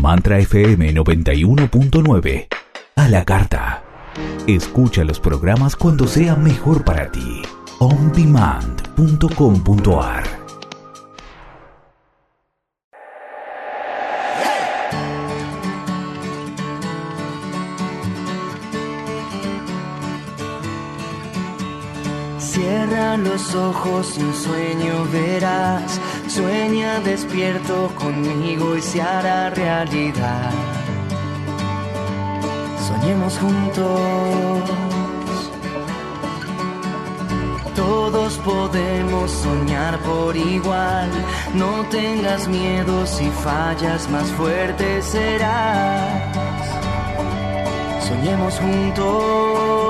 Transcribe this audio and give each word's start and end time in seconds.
Mantra 0.00 0.38
FM 0.38 0.94
91.9. 0.94 2.46
A 2.96 3.08
la 3.08 3.24
carta. 3.24 3.82
Escucha 4.46 5.02
los 5.04 5.18
programas 5.20 5.76
cuando 5.76 6.06
sea 6.06 6.36
mejor 6.36 6.84
para 6.84 7.10
ti. 7.10 7.42
ondemand.com.ar 7.80 10.44
los 23.18 23.54
ojos, 23.54 24.16
un 24.18 24.34
sueño 24.34 25.04
verás. 25.12 26.00
Sueña 26.34 26.98
despierto 26.98 27.92
conmigo 27.94 28.74
y 28.76 28.82
se 28.82 29.00
hará 29.00 29.50
realidad. 29.50 30.50
Soñemos 32.88 33.38
juntos. 33.38 34.70
Todos 37.76 38.36
podemos 38.38 39.30
soñar 39.30 39.96
por 40.00 40.36
igual. 40.36 41.08
No 41.54 41.84
tengas 41.90 42.48
miedo 42.48 43.06
si 43.06 43.26
fallas, 43.30 44.10
más 44.10 44.28
fuerte 44.32 45.02
serás. 45.02 46.36
Soñemos 48.08 48.58
juntos. 48.58 49.84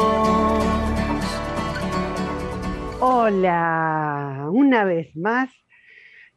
Hola, 3.01 4.49
una 4.53 4.85
vez 4.85 5.17
más, 5.17 5.49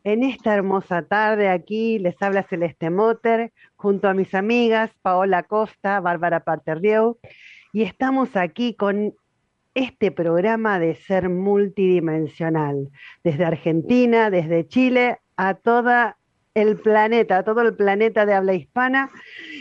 en 0.04 0.24
esta 0.24 0.54
hermosa 0.54 1.02
tarde 1.02 1.50
aquí 1.50 2.00
les 2.00 2.22
habla 2.22 2.44
Celeste 2.44 2.90
Motter 2.90 3.52
junto 3.76 4.08
a 4.08 4.14
mis 4.14 4.34
amigas 4.34 4.92
Paola 5.02 5.44
Costa, 5.44 6.00
Bárbara 6.00 6.42
Parterrieu, 6.42 7.18
y 7.74 7.84
estamos 7.84 8.36
aquí 8.36 8.74
con 8.74 9.14
este 9.74 10.12
programa 10.12 10.80
de 10.80 10.96
ser 10.96 11.30
multidimensional, 11.30 12.90
desde 13.24 13.46
Argentina, 13.46 14.30
desde 14.30 14.68
Chile, 14.68 15.20
a 15.36 15.54
todo 15.54 16.16
el 16.56 16.78
planeta, 16.78 17.38
a 17.38 17.44
todo 17.44 17.62
el 17.62 17.76
planeta 17.76 18.26
de 18.26 18.34
habla 18.34 18.54
hispana, 18.54 19.10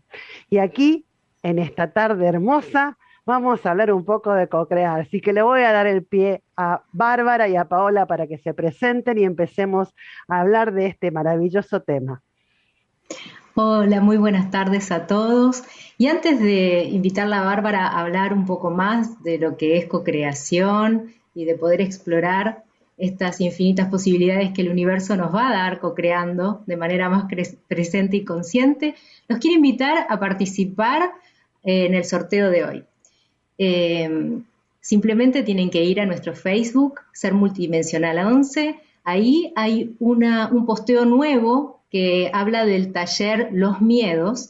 Y 0.49 0.57
aquí, 0.57 1.05
en 1.41 1.59
esta 1.59 1.91
tarde 1.91 2.27
hermosa, 2.27 2.97
vamos 3.25 3.65
a 3.65 3.71
hablar 3.71 3.91
un 3.91 4.05
poco 4.05 4.33
de 4.33 4.47
co-crear. 4.47 5.01
Así 5.01 5.21
que 5.21 5.33
le 5.33 5.41
voy 5.41 5.61
a 5.61 5.71
dar 5.71 5.87
el 5.87 6.03
pie 6.03 6.43
a 6.57 6.83
Bárbara 6.91 7.47
y 7.47 7.55
a 7.55 7.65
Paola 7.65 8.05
para 8.05 8.27
que 8.27 8.37
se 8.37 8.53
presenten 8.53 9.17
y 9.17 9.23
empecemos 9.23 9.93
a 10.27 10.41
hablar 10.41 10.73
de 10.73 10.87
este 10.87 11.11
maravilloso 11.11 11.81
tema. 11.81 12.21
Hola, 13.55 14.01
muy 14.01 14.17
buenas 14.17 14.49
tardes 14.49 14.91
a 14.91 15.05
todos. 15.05 15.61
Y 15.99 16.07
antes 16.07 16.39
de 16.39 16.85
invitarla 16.85 17.41
a 17.41 17.45
Bárbara 17.45 17.85
a 17.85 18.01
hablar 18.01 18.33
un 18.33 18.47
poco 18.47 18.71
más 18.71 19.21
de 19.21 19.37
lo 19.37 19.57
que 19.57 19.77
es 19.77 19.85
co-creación 19.85 21.13
y 21.35 21.45
de 21.45 21.53
poder 21.53 21.79
explorar 21.79 22.63
estas 22.97 23.41
infinitas 23.41 23.89
posibilidades 23.89 24.53
que 24.53 24.63
el 24.63 24.71
universo 24.71 25.15
nos 25.17 25.35
va 25.35 25.49
a 25.49 25.53
dar 25.53 25.79
co-creando 25.79 26.63
de 26.65 26.77
manera 26.77 27.09
más 27.09 27.25
presente 27.67 28.17
y 28.17 28.25
consciente, 28.25 28.95
los 29.27 29.37
quiero 29.37 29.57
invitar 29.57 30.07
a 30.09 30.19
participar 30.19 31.11
eh, 31.63 31.85
en 31.85 31.93
el 31.93 32.05
sorteo 32.05 32.49
de 32.49 32.63
hoy. 32.63 32.83
Eh, 33.59 34.41
simplemente 34.81 35.43
tienen 35.43 35.69
que 35.69 35.83
ir 35.83 36.01
a 36.01 36.07
nuestro 36.07 36.33
Facebook, 36.33 37.01
Ser 37.11 37.35
Multidimensional 37.35 38.17
11. 38.17 38.79
Ahí 39.03 39.53
hay 39.55 39.95
un 39.99 40.65
posteo 40.65 41.05
nuevo 41.05 41.82
que 41.93 42.31
habla 42.33 42.65
del 42.65 42.91
taller 42.91 43.49
Los 43.51 43.79
Miedos 43.79 44.49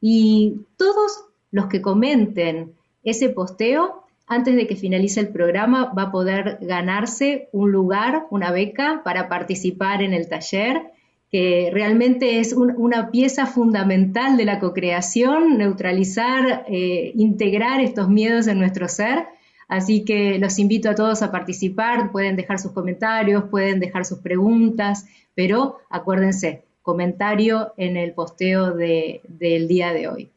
y 0.00 0.62
todos 0.76 1.24
los 1.52 1.66
que 1.66 1.80
comenten 1.80 2.72
ese 3.04 3.28
posteo 3.28 4.02
antes 4.26 4.56
de 4.56 4.66
que 4.66 4.74
finalice 4.74 5.20
el 5.20 5.28
programa 5.28 5.92
va 5.96 6.02
a 6.02 6.10
poder 6.10 6.58
ganarse 6.60 7.48
un 7.52 7.70
lugar, 7.70 8.26
una 8.30 8.50
beca 8.50 9.02
para 9.04 9.28
participar 9.28 10.02
en 10.02 10.14
el 10.14 10.28
taller, 10.28 10.82
que 11.30 11.70
realmente 11.72 12.40
es 12.40 12.54
una 12.54 13.12
pieza 13.12 13.46
fundamental 13.46 14.36
de 14.36 14.44
la 14.44 14.58
cocreación, 14.58 15.58
neutralizar, 15.58 16.64
eh, 16.68 17.12
integrar 17.14 17.80
estos 17.80 18.08
miedos 18.08 18.48
en 18.48 18.58
nuestro 18.58 18.88
ser. 18.88 19.26
Así 19.68 20.04
que 20.04 20.40
los 20.40 20.58
invito 20.58 20.90
a 20.90 20.96
todos 20.96 21.22
a 21.22 21.30
participar, 21.30 22.10
pueden 22.10 22.34
dejar 22.34 22.58
sus 22.58 22.72
comentarios, 22.72 23.44
pueden 23.44 23.78
dejar 23.78 24.04
sus 24.04 24.18
preguntas, 24.18 25.06
pero 25.36 25.78
acuérdense, 25.88 26.64
comentario 26.82 27.72
en 27.76 27.96
el 27.96 28.12
posteo 28.12 28.72
del 28.72 29.68
día 29.68 29.92
de 29.92 30.08
hoy. 30.08 30.30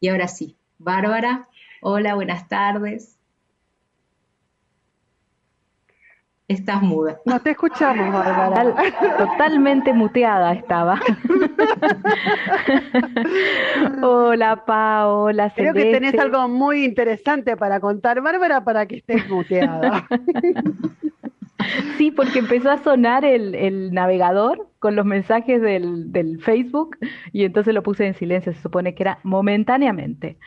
Y 0.00 0.08
ahora 0.08 0.28
sí, 0.28 0.56
Bárbara, 0.78 1.48
hola, 1.82 2.14
buenas 2.14 2.48
tardes. 2.48 3.16
Estás 6.48 6.82
muda. 6.82 7.20
No 7.26 7.40
te 7.40 7.50
escuchamos, 7.50 8.12
Bárbara. 8.12 8.74
totalmente 9.16 9.92
muteada 9.92 10.52
estaba. 10.52 11.00
hola, 14.02 14.64
Paola. 14.64 15.52
Creo 15.54 15.72
que 15.72 15.92
tenés 15.92 16.18
algo 16.18 16.48
muy 16.48 16.84
interesante 16.84 17.56
para 17.56 17.78
contar, 17.78 18.20
Bárbara, 18.20 18.64
para 18.64 18.86
que 18.86 18.96
estés 18.96 19.28
muteada. 19.28 20.08
Sí, 21.96 22.10
porque 22.10 22.38
empezó 22.38 22.70
a 22.70 22.82
sonar 22.82 23.24
el, 23.24 23.92
navegador 23.92 24.68
con 24.78 24.96
los 24.96 25.04
mensajes 25.04 25.60
del, 25.60 26.40
Facebook 26.40 26.96
y 27.32 27.44
entonces 27.44 27.74
lo 27.74 27.82
puse 27.82 28.06
en 28.06 28.14
silencio, 28.14 28.52
se 28.52 28.60
supone 28.60 28.94
que 28.94 29.02
era 29.02 29.18
momentáneamente. 29.22 30.38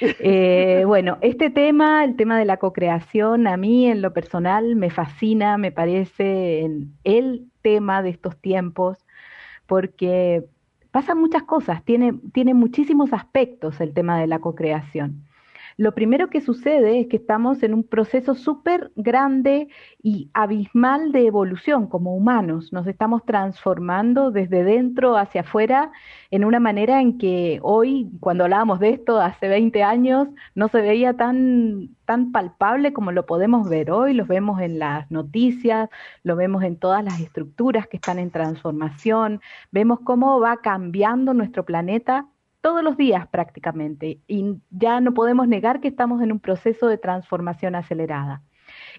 Eh, 0.00 0.84
bueno, 0.86 1.18
este 1.20 1.50
tema, 1.50 2.04
el 2.04 2.16
tema 2.16 2.38
de 2.38 2.44
la 2.44 2.56
co-creación, 2.56 3.46
a 3.46 3.56
mí 3.56 3.86
en 3.86 4.02
lo 4.02 4.12
personal 4.12 4.76
me 4.76 4.90
fascina, 4.90 5.58
me 5.58 5.72
parece 5.72 6.68
el 7.04 7.46
tema 7.62 8.02
de 8.02 8.10
estos 8.10 8.36
tiempos, 8.36 8.98
porque 9.66 10.44
pasan 10.90 11.18
muchas 11.18 11.42
cosas, 11.42 11.84
tiene, 11.84 12.14
tiene 12.32 12.54
muchísimos 12.54 13.12
aspectos 13.12 13.80
el 13.80 13.92
tema 13.92 14.18
de 14.18 14.26
la 14.26 14.38
co-creación 14.38 15.24
lo 15.76 15.94
primero 15.94 16.30
que 16.30 16.40
sucede 16.40 17.00
es 17.00 17.08
que 17.08 17.16
estamos 17.16 17.62
en 17.62 17.74
un 17.74 17.82
proceso 17.84 18.34
súper 18.34 18.92
grande 18.94 19.68
y 20.02 20.30
abismal 20.32 21.10
de 21.10 21.26
evolución 21.26 21.88
como 21.88 22.14
humanos. 22.14 22.72
Nos 22.72 22.86
estamos 22.86 23.24
transformando 23.24 24.30
desde 24.30 24.62
dentro 24.62 25.16
hacia 25.16 25.40
afuera 25.40 25.90
en 26.30 26.44
una 26.44 26.60
manera 26.60 27.00
en 27.00 27.18
que 27.18 27.58
hoy, 27.62 28.10
cuando 28.20 28.44
hablábamos 28.44 28.78
de 28.80 28.90
esto 28.90 29.20
hace 29.20 29.48
20 29.48 29.82
años, 29.82 30.28
no 30.54 30.68
se 30.68 30.80
veía 30.80 31.14
tan, 31.16 31.90
tan 32.04 32.30
palpable 32.30 32.92
como 32.92 33.10
lo 33.10 33.26
podemos 33.26 33.68
ver 33.68 33.90
hoy. 33.90 34.14
Lo 34.14 34.26
vemos 34.26 34.60
en 34.60 34.78
las 34.78 35.10
noticias, 35.10 35.88
lo 36.22 36.36
vemos 36.36 36.62
en 36.62 36.76
todas 36.76 37.02
las 37.02 37.20
estructuras 37.20 37.88
que 37.88 37.96
están 37.96 38.18
en 38.18 38.30
transformación, 38.30 39.40
vemos 39.72 40.00
cómo 40.04 40.38
va 40.40 40.58
cambiando 40.58 41.34
nuestro 41.34 41.64
planeta 41.64 42.28
todos 42.64 42.82
los 42.82 42.96
días 42.96 43.28
prácticamente 43.28 44.20
y 44.26 44.56
ya 44.70 44.98
no 45.02 45.12
podemos 45.12 45.46
negar 45.46 45.82
que 45.82 45.88
estamos 45.88 46.22
en 46.22 46.32
un 46.32 46.40
proceso 46.40 46.86
de 46.86 46.96
transformación 46.96 47.74
acelerada. 47.74 48.40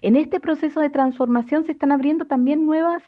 En 0.02 0.14
este 0.14 0.38
proceso 0.38 0.78
de 0.78 0.88
transformación 0.88 1.66
se 1.66 1.72
están 1.72 1.90
abriendo 1.90 2.26
también 2.26 2.64
nuevas, 2.64 3.02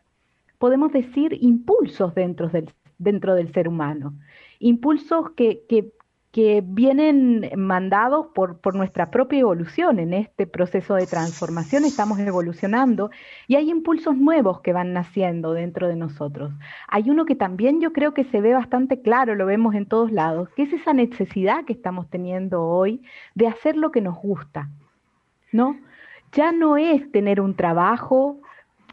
podemos 0.58 0.90
decir, 0.90 1.38
impulsos 1.40 2.12
dentro 2.16 2.48
del, 2.48 2.72
dentro 2.98 3.36
del 3.36 3.52
ser 3.52 3.68
humano, 3.68 4.18
impulsos 4.58 5.30
que, 5.36 5.62
que, 5.68 5.92
que 6.38 6.62
vienen 6.64 7.50
mandados 7.56 8.28
por, 8.32 8.60
por 8.60 8.76
nuestra 8.76 9.10
propia 9.10 9.40
evolución. 9.40 9.98
En 9.98 10.14
este 10.14 10.46
proceso 10.46 10.94
de 10.94 11.04
transformación 11.04 11.84
estamos 11.84 12.20
evolucionando 12.20 13.10
y 13.48 13.56
hay 13.56 13.68
impulsos 13.68 14.16
nuevos 14.16 14.60
que 14.60 14.72
van 14.72 14.92
naciendo 14.92 15.52
dentro 15.52 15.88
de 15.88 15.96
nosotros. 15.96 16.52
Hay 16.86 17.10
uno 17.10 17.24
que 17.24 17.34
también 17.34 17.80
yo 17.80 17.92
creo 17.92 18.14
que 18.14 18.22
se 18.22 18.40
ve 18.40 18.54
bastante 18.54 19.02
claro, 19.02 19.34
lo 19.34 19.46
vemos 19.46 19.74
en 19.74 19.86
todos 19.86 20.12
lados, 20.12 20.48
que 20.50 20.62
es 20.62 20.72
esa 20.72 20.92
necesidad 20.92 21.64
que 21.64 21.72
estamos 21.72 22.08
teniendo 22.08 22.62
hoy 22.62 23.02
de 23.34 23.48
hacer 23.48 23.76
lo 23.76 23.90
que 23.90 24.00
nos 24.00 24.16
gusta, 24.16 24.70
¿no? 25.50 25.76
Ya 26.30 26.52
no 26.52 26.76
es 26.76 27.10
tener 27.10 27.40
un 27.40 27.56
trabajo, 27.56 28.38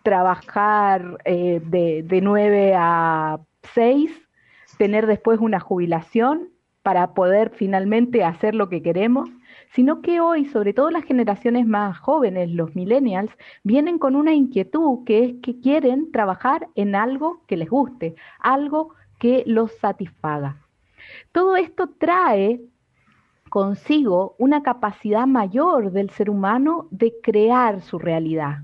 trabajar 0.01 1.19
eh, 1.25 1.61
de, 1.63 2.01
de 2.01 2.21
9 2.21 2.73
a 2.75 3.39
6, 3.75 4.09
tener 4.79 5.05
después 5.05 5.39
una 5.39 5.59
jubilación 5.59 6.54
para 6.85 7.15
poder 7.15 7.49
finalmente 7.49 8.23
hacer 8.23 8.53
lo 8.53 8.69
que 8.69 8.83
queremos, 8.83 9.27
sino 9.73 10.03
que 10.03 10.19
hoy, 10.19 10.45
sobre 10.45 10.71
todo 10.71 10.91
las 10.91 11.03
generaciones 11.03 11.65
más 11.65 11.97
jóvenes, 11.97 12.51
los 12.51 12.75
millennials, 12.75 13.31
vienen 13.63 13.97
con 13.97 14.15
una 14.15 14.35
inquietud 14.35 15.03
que 15.03 15.25
es 15.25 15.33
que 15.41 15.59
quieren 15.59 16.11
trabajar 16.11 16.67
en 16.75 16.93
algo 16.93 17.41
que 17.47 17.57
les 17.57 17.71
guste, 17.71 18.13
algo 18.39 18.93
que 19.17 19.41
los 19.47 19.71
satisfaga. 19.79 20.57
Todo 21.31 21.55
esto 21.55 21.89
trae 21.97 22.61
consigo 23.49 24.35
una 24.37 24.61
capacidad 24.61 25.25
mayor 25.25 25.91
del 25.91 26.11
ser 26.11 26.29
humano 26.29 26.87
de 26.91 27.15
crear 27.23 27.81
su 27.81 27.97
realidad. 27.97 28.59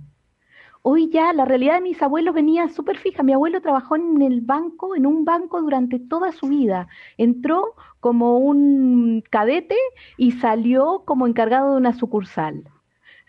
Hoy 0.84 1.10
ya 1.10 1.32
la 1.32 1.46
realidad 1.46 1.76
de 1.76 1.82
mis 1.82 2.02
abuelos 2.02 2.34
venía 2.34 2.68
súper 2.70 2.98
fija. 2.98 3.22
Mi 3.22 3.34
abuelo 3.34 3.62
trabajó 3.62 3.96
en 3.96 4.22
el 4.22 4.42
banco, 4.42 4.96
en 4.96 5.06
un 5.06 5.26
banco 5.26 5.62
durante 5.62 6.00
toda 6.00 6.32
su 6.32 6.48
vida. 6.48 6.88
Entró 7.18 7.76
como 8.00 8.40
un 8.40 9.24
cadete 9.30 9.76
y 10.18 10.32
salió 10.32 11.04
como 11.06 11.28
encargado 11.28 11.72
de 11.72 11.78
una 11.78 11.94
sucursal. 11.94 12.64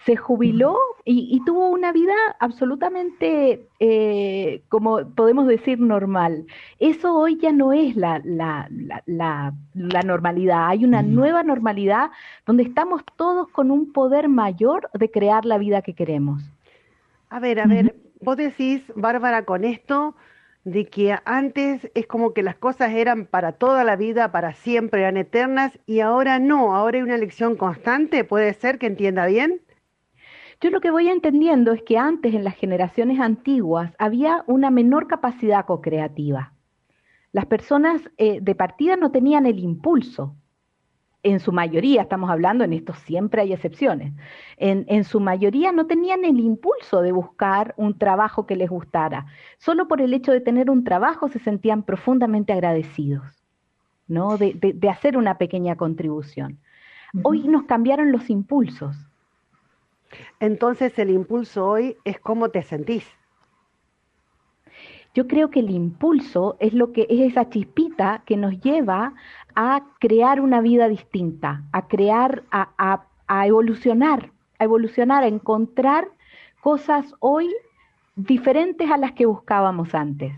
Se 0.06 0.16
jubiló 0.16 0.78
y, 1.04 1.40
tuvo 1.44 1.68
una 1.68 1.92
vida 1.92 2.14
absolutamente, 2.40 3.68
eh, 3.78 4.62
como 4.68 5.06
podemos 5.14 5.46
decir, 5.46 5.78
normal. 5.78 6.46
Eso 6.80 7.14
hoy 7.14 7.38
ya 7.38 7.52
no 7.52 7.72
es 7.72 7.94
la, 7.96 8.20
la, 8.24 8.68
la, 9.06 9.52
la 9.74 10.02
normalidad. 10.02 10.68
Hay 10.68 10.84
una 10.84 11.02
nueva 11.02 11.42
normalidad 11.42 12.10
donde 12.46 12.64
estamos 12.64 13.02
todos 13.16 13.48
con 13.48 13.70
un 13.70 13.92
poder 13.92 14.28
mayor 14.28 14.90
de 14.94 15.10
crear 15.10 15.44
la 15.44 15.58
vida 15.58 15.82
que 15.82 15.94
queremos. 15.94 16.42
A 17.32 17.40
ver, 17.40 17.60
a 17.60 17.66
ver, 17.66 17.96
vos 18.20 18.36
decís, 18.36 18.82
Bárbara, 18.94 19.46
con 19.46 19.64
esto 19.64 20.14
de 20.64 20.84
que 20.84 21.16
antes 21.24 21.90
es 21.94 22.06
como 22.06 22.34
que 22.34 22.42
las 22.42 22.56
cosas 22.56 22.92
eran 22.92 23.24
para 23.24 23.52
toda 23.52 23.84
la 23.84 23.96
vida, 23.96 24.30
para 24.32 24.52
siempre, 24.52 25.00
eran 25.00 25.16
eternas, 25.16 25.78
y 25.86 26.00
ahora 26.00 26.38
no, 26.38 26.76
ahora 26.76 26.98
hay 26.98 27.04
una 27.04 27.14
elección 27.14 27.56
constante, 27.56 28.24
¿puede 28.24 28.52
ser 28.52 28.78
que 28.78 28.86
entienda 28.86 29.24
bien? 29.24 29.62
Yo 30.60 30.68
lo 30.68 30.82
que 30.82 30.90
voy 30.90 31.08
entendiendo 31.08 31.72
es 31.72 31.82
que 31.82 31.96
antes 31.96 32.34
en 32.34 32.44
las 32.44 32.54
generaciones 32.54 33.18
antiguas 33.18 33.94
había 33.98 34.44
una 34.46 34.70
menor 34.70 35.06
capacidad 35.06 35.64
co-creativa. 35.64 36.52
Las 37.32 37.46
personas 37.46 38.10
eh, 38.18 38.40
de 38.42 38.54
partida 38.54 38.96
no 38.96 39.10
tenían 39.10 39.46
el 39.46 39.58
impulso, 39.58 40.36
en 41.22 41.38
su 41.38 41.52
mayoría, 41.52 42.02
estamos 42.02 42.30
hablando, 42.30 42.64
en 42.64 42.72
esto 42.72 42.94
siempre 42.94 43.42
hay 43.42 43.52
excepciones, 43.52 44.12
en, 44.56 45.04
su 45.04 45.20
mayoría 45.20 45.70
no 45.72 45.86
tenían 45.86 46.24
el 46.24 46.40
impulso 46.40 47.00
de 47.00 47.12
buscar 47.12 47.74
un 47.76 47.96
trabajo 47.96 48.46
que 48.46 48.56
les 48.56 48.68
gustara. 48.68 49.26
Solo 49.58 49.86
por 49.86 50.00
el 50.00 50.14
hecho 50.14 50.32
de 50.32 50.40
tener 50.40 50.70
un 50.70 50.84
trabajo 50.84 51.28
se 51.28 51.38
sentían 51.38 51.84
profundamente 51.84 52.52
agradecidos, 52.52 53.24
¿no? 54.08 54.36
De, 54.36 54.76
hacer 54.90 55.16
una 55.16 55.38
pequeña 55.38 55.76
contribución. 55.76 56.58
Hoy 57.22 57.46
nos 57.46 57.64
cambiaron 57.64 58.10
los 58.10 58.30
impulsos. 58.30 58.96
Entonces 60.40 60.98
el 60.98 61.10
impulso 61.10 61.66
hoy 61.66 61.96
es 62.04 62.18
cómo 62.18 62.48
te 62.48 62.62
sentís. 62.62 63.06
Yo 65.14 65.26
creo 65.26 65.50
que 65.50 65.60
el 65.60 65.70
impulso 65.70 66.56
es 66.58 66.72
lo 66.72 66.92
que 66.92 67.06
es 67.10 67.32
esa 67.32 67.50
chispita 67.50 68.22
que 68.24 68.38
nos 68.38 68.58
lleva 68.62 69.14
a 69.54 69.84
crear 70.00 70.40
una 70.40 70.62
vida 70.62 70.88
distinta, 70.88 71.64
a 71.72 71.86
crear, 71.86 72.44
a, 72.50 73.46
evolucionar, 73.46 74.30
a 74.58 74.64
evolucionar, 74.64 75.24
a 75.24 75.26
encontrar 75.26 76.08
cosas 76.62 77.14
hoy 77.20 77.54
diferentes 78.16 78.90
a 78.90 78.96
las 78.96 79.12
que 79.12 79.26
buscábamos 79.26 79.94
antes. 79.94 80.32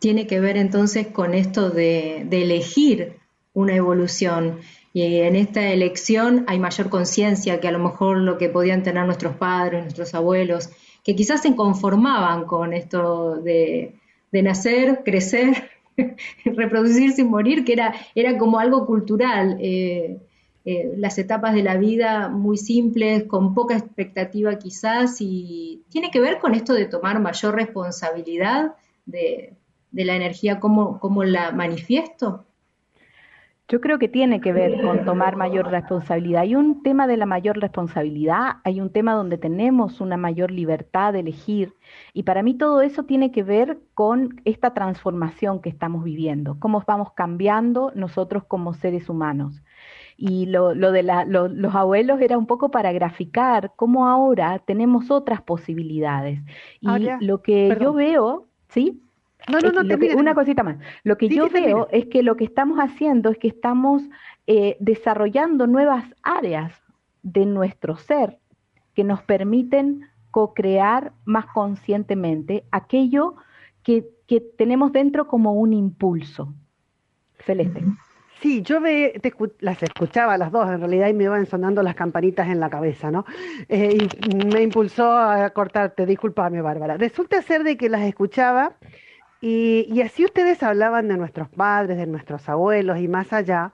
Tiene 0.00 0.26
que 0.26 0.40
ver 0.40 0.56
entonces 0.56 1.06
con 1.06 1.32
esto 1.32 1.70
de, 1.70 2.22
elegir 2.22 3.18
una 3.52 3.76
evolución. 3.76 4.58
Y 4.92 5.20
en 5.20 5.36
esta 5.36 5.68
elección 5.68 6.44
hay 6.48 6.58
mayor 6.58 6.88
conciencia 6.88 7.60
que 7.60 7.68
a 7.68 7.72
lo 7.72 7.78
mejor 7.78 8.18
lo 8.18 8.38
que 8.38 8.48
podían 8.48 8.82
tener 8.82 9.04
nuestros 9.06 9.36
padres, 9.36 9.82
nuestros 9.82 10.14
abuelos, 10.14 10.70
que 11.06 11.14
quizás 11.14 11.40
se 11.40 11.54
conformaban 11.54 12.46
con 12.46 12.72
esto 12.72 13.36
de, 13.36 13.94
nacer, 14.32 15.02
crecer 15.04 15.70
reproducirse 16.44 17.22
y 17.22 17.24
morir, 17.24 17.64
que 17.64 17.74
era, 17.74 17.94
era 18.16 18.36
como 18.36 18.58
algo 18.58 18.84
cultural. 18.86 19.56
Eh, 19.60 20.18
eh, 20.64 20.94
las 20.96 21.16
etapas 21.18 21.54
de 21.54 21.62
la 21.62 21.76
vida 21.76 22.28
muy 22.28 22.56
simples, 22.56 23.22
con 23.22 23.54
poca 23.54 23.76
expectativa 23.76 24.58
quizás, 24.58 25.18
y 25.20 25.84
tiene 25.90 26.10
que 26.10 26.18
ver 26.18 26.40
con 26.40 26.56
esto 26.56 26.74
de 26.74 26.86
tomar 26.86 27.20
mayor 27.20 27.54
responsabilidad 27.54 28.74
de, 29.06 29.54
la 29.92 30.16
energía, 30.16 30.58
cómo, 30.58 30.98
cómo 30.98 31.22
la 31.22 31.52
manifiesto. 31.52 32.45
Yo 33.68 33.80
creo 33.80 33.98
que 33.98 34.08
tiene 34.08 34.40
que 34.40 34.52
ver 34.52 34.80
con 34.80 35.04
tomar 35.04 35.34
mayor 35.34 35.68
responsabilidad. 35.68 36.42
Hay 36.42 36.54
un 36.54 36.84
tema 36.84 37.08
de 37.08 37.16
la 37.16 37.26
mayor 37.26 37.58
responsabilidad, 37.58 38.58
hay 38.62 38.80
un 38.80 38.90
tema 38.90 39.14
donde 39.14 39.38
tenemos 39.38 40.00
una 40.00 40.16
mayor 40.16 40.52
libertad 40.52 41.12
de 41.12 41.20
elegir 41.20 41.74
y 42.12 42.22
para 42.22 42.44
mí 42.44 42.54
todo 42.54 42.80
eso 42.80 43.04
tiene 43.04 43.32
que 43.32 43.42
ver 43.42 43.80
con 43.94 44.40
esta 44.44 44.72
transformación 44.72 45.60
que 45.60 45.68
estamos 45.68 46.04
viviendo, 46.04 46.60
cómo 46.60 46.84
vamos 46.86 47.12
cambiando 47.14 47.90
nosotros 47.96 48.44
como 48.44 48.72
seres 48.72 49.08
humanos. 49.08 49.60
Y 50.16 50.46
lo, 50.46 50.72
de 50.74 51.02
los 51.02 51.74
abuelos 51.74 52.20
era 52.20 52.38
un 52.38 52.46
poco 52.46 52.70
para 52.70 52.92
graficar 52.92 53.72
cómo 53.74 54.08
ahora 54.08 54.60
tenemos 54.60 55.10
otras 55.10 55.42
posibilidades. 55.42 56.40
Y 56.80 56.88
lo 57.20 57.42
que 57.42 57.76
yo 57.80 57.92
veo, 57.92 58.46
¿sí? 58.68 59.02
No, 59.48 59.60
no, 59.60 59.70
no, 59.70 59.96
una 60.16 60.34
cosita 60.34 60.62
más. 60.62 60.78
Lo 61.04 61.16
que 61.16 61.28
yo 61.28 61.48
veo 61.48 61.88
es 61.92 62.06
que 62.06 62.22
lo 62.22 62.36
que 62.36 62.44
estamos 62.44 62.78
haciendo 62.78 63.30
es 63.30 63.38
que 63.38 63.48
estamos 63.48 64.02
eh, 64.46 64.76
desarrollando 64.80 65.66
nuevas 65.66 66.04
áreas 66.22 66.72
de 67.22 67.46
nuestro 67.46 67.96
ser 67.96 68.38
que 68.94 69.04
nos 69.04 69.22
permiten 69.22 70.08
co-crear 70.30 71.12
más 71.24 71.46
conscientemente 71.46 72.64
aquello 72.70 73.36
que, 73.82 74.04
tenemos 74.58 74.92
dentro 74.92 75.28
como 75.28 75.52
un 75.54 75.72
impulso. 75.72 76.52
Celeste. 77.44 77.84
Sí, 78.40 78.62
yo 78.62 78.80
las 79.60 79.82
escuchaba 79.82 80.36
las 80.36 80.50
dos 80.50 80.68
en 80.68 80.80
realidad 80.80 81.08
y 81.08 81.14
me 81.14 81.24
iban 81.24 81.46
sonando 81.46 81.82
las 81.82 81.94
campanitas 81.94 82.48
en 82.48 82.58
la 82.58 82.68
cabeza, 82.68 83.10
¿no? 83.12 83.24
Eh, 83.68 83.96
y 84.28 84.46
me 84.46 84.62
impulsó 84.62 85.16
a 85.16 85.48
cortarte, 85.50 86.04
discúlpame 86.04 86.60
Bárbara. 86.60 86.96
Resulta 86.96 87.40
ser 87.42 87.62
de 87.62 87.76
que 87.76 87.88
las 87.88 88.02
escuchaba 88.02 88.76
y, 89.40 90.00
así 90.00 90.24
ustedes 90.24 90.62
hablaban 90.62 91.08
de 91.08 91.16
nuestros 91.16 91.48
padres, 91.50 91.98
de 91.98 92.06
nuestros 92.06 92.48
abuelos 92.48 92.98
y 92.98 93.08
más 93.08 93.32
allá. 93.32 93.72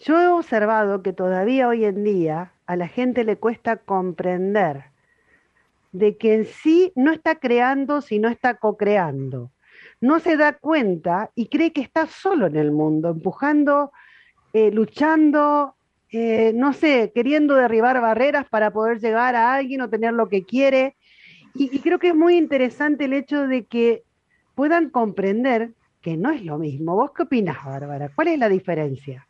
Yo 0.00 0.20
he 0.20 0.26
observado 0.28 1.02
que 1.02 1.12
todavía 1.12 1.68
hoy 1.68 1.84
en 1.84 2.02
día 2.02 2.52
a 2.66 2.76
la 2.76 2.88
gente 2.88 3.24
le 3.24 3.36
cuesta 3.36 3.76
comprender 3.76 4.86
de 5.92 6.16
que 6.16 6.34
en 6.34 6.46
sí 6.46 6.92
no 6.96 7.12
está 7.12 7.36
creando, 7.36 8.00
sino 8.00 8.28
está 8.28 8.54
co-creando. 8.54 9.52
No 10.00 10.18
se 10.18 10.36
da 10.36 10.54
cuenta 10.54 11.30
y 11.36 11.46
cree 11.46 11.72
que 11.72 11.82
está 11.82 12.06
solo 12.06 12.46
en 12.46 12.56
el 12.56 12.72
mundo, 12.72 13.10
empujando, 13.10 13.92
eh, 14.52 14.72
luchando, 14.72 15.76
eh, 16.10 16.52
no 16.54 16.72
sé, 16.72 17.12
queriendo 17.14 17.54
derribar 17.54 18.00
barreras 18.00 18.48
para 18.48 18.72
poder 18.72 18.98
llegar 18.98 19.36
a 19.36 19.54
alguien 19.54 19.82
o 19.82 19.90
tener 19.90 20.12
lo 20.12 20.28
que 20.28 20.44
quiere. 20.44 20.96
y 21.54 21.80
creo 21.80 21.98
que 21.98 22.08
es 22.08 22.14
muy 22.14 22.36
interesante 22.38 23.04
el 23.04 23.12
hecho 23.12 23.46
de 23.46 23.66
que 23.66 24.04
puedan 24.54 24.90
comprender 24.90 25.70
que 26.00 26.16
no 26.16 26.30
es 26.30 26.44
lo 26.44 26.58
mismo. 26.58 26.96
¿Vos 26.96 27.12
qué 27.16 27.22
opinas, 27.22 27.64
Bárbara? 27.64 28.10
¿Cuál 28.14 28.28
es 28.28 28.38
la 28.38 28.48
diferencia? 28.48 29.26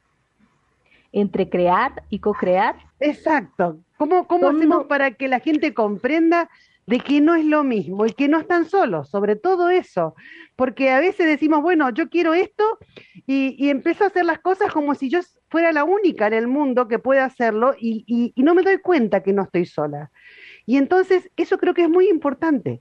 Entre 1.13 1.49
crear 1.49 2.03
y 2.09 2.19
co-crear. 2.19 2.77
Exacto. 2.99 3.79
¿Cómo, 3.99 4.27
cómo 4.27 4.49
hacemos 4.49 4.87
para 4.87 5.13
que 5.13 5.29
la 5.29 5.41
gente 5.41 5.75
comprenda 5.75 6.49
de 6.87 6.99
que 6.99 7.21
no 7.21 7.35
es 7.35 7.45
lo 7.45 7.63
mismo 7.63 8.07
y 8.07 8.13
que 8.13 8.27
no 8.27 8.39
están 8.39 8.65
solos, 8.65 9.11
sobre 9.11 9.37
todo 9.37 9.69
eso? 9.69 10.15
Porque 10.57 10.91
a 10.91 11.01
veces 11.01 11.27
decimos, 11.27 11.63
bueno, 11.63 11.91
yo 11.91 12.09
quiero 12.09 12.35
esto 12.35 12.65
y, 13.27 13.55
y 13.59 13.69
empiezo 13.69 14.05
a 14.05 14.07
hacer 14.09 14.25
las 14.25 14.41
cosas 14.41 14.73
como 14.73 14.95
si 14.95 15.11
yo 15.11 15.21
fuera 15.53 15.71
la 15.71 15.85
única 15.85 16.27
en 16.27 16.33
el 16.33 16.49
mundo 16.49 16.89
que 16.89 16.99
puede 16.99 17.21
hacerlo 17.21 17.75
y, 17.79 18.33
y, 18.35 18.43
no 18.43 18.55
me 18.55 18.63
doy 18.63 18.79
cuenta 18.79 19.23
que 19.23 19.35
no 19.35 19.43
estoy 19.43 19.67
sola. 19.67 20.11
Y 20.65 20.79
entonces 20.79 21.31
eso 21.37 21.59
creo 21.59 21.75
que 21.75 21.83
es 21.83 21.91
muy 21.91 22.09
importante. 22.09 22.81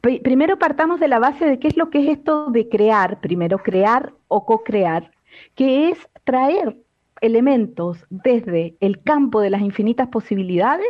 Primero 0.00 0.58
partamos 0.58 1.00
de 1.00 1.08
la 1.08 1.18
base 1.18 1.44
de 1.44 1.58
qué 1.58 1.68
es 1.68 1.76
lo 1.76 1.90
que 1.90 2.02
es 2.02 2.18
esto 2.18 2.50
de 2.50 2.68
crear, 2.68 3.20
primero 3.20 3.58
crear 3.58 4.12
o 4.28 4.46
co-crear, 4.46 5.10
que 5.54 5.90
es 5.90 6.08
traer 6.24 6.76
elementos 7.20 8.06
desde 8.08 8.76
el 8.80 9.02
campo 9.02 9.40
de 9.40 9.50
las 9.50 9.60
infinitas 9.60 10.08
posibilidades, 10.08 10.88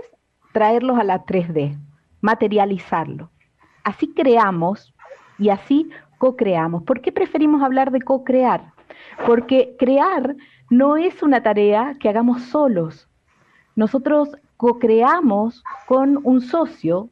traerlos 0.53 0.99
a 0.99 1.05
la 1.05 1.25
3D, 1.25 1.79
materializarlo. 2.21 3.31
Así 3.85 4.13
creamos 4.15 4.95
y 5.39 5.49
así 5.49 5.91
co-creamos. 6.19 6.83
¿Por 6.85 7.01
qué 7.01 7.13
preferimos 7.13 7.63
hablar 7.63 7.91
de 7.91 8.03
co-crear? 8.03 8.73
Porque 9.27 9.75
crear 9.79 10.37
no 10.69 10.97
es 10.97 11.23
una 11.23 11.43
tarea 11.43 11.97
que 11.99 12.09
hagamos 12.09 12.43
solos. 12.43 13.09
Nosotros 13.75 14.31
co-creamos 14.57 15.65
con 15.87 16.21
un 16.23 16.41
socio 16.41 17.09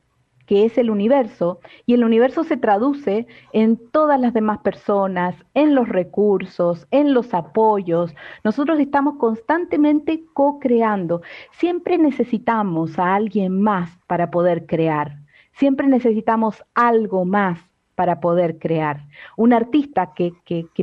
que 0.49 0.65
es 0.65 0.79
el 0.79 0.91
universo, 0.91 1.61
y 1.85 1.93
el 1.93 2.05
universo 2.05 2.43
se 2.43 2.57
traduce 2.57 3.27
en 3.53 3.77
todas 3.91 4.19
las 4.19 4.33
demás 4.33 4.61
personas, 4.61 5.37
en 5.53 5.75
los 5.75 5.87
recursos, 5.89 6.87
en 6.91 7.13
los 7.13 7.35
apoyos. 7.35 8.15
Nosotros 8.45 8.81
estamos 8.81 9.17
constantemente 9.19 10.25
co-creando. 10.33 11.21
Siempre 11.53 11.99
necesitamos 11.99 12.99
a 12.99 13.15
alguien 13.15 13.61
más 13.61 13.91
para 14.07 14.31
poder 14.31 14.65
crear. 14.65 15.19
Siempre 15.53 15.87
necesitamos 15.87 16.65
algo 16.75 17.27
más 17.27 17.61
para 17.99 18.21
poder 18.21 18.59
crear. 18.59 19.01
Un 19.37 19.53
artista 19.53 20.13
que, 20.15 20.33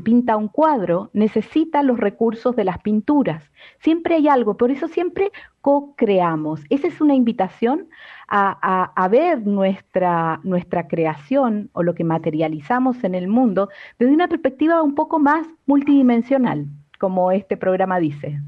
pinta 0.03 0.35
un 0.35 0.49
cuadro 0.49 1.09
necesita 1.13 1.81
los 1.81 1.97
recursos 1.97 2.57
de 2.57 2.65
las 2.65 2.79
pinturas. 2.79 3.41
Siempre 3.79 4.15
hay 4.15 4.27
algo, 4.27 4.57
por 4.57 4.69
eso 4.69 4.89
siempre 4.89 5.31
co-creamos. 5.61 6.61
Esa 6.69 6.87
es 6.87 6.99
una 6.99 7.15
invitación 7.15 7.87
a, 8.27 9.07
ver 9.09 9.45
nuestra, 9.45 10.39
nuestra 10.43 10.87
creación 10.87 11.69
o 11.73 11.83
lo 11.83 11.93
que 11.95 12.03
materializamos 12.03 13.03
en 13.03 13.15
el 13.15 13.27
mundo 13.27 13.69
desde 13.99 14.13
una 14.13 14.27
perspectiva 14.27 14.81
un 14.81 14.95
poco 14.95 15.19
más 15.19 15.47
multidimensional 15.65 16.67
como 16.99 17.31
este 17.31 17.57
programa 17.57 17.99
dice. 17.99 18.39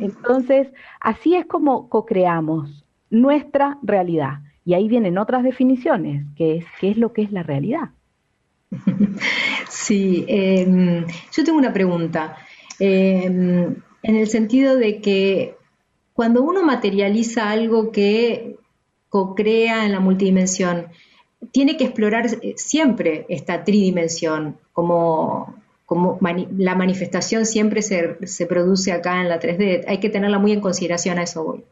Entonces, 0.00 0.68
así 1.00 1.34
es 1.34 1.46
como 1.46 1.88
co-creamos 1.88 2.84
nuestra 3.10 3.78
realidad. 3.82 4.40
Y 4.64 4.74
ahí 4.74 4.88
vienen 4.88 5.16
otras 5.16 5.42
definiciones, 5.42 6.26
que 6.36 6.58
es 6.58 6.66
qué 6.80 6.90
es 6.90 6.98
lo 6.98 7.12
que 7.12 7.22
es 7.22 7.32
la 7.32 7.42
realidad. 7.42 7.90
Sí, 9.70 10.24
em, 10.28 11.06
yo 11.32 11.44
tengo 11.44 11.58
una 11.58 11.72
pregunta, 11.72 12.36
em, 12.78 13.76
en 14.02 14.16
el 14.16 14.26
sentido 14.26 14.76
de 14.76 15.00
que 15.00 15.56
cuando 16.12 16.42
uno 16.42 16.62
materializa 16.62 17.50
algo 17.50 17.92
que 17.92 18.57
co-crea 19.08 19.84
en 19.84 19.92
la 19.92 20.00
multidimensión, 20.00 20.88
tiene 21.52 21.76
que 21.76 21.84
explorar 21.84 22.28
siempre 22.56 23.26
esta 23.28 23.64
tridimensión, 23.64 24.56
como, 24.72 25.54
como 25.86 26.18
la 26.56 26.74
manifestación 26.74 27.46
siempre 27.46 27.82
se, 27.82 28.26
se, 28.26 28.46
produce 28.46 28.92
acá 28.92 29.20
en 29.20 29.28
la 29.28 29.40
3D. 29.40 29.84
Hay 29.86 29.98
que 29.98 30.10
tenerla 30.10 30.38
muy 30.38 30.52
en 30.52 30.60
consideración 30.60 31.18
a 31.18 31.22
eso 31.22 31.44
voy. 31.44 31.64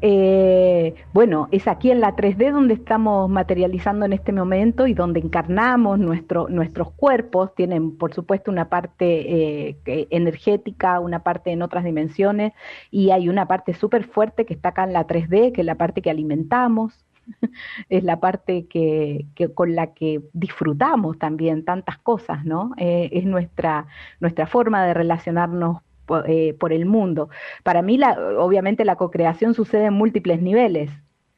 Eh, 0.00 0.94
bueno, 1.12 1.48
es 1.50 1.66
aquí 1.66 1.90
en 1.90 2.00
la 2.00 2.14
3D 2.14 2.52
donde 2.52 2.74
estamos 2.74 3.28
materializando 3.28 4.06
en 4.06 4.12
este 4.12 4.32
momento 4.32 4.86
y 4.86 4.94
donde 4.94 5.20
encarnamos 5.20 5.98
nuestro, 5.98 6.48
nuestros 6.48 6.92
cuerpos. 6.92 7.54
Tienen, 7.54 7.96
por 7.96 8.14
supuesto, 8.14 8.50
una 8.50 8.68
parte 8.68 9.70
eh, 9.70 9.76
energética, 10.10 11.00
una 11.00 11.22
parte 11.22 11.50
en 11.50 11.62
otras 11.62 11.84
dimensiones 11.84 12.52
y 12.90 13.10
hay 13.10 13.28
una 13.28 13.46
parte 13.46 13.74
súper 13.74 14.04
fuerte 14.04 14.46
que 14.46 14.54
está 14.54 14.70
acá 14.70 14.84
en 14.84 14.92
la 14.92 15.06
3D, 15.06 15.52
que 15.52 15.62
es 15.62 15.66
la 15.66 15.74
parte 15.74 16.02
que 16.02 16.10
alimentamos. 16.10 17.04
es 17.88 18.04
la 18.04 18.20
parte 18.20 18.66
que, 18.66 19.26
con 19.54 19.74
la 19.74 19.92
que 19.94 20.22
disfrutamos 20.32 21.18
también 21.18 21.64
tantas 21.64 21.98
cosas, 21.98 22.44
¿no? 22.44 22.72
Eh, 22.78 23.10
es 23.12 23.24
nuestra, 23.24 23.86
nuestra 24.20 24.46
forma 24.46 24.86
de 24.86 24.94
relacionarnos 24.94 25.82
eh, 26.26 26.54
por 26.58 26.72
el 26.72 26.86
mundo. 26.86 27.28
Para 27.62 27.82
mí, 27.82 27.98
la, 27.98 28.12
obviamente, 28.38 28.84
la 28.84 28.96
co-creación 28.96 29.54
sucede 29.54 29.86
en 29.86 29.94
múltiples 29.94 30.42
niveles, 30.42 30.90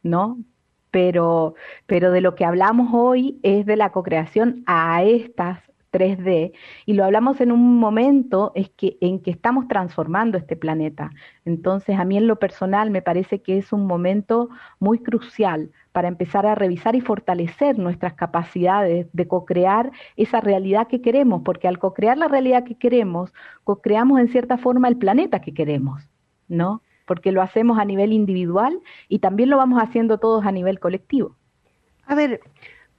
¿no? 0.02 0.38
Pero, 0.90 1.54
pero 1.86 2.10
de 2.10 2.20
lo 2.20 2.34
que 2.34 2.44
hablamos 2.44 2.90
hoy 2.92 3.38
es 3.42 3.66
de 3.66 3.76
la 3.76 3.90
co-creación 3.92 4.62
a 4.66 5.02
estas 5.04 5.69
3D 5.90 6.52
y 6.86 6.92
lo 6.92 7.04
hablamos 7.04 7.40
en 7.40 7.52
un 7.52 7.78
momento 7.78 8.52
es 8.54 8.70
que, 8.70 8.96
en 9.00 9.20
que 9.20 9.30
estamos 9.30 9.68
transformando 9.68 10.38
este 10.38 10.56
planeta. 10.56 11.10
Entonces, 11.44 11.98
a 11.98 12.04
mí 12.04 12.16
en 12.16 12.26
lo 12.26 12.36
personal 12.38 12.90
me 12.90 13.02
parece 13.02 13.42
que 13.42 13.58
es 13.58 13.72
un 13.72 13.86
momento 13.86 14.48
muy 14.78 14.98
crucial 15.00 15.70
para 15.92 16.08
empezar 16.08 16.46
a 16.46 16.54
revisar 16.54 16.94
y 16.94 17.00
fortalecer 17.00 17.78
nuestras 17.78 18.14
capacidades 18.14 19.08
de 19.12 19.28
co-crear 19.28 19.90
esa 20.16 20.40
realidad 20.40 20.86
que 20.86 21.02
queremos, 21.02 21.42
porque 21.44 21.68
al 21.68 21.78
co-crear 21.78 22.16
la 22.16 22.28
realidad 22.28 22.64
que 22.64 22.76
queremos, 22.76 23.32
co-creamos 23.64 24.20
en 24.20 24.28
cierta 24.28 24.58
forma 24.58 24.88
el 24.88 24.96
planeta 24.96 25.40
que 25.40 25.54
queremos, 25.54 26.08
¿no? 26.48 26.82
Porque 27.06 27.32
lo 27.32 27.42
hacemos 27.42 27.78
a 27.78 27.84
nivel 27.84 28.12
individual 28.12 28.80
y 29.08 29.18
también 29.18 29.50
lo 29.50 29.56
vamos 29.56 29.82
haciendo 29.82 30.18
todos 30.18 30.46
a 30.46 30.52
nivel 30.52 30.78
colectivo. 30.78 31.34
A 32.06 32.14
ver, 32.14 32.40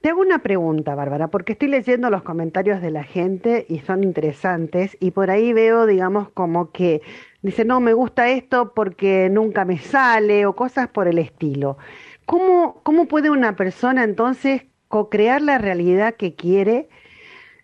te 0.02 0.08
hago 0.08 0.20
una 0.20 0.40
pregunta, 0.40 0.96
Bárbara, 0.96 1.28
porque 1.28 1.52
estoy 1.52 1.68
leyendo 1.68 2.10
los 2.10 2.24
comentarios 2.24 2.82
de 2.82 2.90
la 2.90 3.04
gente 3.04 3.66
y 3.68 3.78
son 3.80 4.02
interesantes 4.02 4.96
y 4.98 5.12
por 5.12 5.30
ahí 5.30 5.52
veo, 5.52 5.86
digamos, 5.86 6.28
como 6.30 6.72
que 6.72 7.02
dice, 7.40 7.64
no, 7.64 7.78
me 7.78 7.92
gusta 7.92 8.28
esto 8.28 8.72
porque 8.74 9.28
nunca 9.30 9.64
me 9.64 9.78
sale 9.78 10.44
o 10.44 10.56
cosas 10.56 10.88
por 10.88 11.06
el 11.06 11.18
estilo. 11.18 11.78
¿Cómo, 12.26 12.80
cómo 12.82 13.06
puede 13.06 13.30
una 13.30 13.54
persona 13.54 14.02
entonces 14.02 14.64
co-crear 14.88 15.40
la 15.40 15.58
realidad 15.58 16.14
que 16.14 16.34
quiere? 16.34 16.88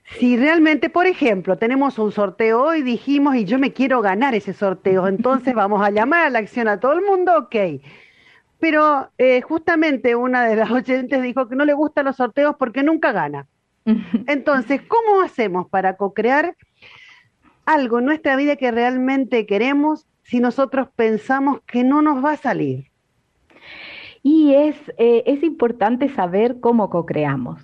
Si 0.05 0.37
realmente, 0.37 0.91
por 0.91 1.07
ejemplo, 1.09 1.59
tenemos 1.59 1.99
un 1.99 2.13
sorteo 2.13 2.63
hoy, 2.63 2.83
dijimos, 2.83 3.35
y 3.35 3.47
yo 3.47 3.59
me 3.59 3.73
quiero 3.73 4.01
ganar 4.01 4.37
ese 4.37 4.53
sorteo, 4.53 5.09
entonces 5.09 5.55
vamos 5.57 5.83
a 5.83 5.91
llamar 5.91 6.27
a 6.27 6.31
la 6.31 6.39
acción 6.39 6.69
a 6.69 6.79
todo 6.79 6.93
el 6.93 7.05
mundo, 7.05 7.37
ok 7.37 7.83
pero 8.59 9.11
eh, 9.19 9.41
justamente 9.43 10.17
una 10.17 10.47
de 10.47 10.57
las 10.57 10.71
oyentes 10.71 11.23
dijo 11.23 11.49
que 11.49 11.57
no 11.57 11.65
le 11.65 11.75
gustan 11.75 12.07
los 12.07 12.17
sorteos 12.17 12.57
porque 12.59 12.83
nunca 12.83 13.13
gana. 13.13 13.47
Entonces, 14.27 14.83
¿cómo 14.83 15.23
hacemos 15.23 15.69
para 15.69 15.97
co-crear 15.97 16.57
algo 17.65 17.99
en 17.99 18.07
nuestra 18.07 18.37
vida 18.37 18.57
que 18.57 18.71
realmente 18.71 19.47
queremos 19.47 20.07
si 20.23 20.41
nosotros 20.41 20.89
pensamos 20.95 21.61
que 21.67 21.85
no 21.85 22.03
nos 22.03 22.25
va 22.25 22.33
a 22.33 22.37
salir? 22.37 22.91
Y 24.23 24.55
es, 24.55 24.77
eh, 24.99 25.23
es 25.27 25.43
importante 25.43 26.09
saber 26.09 26.61
cómo 26.61 26.91
co-creamos 26.91 27.63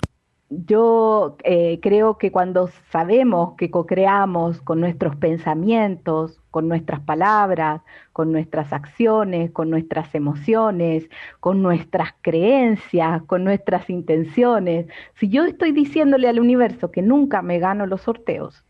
yo 0.67 1.37
eh, 1.45 1.81
creo 1.83 2.19
que 2.19 2.31
cuando 2.31 2.69
sabemos 2.91 3.55
que 3.57 3.71
co-creamos 3.71 4.61
con 4.61 4.81
nuestros 4.81 5.17
pensamientos, 5.17 6.41
con 6.51 6.69
nuestras 6.69 7.01
palabras, 7.01 7.83
con 8.13 8.33
nuestras 8.33 8.73
acciones, 8.73 9.51
con 9.51 9.71
nuestras 9.71 10.15
emociones, 10.15 11.09
con 11.41 11.63
nuestras 11.63 12.15
creencias, 12.23 13.23
con 13.25 13.45
nuestras 13.45 13.91
intenciones, 13.91 14.87
si 15.15 15.29
yo 15.29 15.45
estoy 15.45 15.73
diciéndole 15.73 16.29
al 16.29 16.41
universo 16.41 16.91
que 16.91 17.03
nunca 17.03 17.43
me 17.43 17.59
gano 17.59 17.87
los 17.87 18.03
sorteos, 18.03 18.65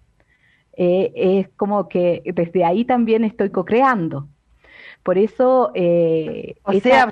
eh, 0.76 1.12
es 1.14 1.48
como 1.56 1.88
que 1.88 2.22
desde 2.34 2.64
ahí 2.64 2.84
también 2.84 3.24
estoy 3.24 3.50
co-creando. 3.50 4.28
Por 5.04 5.18
eso 5.18 5.70
eh, 5.74 6.56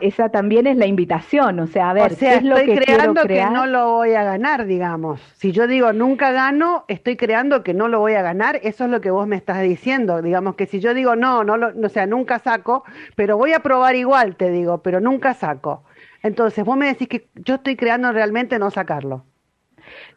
esa, 0.01 0.31
también 0.31 0.67
es 0.67 0.79
la 0.79 0.87
invitación, 0.87 1.61
o 1.61 1.67
sea, 1.67 1.91
a 1.91 1.93
ver, 1.93 2.17
¿qué 2.17 2.37
es 2.37 2.43
lo 2.43 2.57
estoy 2.57 2.79
creando 2.79 3.23
que 3.27 3.45
no 3.45 3.67
lo 3.67 3.93
voy 3.93 4.15
a 4.15 4.25
ganar, 4.25 4.65
digamos. 4.65 5.21
Si 5.37 5.53
yo 5.53 5.67
digo 5.67 5.93
nunca 5.93 6.33
gano, 6.33 6.87
estoy 6.89 7.17
creando 7.17 7.63
que 7.63 7.75
no 7.75 7.89
lo 7.89 8.01
voy 8.01 8.15
a 8.15 8.23
ganar, 8.23 8.59
eso 8.63 8.85
es 8.85 8.91
lo 8.91 9.03
que 9.03 9.11
vos 9.11 9.27
me 9.27 9.37
estás 9.37 9.61
diciendo. 9.61 10.23
Digamos 10.23 10.55
que 10.55 10.65
si 10.65 10.81
yo 10.81 10.95
digo 10.95 11.17
no, 11.17 11.45
no, 11.45 11.59
lo, 11.59 11.71
o 11.85 11.89
sea, 11.91 12.07
nunca 12.07 12.39
saco, 12.39 12.83
pero 13.15 13.37
voy 13.37 13.53
a 13.53 13.61
probar 13.61 13.95
igual, 13.95 14.37
te 14.37 14.51
digo, 14.51 14.79
pero 14.79 14.99
nunca 14.99 15.35
saco. 15.35 15.85
Entonces 16.23 16.65
vos 16.65 16.79
me 16.79 16.87
decís 16.87 17.09
que 17.09 17.29
yo 17.45 17.57
estoy 17.57 17.77
creando 17.77 18.11
realmente 18.11 18.59
no 18.59 18.71
sacarlo. 18.71 19.27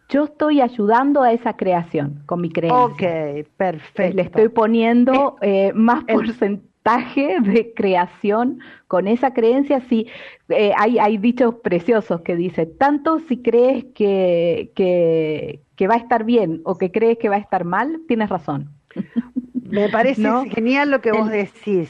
Yo 0.08 0.24
estoy 0.24 0.62
ayudando 0.62 1.24
a 1.24 1.34
esa 1.34 1.58
creación 1.58 2.24
con 2.26 2.40
mi 2.40 2.50
creencia. 2.52 2.80
Ok, 2.80 3.48
perfecto. 3.58 4.16
Le 4.16 4.22
estoy 4.22 4.48
poniendo 4.48 5.36
eh, 5.42 5.74
más 5.74 6.06
porcentaje 6.06 6.74
de 6.86 7.74
creación 7.76 8.60
con 8.88 9.08
esa 9.08 9.34
creencia, 9.34 9.82
sí, 9.90 10.06
eh, 10.50 10.72
hay, 10.78 11.00
hay 11.00 11.18
dichos 11.18 11.56
preciosos 11.64 12.22
que 12.22 12.36
dice, 12.36 12.68
tanto 12.68 13.20
si 13.28 13.42
crees 13.42 13.86
que, 13.96 14.72
que, 14.76 15.88
va 15.88 15.96
a 15.96 15.98
estar 15.98 16.24
bien 16.26 16.62
o 16.64 16.78
que 16.78 16.92
crees 16.92 17.18
que 17.18 17.28
va 17.28 17.38
a 17.38 17.40
estar 17.40 17.66
mal, 17.66 18.02
tienes 18.08 18.30
razón. 18.30 18.70
Me 19.54 19.90
parece 19.90 20.30
genial 20.54 20.92
lo 20.92 21.02
que 21.02 21.12
vos 21.12 21.30
decís. 21.30 21.90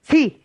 Sí, 0.00 0.40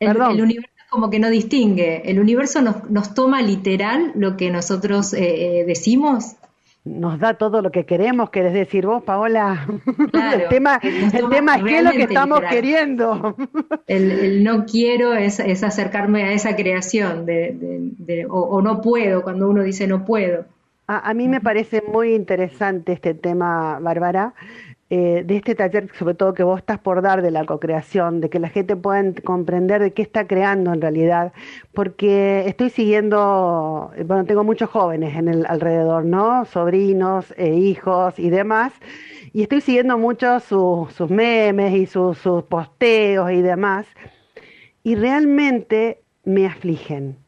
el, 0.00 0.16
el, 0.16 0.42
universo 0.42 0.72
como 0.90 1.08
que 1.08 1.20
no 1.20 1.30
distingue, 1.30 2.02
el 2.04 2.18
universo 2.18 2.62
nos, 2.62 2.90
nos 2.90 3.14
toma 3.14 3.42
literal 3.42 4.10
lo 4.16 4.36
que 4.36 4.50
nosotros 4.50 5.14
eh, 5.14 5.60
eh, 5.60 5.64
decimos 5.66 6.34
nos 6.84 7.18
da 7.18 7.34
todo 7.34 7.62
lo 7.62 7.70
que 7.70 7.84
queremos, 7.84 8.30
querés 8.30 8.52
decir 8.52 8.86
vos, 8.86 9.02
Paola. 9.02 9.66
el 10.34 10.48
tema, 10.48 10.80
el 10.82 11.28
tema 11.28 11.56
es 11.56 11.64
qué 11.64 11.78
es 11.78 11.84
lo 11.84 11.90
que 11.90 12.02
estamos 12.02 12.40
queriendo. 12.48 13.36
El, 13.86 14.44
no 14.44 14.64
quiero 14.66 15.14
es, 15.14 15.40
acercarme 15.40 16.24
a 16.24 16.32
esa 16.32 16.56
creación, 16.56 17.24
de, 17.26 18.26
o, 18.28 18.60
no 18.62 18.80
puedo, 18.80 19.22
cuando 19.22 19.48
uno 19.48 19.62
dice 19.62 19.86
no 19.86 20.04
puedo. 20.04 20.44
A, 20.86 21.12
mí 21.12 21.28
me 21.28 21.40
parece 21.40 21.82
muy 21.82 22.14
interesante 22.14 22.92
este 22.92 23.12
tema, 23.12 23.78
Bárbara, 23.78 24.32
eh, 24.90 25.22
de 25.26 25.36
este 25.36 25.54
taller, 25.54 25.90
sobre 25.98 26.14
todo 26.14 26.32
que 26.32 26.42
vos 26.42 26.60
estás 26.60 26.78
por 26.78 27.02
dar 27.02 27.20
de 27.20 27.30
la 27.30 27.44
co-creación, 27.44 28.22
de 28.22 28.30
que 28.30 28.38
la 28.38 28.48
gente 28.48 28.74
pueda 28.74 29.12
comprender 29.22 29.82
de 29.82 29.92
qué 29.92 30.00
está 30.00 30.26
creando 30.26 30.72
en 30.72 30.80
realidad, 30.80 31.34
porque 31.74 32.44
estoy 32.46 32.70
siguiendo, 32.70 33.90
bueno, 34.06 34.24
tengo 34.24 34.44
muchos 34.44 34.70
jóvenes 34.70 35.14
en 35.14 35.28
el 35.28 35.44
alrededor, 35.46 36.06
¿no? 36.06 36.46
Sobrinos, 36.46 37.34
e 37.36 37.54
hijos 37.54 38.18
y 38.18 38.30
demás, 38.30 38.72
y 39.34 39.42
estoy 39.42 39.60
siguiendo 39.60 39.98
mucho 39.98 40.40
sus 40.40 41.10
memes 41.10 41.74
y 41.74 41.84
sus 41.84 42.18
posteos 42.48 43.30
y 43.30 43.42
demás, 43.42 43.86
y 44.82 44.94
realmente 44.94 46.00
me 46.24 46.46
afligen. 46.46 47.18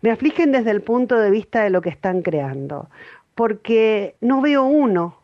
Me 0.00 0.10
afligen 0.10 0.52
desde 0.52 0.70
el 0.70 0.80
punto 0.80 1.18
de 1.18 1.30
vista 1.30 1.62
de 1.62 1.68
lo 1.68 1.82
que 1.82 1.90
están 1.90 2.22
creando, 2.22 2.88
porque 3.34 4.16
no 4.22 4.40
veo 4.40 4.64
uno 4.64 5.23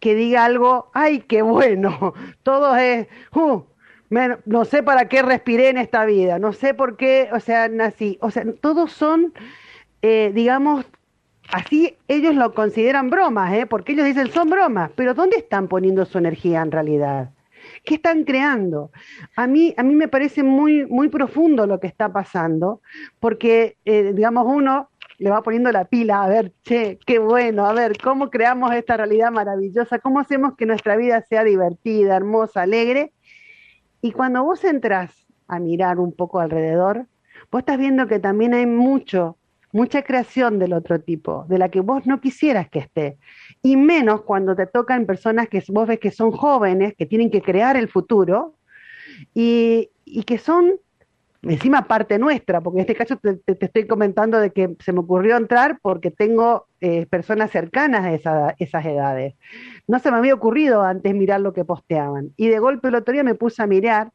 que 0.00 0.14
diga 0.14 0.44
algo, 0.44 0.90
ay, 0.94 1.20
qué 1.20 1.42
bueno, 1.42 2.14
todo 2.42 2.76
es, 2.76 3.06
uh, 3.34 3.62
no 4.46 4.64
sé 4.64 4.82
para 4.82 5.08
qué 5.08 5.22
respiré 5.22 5.68
en 5.68 5.78
esta 5.78 6.04
vida, 6.04 6.38
no 6.38 6.52
sé 6.52 6.74
por 6.74 6.96
qué, 6.96 7.28
o 7.32 7.38
sea, 7.38 7.68
nací, 7.68 8.18
o 8.20 8.30
sea, 8.30 8.44
todos 8.60 8.92
son, 8.92 9.32
eh, 10.02 10.32
digamos, 10.34 10.86
así 11.52 11.96
ellos 12.08 12.34
lo 12.34 12.52
consideran 12.54 13.10
bromas, 13.10 13.52
¿eh? 13.52 13.66
porque 13.66 13.92
ellos 13.92 14.06
dicen 14.06 14.28
son 14.32 14.50
bromas, 14.50 14.90
pero 14.96 15.14
¿dónde 15.14 15.36
están 15.36 15.68
poniendo 15.68 16.04
su 16.06 16.18
energía 16.18 16.62
en 16.62 16.72
realidad? 16.72 17.30
¿Qué 17.84 17.94
están 17.94 18.24
creando? 18.24 18.90
A 19.36 19.46
mí, 19.46 19.74
a 19.76 19.82
mí 19.82 19.94
me 19.94 20.08
parece 20.08 20.42
muy, 20.42 20.86
muy 20.86 21.08
profundo 21.08 21.66
lo 21.66 21.78
que 21.78 21.86
está 21.86 22.12
pasando, 22.12 22.80
porque, 23.20 23.76
eh, 23.84 24.12
digamos, 24.14 24.46
uno 24.46 24.88
le 25.20 25.28
va 25.28 25.42
poniendo 25.42 25.70
la 25.70 25.84
pila, 25.84 26.24
a 26.24 26.28
ver, 26.28 26.54
che, 26.62 26.98
qué 27.06 27.18
bueno, 27.18 27.66
a 27.66 27.74
ver, 27.74 27.98
cómo 27.98 28.30
creamos 28.30 28.72
esta 28.72 28.96
realidad 28.96 29.30
maravillosa, 29.30 29.98
cómo 29.98 30.18
hacemos 30.18 30.56
que 30.56 30.64
nuestra 30.64 30.96
vida 30.96 31.20
sea 31.28 31.44
divertida, 31.44 32.16
hermosa, 32.16 32.62
alegre. 32.62 33.12
Y 34.00 34.12
cuando 34.12 34.42
vos 34.42 34.64
entras 34.64 35.12
a 35.46 35.58
mirar 35.58 35.98
un 35.98 36.12
poco 36.12 36.40
alrededor, 36.40 37.06
vos 37.50 37.58
estás 37.58 37.76
viendo 37.76 38.06
que 38.06 38.18
también 38.18 38.54
hay 38.54 38.64
mucho, 38.64 39.36
mucha 39.72 40.04
creación 40.04 40.58
del 40.58 40.72
otro 40.72 40.98
tipo, 41.02 41.44
de 41.50 41.58
la 41.58 41.68
que 41.68 41.80
vos 41.80 42.06
no 42.06 42.22
quisieras 42.22 42.70
que 42.70 42.78
esté. 42.78 43.18
Y 43.62 43.76
menos 43.76 44.22
cuando 44.22 44.56
te 44.56 44.66
tocan 44.66 45.04
personas 45.04 45.50
que 45.50 45.62
vos 45.68 45.86
ves 45.86 45.98
que 45.98 46.12
son 46.12 46.30
jóvenes, 46.30 46.94
que 46.96 47.04
tienen 47.04 47.30
que 47.30 47.42
crear 47.42 47.76
el 47.76 47.88
futuro 47.88 48.54
y, 49.34 49.90
y 50.06 50.22
que 50.22 50.38
son 50.38 50.80
encima 51.42 51.86
parte 51.86 52.18
nuestra, 52.18 52.60
porque 52.60 52.78
en 52.78 52.80
este 52.82 52.94
caso 52.94 53.16
te, 53.16 53.40
estoy 53.46 53.86
comentando 53.86 54.38
de 54.38 54.50
que 54.50 54.76
se 54.80 54.92
me 54.92 55.00
ocurrió 55.00 55.36
entrar 55.36 55.78
porque 55.80 56.10
tengo 56.10 56.66
eh, 56.80 57.06
personas 57.06 57.50
cercanas 57.50 58.26
a 58.26 58.54
esas 58.58 58.84
edades. 58.84 59.34
No 59.86 59.98
se 59.98 60.10
me 60.10 60.18
había 60.18 60.34
ocurrido 60.34 60.82
antes 60.82 61.14
mirar 61.14 61.40
lo 61.40 61.52
que 61.52 61.64
posteaban. 61.64 62.32
Y 62.36 62.48
de 62.48 62.58
golpe 62.58 62.88
el 62.88 62.96
otro 62.96 63.12
día 63.12 63.24
me 63.24 63.34
puse 63.34 63.62
a 63.62 63.66
mirar 63.66 64.12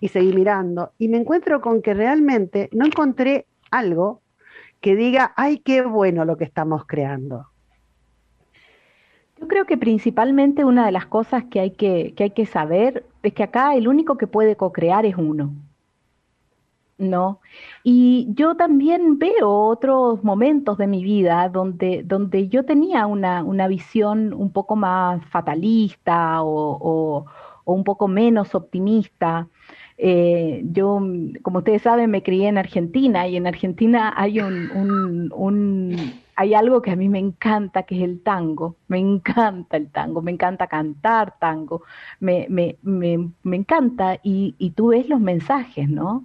y 0.00 0.08
seguí 0.08 0.32
mirando 0.32 0.92
y 0.98 1.08
me 1.08 1.18
encuentro 1.18 1.60
con 1.60 1.80
que 1.80 1.94
realmente 1.94 2.68
no 2.72 2.84
encontré 2.84 3.46
algo 3.70 4.20
que 4.80 4.96
diga, 4.96 5.32
ay, 5.36 5.58
qué 5.58 5.82
bueno 5.82 6.24
lo 6.24 6.36
que 6.36 6.44
estamos 6.44 6.84
creando. 6.86 7.46
Yo 9.40 9.48
creo 9.48 9.64
que 9.64 9.78
principalmente 9.78 10.64
una 10.64 10.86
de 10.86 10.92
las 10.92 11.06
cosas 11.06 11.44
que 11.44 11.60
hay 11.60 11.70
que, 11.70 12.12
que, 12.14 12.24
hay 12.24 12.30
que 12.30 12.46
saber 12.46 13.06
es 13.22 13.32
que 13.32 13.42
acá 13.42 13.74
el 13.74 13.88
único 13.88 14.18
que 14.18 14.26
puede 14.26 14.56
co-crear 14.56 15.06
es 15.06 15.16
uno. 15.16 15.54
¿No? 16.98 17.40
Y 17.82 18.28
yo 18.34 18.56
también 18.56 19.18
veo 19.18 19.50
otros 19.50 20.22
momentos 20.24 20.78
de 20.78 20.86
mi 20.86 21.02
vida 21.02 21.48
donde, 21.48 22.02
donde 22.04 22.48
yo 22.48 22.64
tenía 22.64 23.06
una, 23.06 23.42
una 23.44 23.68
visión 23.68 24.32
un 24.32 24.52
poco 24.52 24.76
más 24.76 25.24
fatalista 25.26 26.42
o, 26.42 27.26
un 27.64 27.84
poco 27.84 28.08
menos 28.08 28.54
optimista. 28.54 29.48
Eh, 29.96 30.62
yo, 30.72 31.00
como 31.42 31.58
ustedes 31.58 31.82
saben, 31.82 32.10
me 32.10 32.22
crié 32.22 32.48
en 32.48 32.58
Argentina 32.58 33.26
y 33.28 33.36
en 33.36 33.46
Argentina 33.46 34.12
hay 34.16 34.40
un, 34.40 34.70
un, 35.32 35.96
hay 36.36 36.54
algo 36.54 36.82
que 36.82 36.90
a 36.90 36.96
mí 36.96 37.08
me 37.08 37.18
encanta, 37.20 37.84
que 37.84 37.96
es 37.96 38.02
el 38.02 38.22
tango. 38.22 38.76
Me 38.88 38.98
encanta 38.98 39.76
el 39.76 39.90
tango, 39.90 40.22
me 40.22 40.32
encanta 40.32 40.66
cantar 40.66 41.38
tango, 41.38 41.82
me, 42.20 42.46
me, 42.50 42.76
me, 42.82 43.30
me 43.42 43.56
encanta 43.56 44.18
y, 44.22 44.54
y 44.58 44.70
tú 44.72 44.88
ves 44.88 45.08
los 45.08 45.20
mensajes, 45.20 45.88
¿no? 45.88 46.24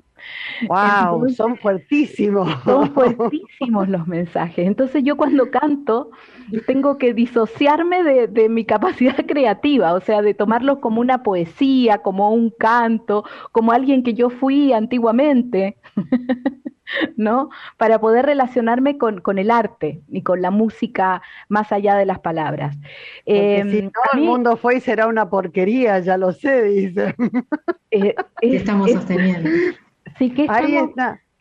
Wow, 0.67 1.29
son 1.29 1.57
fuertísimos. 1.57 2.49
Son 2.63 2.91
fuertísimos 2.93 3.89
los 3.89 4.07
mensajes. 4.07 4.65
Entonces 4.65 5.03
yo 5.03 5.17
cuando 5.17 5.49
canto 5.51 6.11
tengo 6.67 6.97
que 6.97 7.13
disociarme 7.13 8.03
de, 8.03 8.27
de, 8.27 8.49
mi 8.49 8.65
capacidad 8.65 9.15
creativa, 9.27 9.93
o 9.93 10.01
sea, 10.01 10.21
de 10.21 10.33
tomarlo 10.33 10.81
como 10.81 11.01
una 11.01 11.23
poesía, 11.23 11.99
como 11.99 12.31
un 12.31 12.49
canto, 12.49 13.23
como 13.51 13.71
alguien 13.71 14.03
que 14.03 14.13
yo 14.13 14.29
fui 14.29 14.73
antiguamente. 14.73 15.77
¿no? 17.15 17.49
Para 17.77 17.99
poder 17.99 18.25
relacionarme 18.25 18.97
con, 18.97 19.21
con, 19.21 19.37
el 19.37 19.51
arte 19.51 20.01
y 20.09 20.23
con 20.23 20.41
la 20.41 20.51
música 20.51 21.21
más 21.49 21.71
allá 21.71 21.95
de 21.95 22.05
las 22.05 22.19
palabras. 22.19 22.77
Eh, 23.25 23.63
si 23.69 23.81
todo 23.81 24.03
el 24.13 24.21
mundo 24.21 24.57
fue 24.57 24.77
y 24.77 24.81
será 24.81 25.07
una 25.07 25.29
porquería, 25.29 25.99
ya 25.99 26.17
lo 26.17 26.31
sé, 26.31 26.63
dice. 26.63 27.15
Eh, 27.91 28.15
estamos 28.41 28.91
sosteniendo. 28.91 29.49
Sí, 30.17 30.29
que 30.31 30.43
estamos, 30.45 30.91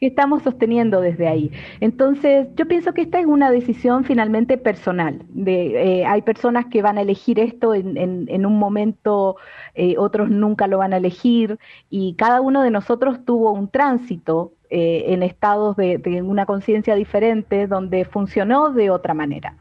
que 0.00 0.06
estamos 0.06 0.42
sosteniendo 0.42 1.02
desde 1.02 1.28
ahí. 1.28 1.52
Entonces, 1.80 2.48
yo 2.56 2.66
pienso 2.66 2.94
que 2.94 3.02
esta 3.02 3.20
es 3.20 3.26
una 3.26 3.50
decisión 3.50 4.04
finalmente 4.04 4.56
personal. 4.56 5.22
De, 5.28 6.00
eh, 6.00 6.06
hay 6.06 6.22
personas 6.22 6.66
que 6.66 6.80
van 6.80 6.96
a 6.96 7.02
elegir 7.02 7.38
esto 7.38 7.74
en, 7.74 7.98
en, 7.98 8.46
un 8.46 8.58
momento, 8.58 9.36
eh, 9.74 9.96
otros 9.98 10.30
nunca 10.30 10.66
lo 10.68 10.78
van 10.78 10.94
a 10.94 10.96
elegir, 10.96 11.58
y 11.90 12.14
cada 12.14 12.40
uno 12.40 12.62
de 12.62 12.70
nosotros 12.70 13.26
tuvo 13.26 13.52
un 13.52 13.68
tránsito 13.68 14.54
eh, 14.70 15.04
en 15.08 15.22
estados 15.22 15.76
de, 15.76 15.98
de 15.98 16.22
una 16.22 16.46
conciencia 16.46 16.94
diferente 16.94 17.66
donde 17.66 18.06
funcionó 18.06 18.72
de 18.72 18.88
otra 18.88 19.12
manera. 19.12 19.56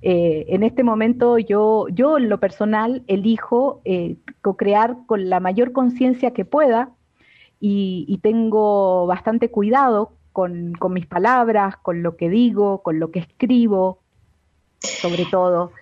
en 0.00 0.62
este 0.62 0.84
momento 0.84 1.38
yo, 1.38 1.86
yo 1.88 2.16
en 2.18 2.28
lo 2.28 2.38
personal 2.38 3.02
elijo 3.08 3.82
co-crear 4.40 4.96
con 5.06 5.28
la 5.30 5.40
mayor 5.40 5.72
conciencia 5.72 6.32
que 6.32 6.44
pueda 6.44 6.90
y, 7.60 8.18
tengo 8.22 9.06
bastante 9.06 9.50
cuidado 9.50 10.12
con, 10.32 10.74
mis 10.90 11.06
palabras, 11.06 11.76
con 11.78 12.02
lo 12.02 12.16
que 12.16 12.28
digo, 12.28 12.82
con 12.82 13.00
lo 13.00 13.10
que 13.10 13.20
escribo, 13.20 14.00
sobre 14.80 15.24
todo, 15.24 15.72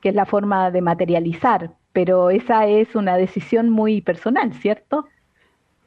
que 0.00 0.10
es 0.10 0.14
la 0.14 0.26
forma 0.26 0.70
de 0.70 0.80
materializar, 0.80 1.72
pero 1.92 2.30
esa 2.30 2.66
es 2.66 2.94
una 2.94 3.16
decisión 3.16 3.70
muy 3.70 4.00
personal, 4.00 4.52
¿cierto? 4.54 5.06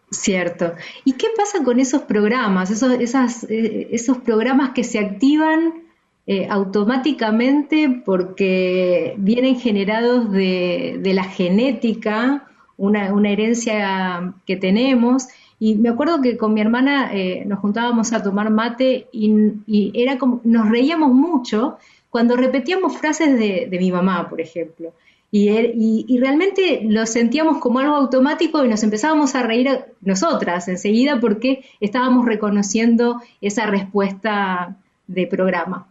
Cierto. 0.10 0.73
¿Y 1.03 1.13
qué 1.13 1.27
pasa 1.36 1.63
con 1.63 1.79
esos 1.79 2.03
programas, 2.03 2.71
esos, 2.71 2.93
esas, 2.93 3.43
eh, 3.49 3.89
esos 3.91 4.17
programas 4.19 4.71
que 4.71 4.83
se 4.83 4.99
activan 4.99 5.83
eh, 6.25 6.47
automáticamente 6.49 8.01
porque 8.05 9.15
vienen 9.17 9.60
generados 9.60 10.31
de, 10.31 10.99
de 11.01 11.13
la 11.13 11.23
genética 11.23 12.46
una, 12.77 13.29
herencia 13.29 14.33
que 14.45 14.55
tenemos. 14.55 15.27
Y 15.59 15.75
me 15.75 15.89
acuerdo 15.89 16.21
que 16.21 16.37
con 16.37 16.53
mi 16.53 16.61
hermana 16.61 17.09
eh, 17.13 17.43
nos 17.45 17.59
juntábamos 17.59 18.13
a 18.13 18.21
tomar 18.21 18.49
mate 18.49 19.07
y, 19.11 19.91
era 19.93 20.17
como, 20.17 20.41
nos 20.43 20.69
reíamos 20.69 21.11
mucho 21.11 21.77
cuando 22.09 22.35
repetíamos 22.35 22.97
frases 22.97 23.37
de, 23.37 23.77
mi 23.79 23.91
mamá, 23.91 24.29
por 24.29 24.39
ejemplo. 24.39 24.93
Er, 25.31 25.73
y, 25.75 26.05
y, 26.07 26.19
realmente 26.19 26.81
lo 26.83 27.05
sentíamos 27.05 27.57
como 27.57 27.79
algo 27.79 27.95
automático 27.95 28.63
y 28.63 28.69
nos 28.69 28.81
empezábamos 28.83 29.35
a 29.35 29.43
reír 29.43 29.69
nosotras 30.01 30.69
enseguida 30.69 31.19
porque 31.19 31.65
estábamos 31.81 32.25
reconociendo 32.25 33.21
esa 33.41 33.65
respuesta 33.65 34.77
de 35.05 35.27
programa. 35.27 35.87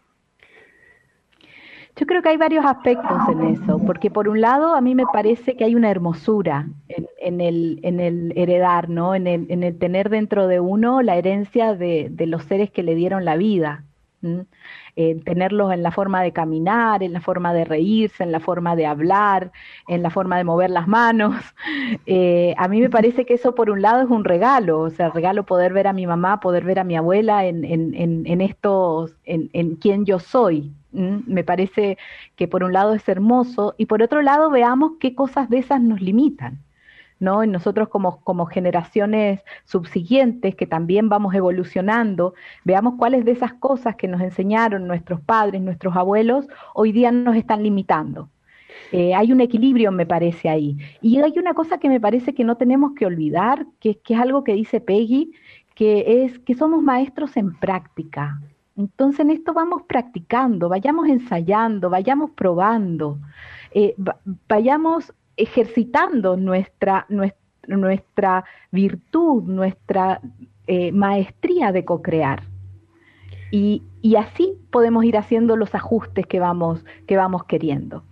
Yo 1.98 2.04
creo 2.06 2.20
que 2.20 2.28
hay 2.28 2.36
varios 2.36 2.66
aspectos 2.66 3.26
en 3.30 3.42
eso, 3.46 3.78
porque 3.86 4.10
por 4.10 4.28
un 4.28 4.42
lado 4.42 4.74
a 4.74 4.82
mí 4.82 4.94
me 4.94 5.06
parece 5.06 5.56
que 5.56 5.64
hay 5.64 5.74
una 5.74 5.90
hermosura 5.90 6.68
en, 6.88 7.40
el, 7.40 7.80
en 7.82 8.00
el 8.00 8.34
heredar, 8.36 8.90
¿no? 8.90 9.14
En 9.14 9.26
el, 9.26 9.46
en 9.50 9.62
el 9.62 9.78
tener 9.78 10.10
dentro 10.10 10.46
de 10.46 10.60
uno 10.60 11.00
la 11.00 11.16
herencia 11.16 11.74
de, 11.74 12.12
los 12.26 12.44
seres 12.44 12.70
que 12.70 12.82
le 12.82 12.94
dieron 12.94 13.24
la 13.24 13.36
vida. 13.36 13.84
en 14.96 15.22
tenerlos 15.24 15.72
en 15.72 15.82
la 15.82 15.90
forma 15.90 16.22
de 16.22 16.32
caminar, 16.32 17.02
en 17.02 17.12
la 17.12 17.20
forma 17.20 17.54
de 17.54 17.64
reírse, 17.64 18.24
en 18.24 18.32
la 18.32 18.40
forma 18.40 18.76
de 18.76 18.86
hablar, 18.86 19.52
en 19.88 20.02
la 20.02 20.10
forma 20.10 20.36
de 20.36 20.44
mover 20.44 20.70
las 20.70 20.88
manos. 20.88 21.34
Eh, 22.08 22.54
a 22.58 22.68
mí 22.68 22.80
me 22.80 22.90
parece 22.90 23.24
que 23.26 23.34
eso 23.34 23.54
por 23.54 23.70
un 23.70 23.82
lado 23.82 24.02
es 24.02 24.10
un 24.10 24.24
regalo, 24.24 24.80
o 24.80 24.90
sea, 24.90 25.10
regalo 25.10 25.44
poder 25.44 25.72
ver 25.72 25.86
a 25.88 25.92
mi 25.92 26.06
mamá, 26.06 26.40
poder 26.40 26.64
ver 26.64 26.78
a 26.78 26.84
mi 26.84 26.96
abuela 26.96 27.46
en, 27.46 27.64
en, 27.64 27.94
en, 27.94 28.26
en 28.26 28.40
estos, 28.40 29.16
en, 29.24 29.50
en 29.52 29.76
quién 29.76 30.04
yo 30.06 30.18
soy, 30.20 30.72
me 30.96 31.44
parece 31.44 31.98
que 32.36 32.48
por 32.48 32.64
un 32.64 32.72
lado 32.72 32.94
es 32.94 33.08
hermoso 33.08 33.74
y 33.78 33.86
por 33.86 34.02
otro 34.02 34.22
lado 34.22 34.50
veamos 34.50 34.92
qué 35.00 35.14
cosas 35.14 35.48
de 35.50 35.58
esas 35.58 35.80
nos 35.80 36.00
limitan. 36.00 36.62
¿no? 37.18 37.42
Y 37.44 37.48
nosotros 37.48 37.88
como, 37.88 38.20
como 38.20 38.46
generaciones 38.46 39.40
subsiguientes 39.64 40.54
que 40.54 40.66
también 40.66 41.08
vamos 41.08 41.34
evolucionando, 41.34 42.34
veamos 42.64 42.94
cuáles 42.98 43.24
de 43.24 43.32
esas 43.32 43.54
cosas 43.54 43.96
que 43.96 44.08
nos 44.08 44.20
enseñaron 44.20 44.86
nuestros 44.86 45.20
padres, 45.20 45.62
nuestros 45.62 45.96
abuelos, 45.96 46.46
hoy 46.74 46.92
día 46.92 47.12
nos 47.12 47.36
están 47.36 47.62
limitando. 47.62 48.28
Eh, 48.92 49.14
hay 49.14 49.32
un 49.32 49.40
equilibrio, 49.40 49.90
me 49.90 50.06
parece, 50.06 50.48
ahí. 50.48 50.76
Y 51.00 51.18
hay 51.20 51.38
una 51.38 51.54
cosa 51.54 51.78
que 51.78 51.88
me 51.88 52.00
parece 52.00 52.34
que 52.34 52.44
no 52.44 52.56
tenemos 52.56 52.92
que 52.94 53.06
olvidar, 53.06 53.66
que, 53.80 53.98
que 53.98 54.14
es 54.14 54.20
algo 54.20 54.44
que 54.44 54.52
dice 54.52 54.80
Peggy, 54.80 55.32
que 55.74 56.24
es 56.24 56.38
que 56.40 56.54
somos 56.54 56.82
maestros 56.82 57.36
en 57.36 57.54
práctica. 57.58 58.40
Entonces 58.76 59.20
en 59.20 59.30
esto 59.30 59.54
vamos 59.54 59.82
practicando, 59.88 60.68
vayamos 60.68 61.08
ensayando, 61.08 61.88
vayamos 61.88 62.30
probando, 62.32 63.18
eh, 63.72 63.94
vayamos 64.48 65.14
ejercitando 65.36 66.36
nuestra, 66.36 67.06
nuestra, 67.08 68.44
virtud, 68.70 69.44
nuestra 69.44 70.20
eh, 70.66 70.92
maestría 70.92 71.72
de 71.72 71.84
co-crear. 71.84 72.42
Y, 73.50 73.82
y, 74.02 74.16
así 74.16 74.58
podemos 74.70 75.04
ir 75.04 75.16
haciendo 75.16 75.56
los 75.56 75.74
ajustes 75.74 76.26
que 76.26 76.40
vamos, 76.40 76.84
que 77.06 77.16
vamos 77.16 77.44
queriendo. 77.44 78.02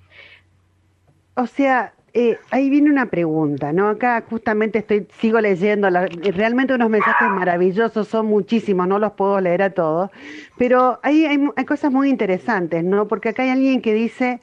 O 1.35 1.47
sea, 1.47 1.93
eh, 2.17 2.39
ahí 2.53 2.71
viene 2.71 2.91
una 2.91 3.07
pregunta, 3.07 3.73
¿no? 3.73 3.89
Acá 3.89 4.25
justamente 4.31 4.79
estoy, 4.79 5.09
sigo 5.19 5.41
leyendo, 5.41 5.91
realmente 5.91 6.73
unos 6.73 6.89
mensajes 6.89 7.29
maravillosos, 7.29 8.07
son 8.07 8.27
muchísimos, 8.27 8.87
no 8.87 9.01
los 9.01 9.13
puedo 9.13 9.41
leer 9.41 9.63
a 9.63 9.71
todos, 9.71 10.11
pero 10.57 11.01
hay, 11.03 11.27
hay, 11.27 11.39
hay 11.57 11.65
cosas 11.65 11.91
muy 11.91 12.09
interesantes, 12.09 12.85
¿no? 12.85 13.09
Porque 13.09 13.31
acá 13.31 13.43
hay 13.43 13.51
alguien 13.51 13.83
que 13.83 13.95
dice, 13.95 14.41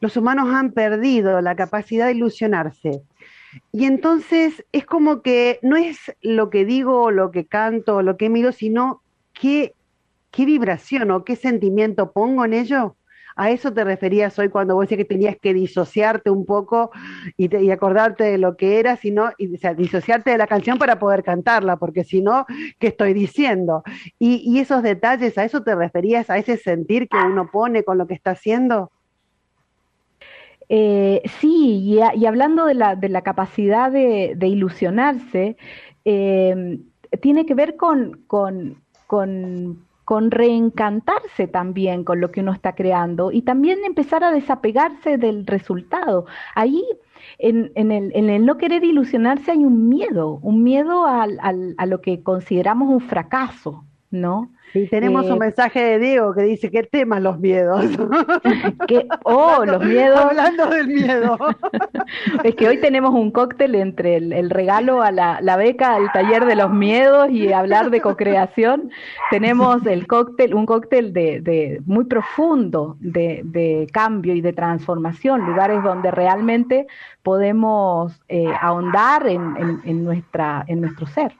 los 0.00 0.16
humanos 0.16 0.48
han 0.52 0.72
perdido 0.72 1.40
la 1.40 1.54
capacidad 1.54 2.06
de 2.06 2.14
ilusionarse. 2.14 3.02
Y 3.70 3.84
entonces 3.84 4.64
es 4.72 4.84
como 4.84 5.22
que 5.22 5.60
no 5.62 5.76
es 5.76 5.98
lo 6.22 6.50
que 6.50 6.64
digo, 6.64 7.12
lo 7.12 7.30
que 7.30 7.46
canto, 7.46 8.02
lo 8.02 8.16
que 8.16 8.28
miro, 8.28 8.50
sino 8.50 9.00
qué, 9.32 9.74
qué 10.32 10.44
vibración 10.44 11.12
o 11.12 11.24
qué 11.24 11.36
sentimiento 11.36 12.10
pongo 12.10 12.44
en 12.44 12.54
ello. 12.54 12.96
¿A 13.40 13.50
eso 13.50 13.72
te 13.72 13.84
referías 13.84 14.38
hoy 14.38 14.50
cuando 14.50 14.74
vos 14.74 14.82
decías 14.82 14.98
que 14.98 15.04
tenías 15.06 15.34
que 15.38 15.54
disociarte 15.54 16.28
un 16.28 16.44
poco 16.44 16.90
y, 17.38 17.70
acordarte 17.70 18.24
de 18.24 18.36
lo 18.36 18.58
que 18.58 18.78
era, 18.78 18.96
sino, 18.96 19.30
disociarte 19.38 20.32
de 20.32 20.36
la 20.36 20.46
canción 20.46 20.76
para 20.76 20.98
poder 20.98 21.22
cantarla, 21.22 21.78
porque 21.78 22.04
si 22.04 22.20
no, 22.20 22.44
¿qué 22.78 22.88
estoy 22.88 23.14
diciendo? 23.14 23.82
Y, 24.18 24.58
esos 24.58 24.82
detalles, 24.82 25.38
¿a 25.38 25.46
eso 25.46 25.62
te 25.62 25.74
referías, 25.74 26.28
a 26.28 26.36
ese 26.36 26.58
sentir 26.58 27.08
que 27.08 27.16
uno 27.16 27.48
pone 27.50 27.82
con 27.82 27.96
lo 27.96 28.06
que 28.06 28.12
está 28.12 28.32
haciendo? 28.32 28.90
Eh, 30.68 31.22
sí, 31.40 31.98
y, 32.14 32.26
hablando 32.26 32.66
de 32.66 32.74
la, 32.74 33.22
capacidad 33.22 33.90
de, 33.90 34.36
ilusionarse, 34.42 35.56
eh, 36.04 36.78
tiene 37.22 37.46
que 37.46 37.54
ver 37.54 37.76
con, 37.76 38.20
con 38.26 38.76
con 40.10 40.32
reencantarse 40.32 41.46
también 41.46 42.02
con 42.02 42.20
lo 42.20 42.32
que 42.32 42.40
uno 42.40 42.52
está 42.52 42.74
creando 42.74 43.30
y 43.30 43.42
también 43.42 43.84
empezar 43.84 44.24
a 44.24 44.32
desapegarse 44.32 45.18
del 45.18 45.46
resultado. 45.46 46.26
Ahí, 46.56 46.82
en, 47.38 47.70
en, 47.76 47.92
el, 47.92 48.10
en 48.16 48.28
el, 48.28 48.44
no 48.44 48.56
querer 48.56 48.82
ilusionarse, 48.82 49.52
hay 49.52 49.64
un 49.64 49.88
miedo, 49.88 50.40
un 50.42 50.64
miedo 50.64 51.06
al, 51.06 51.38
al, 51.40 51.76
a 51.78 51.86
lo 51.86 52.00
que 52.00 52.24
consideramos 52.24 52.88
un 52.88 52.98
fracaso, 52.98 53.84
¿no? 54.10 54.50
Y 54.74 54.86
tenemos 54.86 55.26
un 55.26 55.36
eh, 55.36 55.40
mensaje 55.40 55.82
de 55.82 55.98
Diego 55.98 56.32
que 56.32 56.42
dice, 56.42 56.70
¿qué 56.70 56.82
temas 56.84 57.20
los 57.20 57.38
miedos? 57.40 57.84
que, 58.88 59.06
oh, 59.24 59.64
los 59.64 59.84
miedos. 59.84 60.18
Hablando 60.20 60.66
del 60.66 60.88
miedo. 60.88 61.36
es 62.44 62.54
que 62.54 62.68
hoy 62.68 62.78
tenemos 62.78 63.12
un 63.12 63.30
cóctel 63.30 63.74
entre 63.74 64.16
el, 64.16 64.50
regalo 64.50 65.02
a 65.02 65.10
la, 65.10 65.56
beca 65.56 65.94
al 65.94 66.10
taller 66.12 66.44
de 66.44 66.56
los 66.56 66.70
miedos 66.70 67.30
y 67.30 67.52
hablar 67.52 67.90
de 67.90 68.00
cocreación. 68.00 68.90
Tenemos 69.30 69.84
el 69.86 70.06
cóctel, 70.06 70.54
un 70.54 70.66
cóctel 70.66 71.12
de, 71.12 71.40
de 71.40 71.80
muy 71.86 72.04
profundo 72.04 72.96
de, 73.00 73.42
de, 73.44 73.88
cambio 73.92 74.34
y 74.34 74.40
de 74.40 74.52
transformación, 74.52 75.46
lugares 75.46 75.82
donde 75.82 76.10
realmente 76.10 76.86
podemos 77.22 78.20
eh, 78.28 78.46
ahondar 78.60 79.26
en, 79.26 79.56
en, 79.56 79.80
en, 79.84 80.04
nuestra, 80.04 80.64
en 80.68 80.80
nuestro 80.80 81.06
ser. 81.06 81.32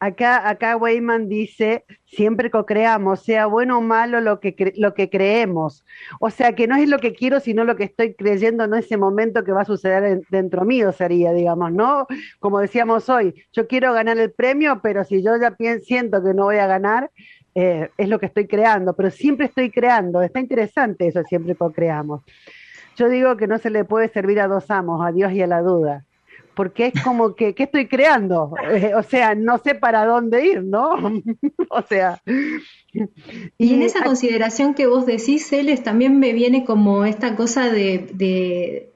Acá, 0.00 0.48
acá 0.48 0.76
Weyman 0.76 1.28
dice, 1.28 1.84
siempre 2.04 2.50
co-creamos, 2.50 3.20
sea 3.20 3.46
bueno 3.46 3.78
o 3.78 3.80
malo 3.80 4.20
lo 4.20 4.38
que, 4.38 4.72
lo 4.76 4.94
que 4.94 5.10
creemos. 5.10 5.84
O 6.20 6.30
sea, 6.30 6.54
que 6.54 6.68
no 6.68 6.76
es 6.76 6.88
lo 6.88 6.98
que 6.98 7.14
quiero, 7.14 7.40
sino 7.40 7.64
lo 7.64 7.74
que 7.74 7.84
estoy 7.84 8.14
creyendo 8.14 8.64
en 8.64 8.74
ese 8.74 8.96
momento 8.96 9.42
que 9.42 9.52
va 9.52 9.62
a 9.62 9.64
suceder 9.64 10.22
dentro 10.30 10.64
mío, 10.64 10.92
sería, 10.92 11.32
digamos, 11.32 11.72
¿no? 11.72 12.06
Como 12.38 12.60
decíamos 12.60 13.08
hoy, 13.08 13.34
yo 13.52 13.66
quiero 13.66 13.92
ganar 13.92 14.18
el 14.18 14.30
premio, 14.30 14.80
pero 14.82 15.02
si 15.04 15.22
yo 15.22 15.32
ya 15.36 15.56
siento 15.82 16.22
que 16.22 16.32
no 16.32 16.44
voy 16.44 16.56
a 16.56 16.66
ganar, 16.68 17.10
eh, 17.56 17.90
es 17.96 18.08
lo 18.08 18.20
que 18.20 18.26
estoy 18.26 18.46
creando, 18.46 18.94
pero 18.94 19.10
siempre 19.10 19.46
estoy 19.46 19.70
creando. 19.70 20.22
Está 20.22 20.38
interesante 20.38 21.08
eso, 21.08 21.22
siempre 21.24 21.56
co-creamos. 21.56 22.22
Yo 22.96 23.08
digo 23.08 23.36
que 23.36 23.48
no 23.48 23.58
se 23.58 23.70
le 23.70 23.84
puede 23.84 24.08
servir 24.08 24.40
a 24.40 24.48
dos 24.48 24.70
amos, 24.70 25.04
a 25.04 25.12
Dios 25.12 25.32
y 25.32 25.42
a 25.42 25.46
la 25.46 25.60
duda 25.60 26.04
porque 26.58 26.86
es 26.92 27.04
como 27.04 27.36
que, 27.36 27.54
¿qué 27.54 27.62
estoy 27.62 27.86
creando? 27.86 28.52
Eh, 28.68 28.92
o 28.92 29.04
sea, 29.04 29.36
no 29.36 29.58
sé 29.58 29.76
para 29.76 30.04
dónde 30.04 30.44
ir, 30.44 30.64
¿no? 30.64 30.90
o 31.70 31.82
sea. 31.88 32.20
Y, 33.58 33.74
en 33.74 33.82
esa 33.82 34.02
consideración 34.02 34.74
que 34.74 34.88
vos 34.88 35.06
decís, 35.06 35.48
Celes, 35.48 35.84
también 35.84 36.18
me 36.18 36.32
viene 36.32 36.64
como 36.64 37.04
esta 37.04 37.36
cosa 37.36 37.70
de, 37.70 38.90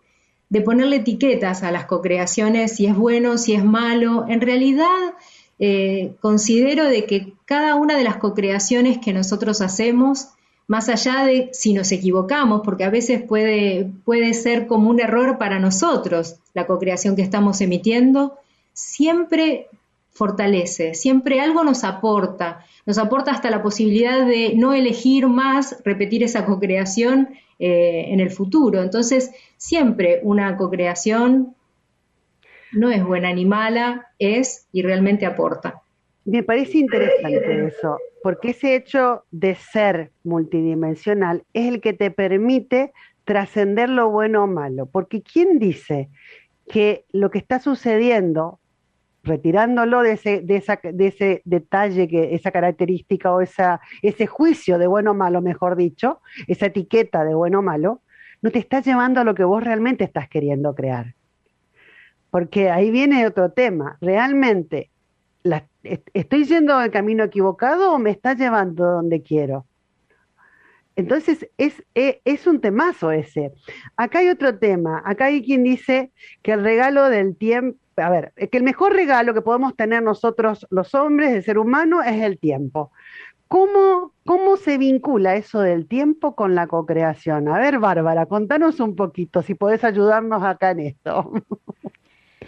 de, 0.50 0.60
ponerle 0.62 0.96
etiquetas 0.96 1.62
a 1.62 1.70
las 1.70 1.84
cocreaciones, 1.84 2.74
si 2.74 2.86
es 2.86 2.96
bueno, 2.96 3.38
si 3.38 3.54
es 3.54 3.62
malo. 3.64 4.26
En 4.28 4.40
realidad, 4.40 5.14
eh, 5.60 6.16
considero 6.20 6.86
de 6.86 7.04
que 7.04 7.34
cada 7.44 7.76
una 7.76 7.96
de 7.96 8.02
las 8.02 8.16
cocreaciones 8.16 8.98
que 8.98 9.12
nosotros 9.12 9.60
hacemos 9.60 10.30
más 10.66 10.88
allá 10.88 11.24
de 11.24 11.50
si 11.52 11.74
nos 11.74 11.92
equivocamos, 11.92 12.62
porque 12.64 12.84
a 12.84 12.90
veces 12.90 13.22
puede, 13.22 13.90
puede 14.04 14.34
ser 14.34 14.66
como 14.66 14.90
un 14.90 15.00
error 15.00 15.38
para 15.38 15.58
nosotros 15.58 16.36
la 16.54 16.66
cocreación 16.66 17.16
que 17.16 17.22
estamos 17.22 17.60
emitiendo, 17.60 18.38
siempre 18.72 19.68
fortalece, 20.10 20.94
siempre 20.94 21.40
algo 21.40 21.64
nos 21.64 21.84
aporta, 21.84 22.64
nos 22.86 22.98
aporta 22.98 23.32
hasta 23.32 23.50
la 23.50 23.62
posibilidad 23.62 24.26
de 24.26 24.54
no 24.56 24.74
elegir 24.74 25.26
más 25.26 25.76
repetir 25.84 26.22
esa 26.22 26.44
cocreación 26.44 27.30
eh, 27.58 28.06
en 28.08 28.20
el 28.20 28.30
futuro. 28.30 28.82
Entonces, 28.82 29.30
siempre 29.56 30.20
una 30.22 30.56
cocreación 30.56 31.54
no 32.72 32.90
es 32.90 33.04
buena 33.04 33.32
ni 33.32 33.44
mala, 33.44 34.08
es 34.18 34.66
y 34.72 34.82
realmente 34.82 35.26
aporta. 35.26 35.81
Me 36.24 36.42
parece 36.44 36.78
interesante 36.78 37.66
eso, 37.66 37.98
porque 38.22 38.50
ese 38.50 38.76
hecho 38.76 39.24
de 39.32 39.56
ser 39.56 40.12
multidimensional 40.22 41.44
es 41.52 41.66
el 41.66 41.80
que 41.80 41.92
te 41.92 42.10
permite 42.12 42.92
trascender 43.24 43.88
lo 43.88 44.10
bueno 44.10 44.44
o 44.44 44.46
malo. 44.46 44.86
Porque 44.86 45.22
¿quién 45.22 45.58
dice 45.58 46.10
que 46.68 47.04
lo 47.12 47.30
que 47.30 47.38
está 47.38 47.58
sucediendo, 47.58 48.60
retirándolo 49.24 50.02
de 50.02 50.12
ese, 50.12 50.40
de 50.42 50.56
esa, 50.56 50.78
de 50.82 51.06
ese 51.08 51.42
detalle, 51.44 52.06
que, 52.06 52.34
esa 52.34 52.52
característica 52.52 53.32
o 53.32 53.40
esa, 53.40 53.80
ese 54.02 54.26
juicio 54.26 54.78
de 54.78 54.86
bueno 54.86 55.10
o 55.10 55.14
malo, 55.14 55.42
mejor 55.42 55.74
dicho, 55.74 56.20
esa 56.46 56.66
etiqueta 56.66 57.24
de 57.24 57.34
bueno 57.34 57.58
o 57.60 57.62
malo, 57.62 58.00
no 58.42 58.50
te 58.50 58.60
está 58.60 58.80
llevando 58.80 59.20
a 59.20 59.24
lo 59.24 59.34
que 59.34 59.44
vos 59.44 59.62
realmente 59.62 60.04
estás 60.04 60.28
queriendo 60.28 60.74
crear? 60.74 61.14
Porque 62.30 62.70
ahí 62.70 62.90
viene 62.90 63.26
otro 63.26 63.50
tema. 63.50 63.98
Realmente 64.00 64.90
¿estoy 65.82 66.44
yendo 66.44 66.74
al 66.76 66.90
camino 66.90 67.24
equivocado 67.24 67.92
o 67.92 67.98
me 67.98 68.10
está 68.10 68.34
llevando 68.34 68.84
donde 68.84 69.22
quiero? 69.22 69.66
Entonces, 70.94 71.48
es, 71.56 71.82
e, 71.94 72.20
es, 72.24 72.46
un 72.46 72.60
temazo 72.60 73.12
ese. 73.12 73.52
Acá 73.96 74.18
hay 74.18 74.28
otro 74.28 74.58
tema. 74.58 75.02
Acá 75.04 75.26
hay 75.26 75.42
quien 75.42 75.64
dice 75.64 76.12
que 76.42 76.52
el 76.52 76.62
regalo 76.62 77.08
del 77.08 77.36
tiempo, 77.36 77.78
a 77.96 78.10
ver, 78.10 78.32
que 78.50 78.58
el 78.58 78.62
mejor 78.62 78.92
regalo 78.92 79.32
que 79.32 79.40
podemos 79.40 79.74
tener 79.74 80.02
nosotros 80.02 80.66
los 80.70 80.94
hombres, 80.94 81.32
el 81.32 81.42
ser 81.42 81.58
humano, 81.58 82.02
es 82.02 82.22
el 82.22 82.38
tiempo. 82.38 82.92
¿Cómo, 83.48 84.12
¿Cómo 84.24 84.56
se 84.56 84.78
vincula 84.78 85.36
eso 85.36 85.60
del 85.60 85.86
tiempo 85.86 86.34
con 86.34 86.54
la 86.54 86.66
cocreación? 86.66 87.48
A 87.48 87.58
ver, 87.58 87.78
Bárbara, 87.78 88.26
contanos 88.26 88.80
un 88.80 88.96
poquito, 88.96 89.42
si 89.42 89.54
podés 89.54 89.84
ayudarnos 89.84 90.42
acá 90.42 90.70
en 90.70 90.80
esto. 90.80 91.32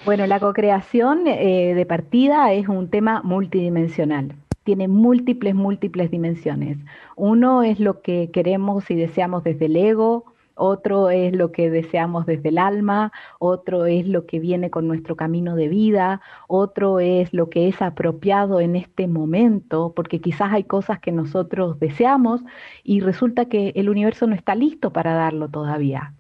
Bueno, 0.05 0.27
la 0.27 0.41
cocreación 0.41 1.27
eh, 1.27 1.75
de 1.75 1.87
partida 1.87 2.53
es 2.53 2.69
un 2.69 2.89
tema 2.89 3.23
multidimensional. 3.23 4.35
Tiene 4.65 4.89
múltiples, 4.89 5.55
múltiples 5.55 6.11
dimensiones. 6.11 6.79
Uno 7.17 7.63
es 7.63 7.81
lo 7.81 8.01
que 8.03 8.31
queremos 8.31 8.91
y 8.91 8.95
deseamos 8.95 9.45
desde 9.45 9.67
el 9.67 9.77
ego, 9.77 10.25
otro 10.55 11.11
es 11.11 11.35
lo 11.35 11.53
que 11.53 11.69
deseamos 11.69 12.27
desde 12.27 12.51
el 12.51 12.59
alma, 12.59 13.13
otro 13.39 13.87
es 13.87 14.07
lo 14.07 14.25
que 14.27 14.39
viene 14.39 14.71
con 14.71 14.87
nuestro 14.87 15.17
camino 15.17 15.57
de 15.57 15.69
vida, 15.69 16.21
otro 16.49 17.01
es 17.01 17.33
lo 17.35 17.51
que 17.51 17.69
es 17.69 17.83
apropiado 17.83 18.61
en 18.61 18.77
este 18.77 19.09
momento, 19.09 19.93
porque 19.97 20.21
quizás 20.21 20.53
hay 20.53 20.65
cosas 20.65 21.01
que 21.01 21.13
nosotros 21.13 21.79
deseamos 21.81 22.43
y 22.85 23.01
resulta 23.01 23.47
que 23.47 23.73
el 23.75 23.89
universo 23.89 24.27
no 24.27 24.35
está 24.35 24.55
listo 24.55 24.93
para 24.93 25.15
darlo 25.15 25.49
todavía. 25.49 26.15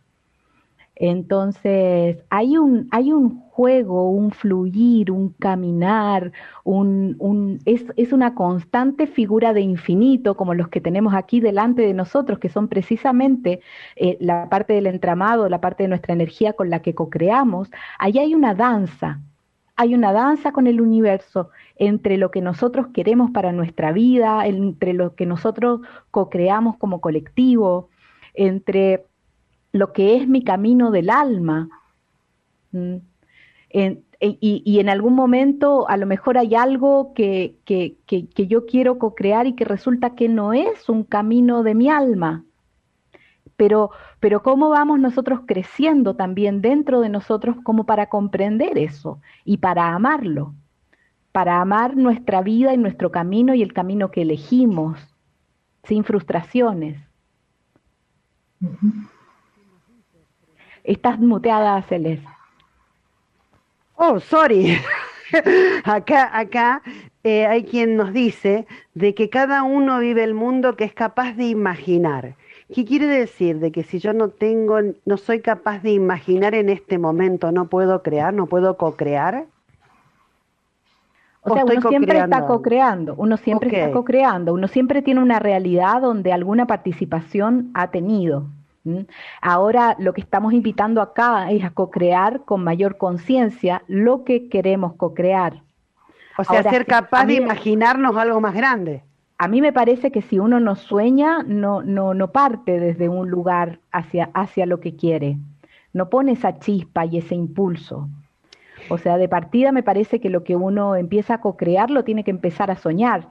Entonces, 0.96 2.18
hay 2.30 2.56
un, 2.56 2.88
hay 2.92 3.12
un 3.12 3.40
juego, 3.50 4.10
un 4.10 4.30
fluir, 4.30 5.10
un 5.10 5.30
caminar, 5.30 6.32
un, 6.62 7.16
un, 7.18 7.58
es, 7.64 7.84
es, 7.96 8.12
una 8.12 8.34
constante 8.34 9.06
figura 9.06 9.52
de 9.52 9.60
infinito, 9.60 10.36
como 10.36 10.54
los 10.54 10.68
que 10.68 10.80
tenemos 10.80 11.14
aquí 11.14 11.40
delante 11.40 11.82
de 11.82 11.94
nosotros, 11.94 12.38
que 12.38 12.48
son 12.48 12.68
precisamente 12.68 13.60
eh, 13.96 14.16
la 14.20 14.48
parte 14.48 14.74
del 14.74 14.86
entramado, 14.86 15.48
la 15.48 15.60
parte 15.60 15.82
de 15.84 15.88
nuestra 15.88 16.14
energía 16.14 16.52
con 16.52 16.70
la 16.70 16.80
que 16.82 16.94
co-creamos. 16.94 17.70
Ahí 17.98 18.18
hay 18.18 18.34
una 18.34 18.54
danza, 18.54 19.20
hay 19.76 19.94
una 19.94 20.12
danza 20.12 20.52
con 20.52 20.68
el 20.68 20.80
universo 20.80 21.50
entre 21.76 22.16
lo 22.18 22.30
que 22.30 22.40
nosotros 22.40 22.88
queremos 22.94 23.32
para 23.32 23.52
nuestra 23.52 23.92
vida, 23.92 24.46
entre 24.46 24.92
lo 24.92 25.16
que 25.16 25.26
nosotros 25.26 25.80
co-creamos 26.12 26.76
como 26.76 27.00
colectivo, 27.00 27.88
entre 28.34 29.06
lo 29.74 29.92
que 29.92 30.16
es 30.16 30.28
mi 30.28 30.44
camino 30.44 30.92
del 30.92 31.10
alma. 31.10 31.68
y, 34.20 34.78
en 34.78 34.88
algún 34.88 35.14
momento 35.14 35.88
a 35.88 35.96
lo 35.96 36.06
mejor 36.06 36.38
hay 36.38 36.54
algo 36.54 37.12
que, 37.12 37.56
que, 37.64 37.96
que 38.06 38.46
yo 38.46 38.66
quiero 38.66 38.98
co-crear 38.98 39.48
y 39.48 39.54
que 39.54 39.64
resulta 39.64 40.14
que 40.14 40.28
no 40.28 40.52
es 40.52 40.88
un 40.88 41.02
camino 41.02 41.64
de 41.64 41.74
mi 41.74 41.90
alma. 41.90 42.44
Pero, 43.56 43.90
pero 44.20 44.44
cómo 44.44 44.68
vamos 44.68 45.00
nosotros 45.00 45.40
creciendo 45.44 46.14
también 46.14 46.62
dentro 46.62 47.00
de 47.00 47.08
nosotros 47.08 47.56
como 47.64 47.84
para 47.84 48.08
comprender 48.08 48.78
eso 48.78 49.20
y 49.44 49.56
para 49.58 49.92
amarlo, 49.92 50.54
para 51.32 51.60
amar 51.60 51.96
nuestra 51.96 52.42
vida 52.42 52.72
y 52.74 52.76
nuestro 52.76 53.10
camino 53.10 53.54
y 53.54 53.62
el 53.62 53.72
camino 53.72 54.12
que 54.12 54.22
elegimos, 54.22 55.00
sin 55.82 56.04
frustraciones. 56.04 56.96
Estás 60.84 61.18
muteada, 61.18 61.80
Celeste. 61.82 62.28
Oh, 63.96 64.20
sorry. 64.20 64.78
acá, 65.84 66.30
acá 66.38 66.82
eh, 67.22 67.46
hay 67.46 67.64
quien 67.64 67.96
nos 67.96 68.12
dice 68.12 68.66
de 68.92 69.14
que 69.14 69.30
cada 69.30 69.62
uno 69.62 69.98
vive 69.98 70.22
el 70.22 70.34
mundo 70.34 70.76
que 70.76 70.84
es 70.84 70.92
capaz 70.92 71.32
de 71.32 71.44
imaginar. 71.44 72.34
¿Qué 72.72 72.84
quiere 72.84 73.06
decir? 73.06 73.60
De 73.60 73.72
que 73.72 73.82
si 73.82 73.98
yo 73.98 74.12
no 74.12 74.28
tengo, 74.28 74.78
no 75.04 75.16
soy 75.16 75.40
capaz 75.40 75.82
de 75.82 75.92
imaginar 75.92 76.54
en 76.54 76.68
este 76.68 76.98
momento, 76.98 77.50
no 77.50 77.66
puedo 77.66 78.02
crear, 78.02 78.34
no 78.34 78.46
puedo 78.46 78.76
co-crear. 78.76 79.46
O, 81.40 81.54
sea, 81.54 81.64
uno 81.64 81.88
siempre 81.88 82.18
está 82.18 82.46
co-creando, 82.46 83.14
uno 83.16 83.36
siempre 83.36 83.68
está 83.68 83.92
co-creando, 83.92 84.54
uno 84.54 84.66
siempre 84.66 85.02
tiene 85.02 85.20
una 85.20 85.38
realidad 85.38 86.00
donde 86.00 86.32
alguna 86.32 86.66
participación 86.66 87.70
ha 87.74 87.90
tenido. 87.90 88.46
Ahora 89.40 89.96
lo 89.98 90.12
que 90.12 90.20
estamos 90.20 90.52
invitando 90.52 91.00
acá 91.00 91.50
es 91.50 91.64
a 91.64 91.70
co-crear 91.70 92.44
con 92.44 92.62
mayor 92.62 92.98
conciencia 92.98 93.82
lo 93.88 94.24
que 94.24 94.48
queremos 94.48 94.94
co-crear. 94.94 95.62
O 96.36 96.44
sea, 96.44 96.62
ser 96.62 96.84
capaz 96.84 97.24
de 97.26 97.34
imaginarnos 97.34 98.16
algo 98.16 98.40
más 98.40 98.54
grande. 98.54 99.02
A 99.38 99.48
mí 99.48 99.60
me 99.60 99.72
parece 99.72 100.10
que 100.10 100.22
si 100.22 100.38
uno 100.38 100.60
no 100.60 100.76
sueña, 100.76 101.42
no, 101.44 101.82
no, 101.82 102.14
no 102.14 102.30
parte 102.30 102.78
desde 102.78 103.08
un 103.08 103.30
lugar 103.30 103.80
hacia, 103.90 104.30
hacia 104.34 104.66
lo 104.66 104.80
que 104.80 104.96
quiere. 104.96 105.38
No 105.92 106.08
pone 106.08 106.32
esa 106.32 106.58
chispa 106.58 107.04
y 107.06 107.18
ese 107.18 107.34
impulso. 107.34 108.08
O 108.90 108.98
sea, 108.98 109.16
de 109.16 109.28
partida 109.28 109.72
me 109.72 109.82
parece 109.82 110.20
que 110.20 110.30
lo 110.30 110.44
que 110.44 110.56
uno 110.56 110.96
empieza 110.96 111.34
a 111.34 111.40
co-crear 111.40 111.90
lo 111.90 112.04
tiene 112.04 112.24
que 112.24 112.30
empezar 112.30 112.70
a 112.70 112.76
soñar, 112.76 113.28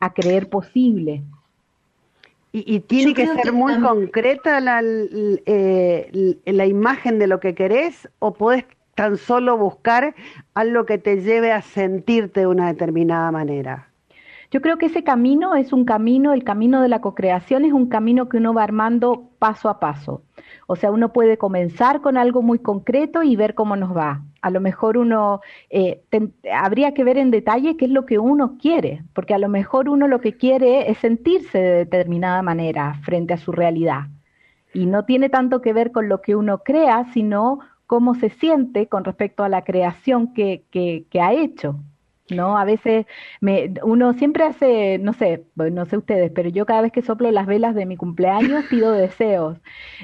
a 0.00 0.12
creer 0.12 0.48
posible. 0.48 1.22
Y, 2.54 2.80
tiene 2.80 3.14
que 3.14 3.26
ser 3.26 3.50
muy 3.52 3.80
concreta 3.80 4.60
la, 4.60 4.82
eh, 4.84 6.36
la 6.44 6.66
imagen 6.66 7.18
de 7.18 7.26
lo 7.26 7.40
que 7.40 7.54
querés 7.54 8.10
o 8.18 8.34
podés 8.34 8.66
tan 8.94 9.16
solo 9.16 9.56
buscar 9.56 10.14
algo 10.52 10.84
que 10.84 10.98
te 10.98 11.22
lleve 11.22 11.50
a 11.50 11.62
sentirte 11.62 12.40
de 12.40 12.46
una 12.46 12.68
determinada 12.68 13.30
manera. 13.32 13.88
Yo 14.50 14.60
creo 14.60 14.76
que 14.76 14.86
ese 14.86 15.02
camino 15.02 15.54
es 15.54 15.72
un 15.72 15.86
camino, 15.86 16.34
el 16.34 16.44
camino 16.44 16.82
de 16.82 16.88
la 16.88 17.00
cocreación 17.00 17.64
es 17.64 17.72
un 17.72 17.86
camino 17.86 18.28
que 18.28 18.36
uno 18.36 18.52
va 18.52 18.64
armando 18.64 19.30
paso 19.38 19.70
a 19.70 19.80
paso. 19.80 20.22
O 20.66 20.76
sea, 20.76 20.90
uno 20.90 21.10
puede 21.10 21.38
comenzar 21.38 22.02
con 22.02 22.18
algo 22.18 22.42
muy 22.42 22.58
concreto 22.58 23.22
y 23.22 23.34
ver 23.34 23.54
cómo 23.54 23.76
nos 23.76 23.96
va. 23.96 24.20
A 24.42 24.50
lo 24.50 24.60
mejor 24.60 24.98
uno, 24.98 25.40
eh, 25.70 26.02
habría 26.52 26.94
que 26.94 27.04
ver 27.04 27.16
en 27.16 27.30
detalle 27.30 27.76
qué 27.76 27.86
es 27.86 27.90
lo 27.90 28.06
que 28.06 28.18
uno 28.18 28.58
quiere, 28.60 29.04
porque 29.14 29.34
a 29.34 29.38
lo 29.38 29.48
mejor 29.48 29.88
uno 29.88 30.08
lo 30.08 30.20
que 30.20 30.36
quiere 30.36 30.90
es 30.90 30.98
sentirse 30.98 31.58
de 31.58 31.76
determinada 31.84 32.42
manera 32.42 32.94
frente 33.04 33.34
a 33.34 33.38
su 33.38 33.52
realidad. 33.52 34.08
Y 34.74 34.86
no 34.86 35.04
tiene 35.04 35.28
tanto 35.28 35.62
que 35.62 35.72
ver 35.72 35.92
con 35.92 36.08
lo 36.08 36.20
que 36.22 36.36
uno 36.36 36.58
crea, 36.58 37.06
sino 37.12 37.60
cómo 37.86 38.14
se 38.14 38.30
siente 38.30 38.88
con 38.88 39.04
respecto 39.04 39.44
a 39.44 39.48
la 39.48 39.64
creación 39.64 40.34
que, 40.34 40.64
que, 40.70 41.06
que 41.10 41.20
ha 41.20 41.32
hecho. 41.32 41.76
¿No? 42.32 42.58
A 42.58 42.64
veces 42.64 43.06
me, 43.40 43.74
uno 43.82 44.12
siempre 44.14 44.44
hace, 44.44 44.98
no 44.98 45.12
sé, 45.12 45.44
no 45.56 45.86
sé 45.86 45.96
ustedes, 45.98 46.32
pero 46.34 46.48
yo 46.48 46.66
cada 46.66 46.82
vez 46.82 46.92
que 46.92 47.02
soplo 47.02 47.30
las 47.30 47.46
velas 47.46 47.74
de 47.74 47.86
mi 47.86 47.96
cumpleaños 47.96 48.64
pido 48.66 48.92
deseos. 48.92 49.58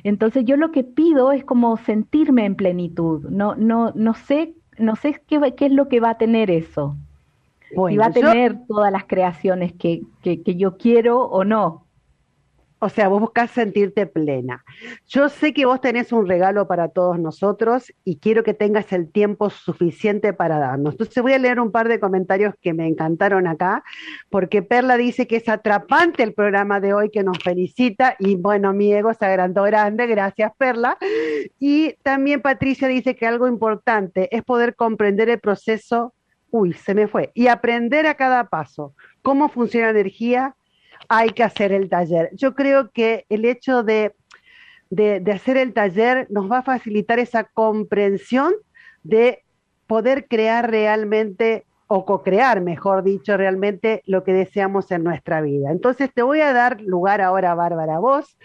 Entonces 0.05 0.45
yo 0.45 0.57
lo 0.57 0.71
que 0.73 0.85
pido 0.85 1.33
es 1.33 1.45
como 1.45 1.77
sentirme 1.79 2.45
en 2.45 2.57
plenitud. 2.57 3.29
No, 3.31 3.55
no, 3.57 3.93
no 3.95 4.15
sé, 4.15 4.55
no 4.79 4.97
sé 4.97 5.23
qué, 5.27 5.55
qué 5.57 5.67
es 5.67 5.73
lo 5.73 5.89
que 5.89 6.01
va 6.01 6.11
a 6.11 6.19
tener 6.19 6.51
eso. 6.51 6.97
si 7.89 7.97
va 7.97 8.07
a 8.07 8.13
tener 8.13 8.59
todas 8.67 8.93
las 8.93 9.05
creaciones 9.07 9.73
que, 9.75 10.03
que, 10.23 10.43
que 10.43 10.57
yo 10.57 10.77
quiero 10.79 11.21
o 11.23 11.45
no. 11.45 11.88
O 12.81 12.89
sea, 12.89 13.09
vos 13.09 13.21
buscás 13.21 13.51
sentirte 13.51 14.07
plena. 14.07 14.65
Yo 15.07 15.29
sé 15.29 15.53
que 15.53 15.67
vos 15.67 15.81
tenés 15.81 16.13
un 16.13 16.29
regalo 16.29 16.69
para 16.69 16.89
todos 16.89 17.19
nosotros 17.19 17.93
y 18.05 18.19
quiero 18.19 18.45
que 18.45 18.55
tengas 18.55 18.93
el 18.93 19.11
tiempo 19.11 19.51
suficiente 19.51 20.33
para 20.33 20.59
darnos. 20.59 20.95
Entonces 20.95 21.23
voy 21.23 21.33
a 21.33 21.39
leer 21.39 21.59
un 21.59 21.73
par 21.73 21.89
de 21.89 21.99
comentarios 21.99 22.55
que 22.63 22.75
me 22.75 22.87
encantaron 22.87 23.49
acá, 23.49 23.83
porque 24.31 24.63
Perla 24.63 24.97
dice 24.97 25.27
que 25.27 25.37
es 25.37 25.49
atrapante 25.49 26.23
el 26.23 26.35
programa 26.35 26.79
de 26.79 26.95
hoy, 26.95 27.11
que 27.11 27.25
nos 27.25 27.39
felicita 27.43 28.15
y 28.19 28.37
bueno, 28.37 28.73
mi 28.73 28.93
ego 28.93 29.13
se 29.13 29.27
agrandó 29.27 29.65
grande, 29.65 30.07
gracias 30.07 30.53
Perla. 30.57 30.99
Y 31.59 31.95
también 32.05 32.43
Patricia 32.43 32.87
dice 32.87 33.17
que 33.17 33.27
algo 33.27 33.49
importante 33.49 34.35
es 34.35 34.45
poder 34.45 34.77
comprender 34.77 35.29
el 35.31 35.41
proceso, 35.41 36.15
uy, 36.51 36.75
se 36.75 36.95
me 36.95 37.09
fue, 37.09 37.33
y 37.35 37.49
aprender 37.49 38.07
a 38.07 38.15
cada 38.15 38.45
paso 38.45 38.95
cómo 39.23 39.49
funciona 39.49 39.93
la 39.93 39.99
energía, 39.99 40.55
hay 41.09 41.31
que 41.31 41.43
hacer 41.43 41.73
el 41.73 41.89
taller. 41.89 42.31
Yo 42.35 42.55
creo 42.55 42.91
que 42.91 43.25
el 43.29 43.45
hecho 43.45 43.83
de, 43.83 44.15
de, 44.91 45.33
hacer 45.33 45.57
el 45.57 45.73
taller 45.73 46.27
nos 46.31 46.51
va 46.51 46.59
a 46.59 46.63
facilitar 46.63 47.19
esa 47.19 47.45
comprensión 47.45 48.55
de 49.03 49.43
poder 49.87 50.27
crear 50.29 50.71
realmente 50.71 51.65
o 51.91 52.05
co-crear, 52.05 52.61
mejor 52.61 53.03
dicho, 53.03 53.39
realmente 53.39 54.03
lo 54.05 54.23
que 54.23 54.35
deseamos 54.35 54.91
en 54.91 55.03
nuestra 55.03 55.41
vida. 55.41 55.71
Entonces 55.73 56.13
te 56.13 56.21
voy 56.21 56.43
a 56.43 56.53
dar 56.53 56.83
lugar 56.83 57.23
ahora, 57.23 57.55
Bárbara, 57.55 57.99
vos, 57.99 58.37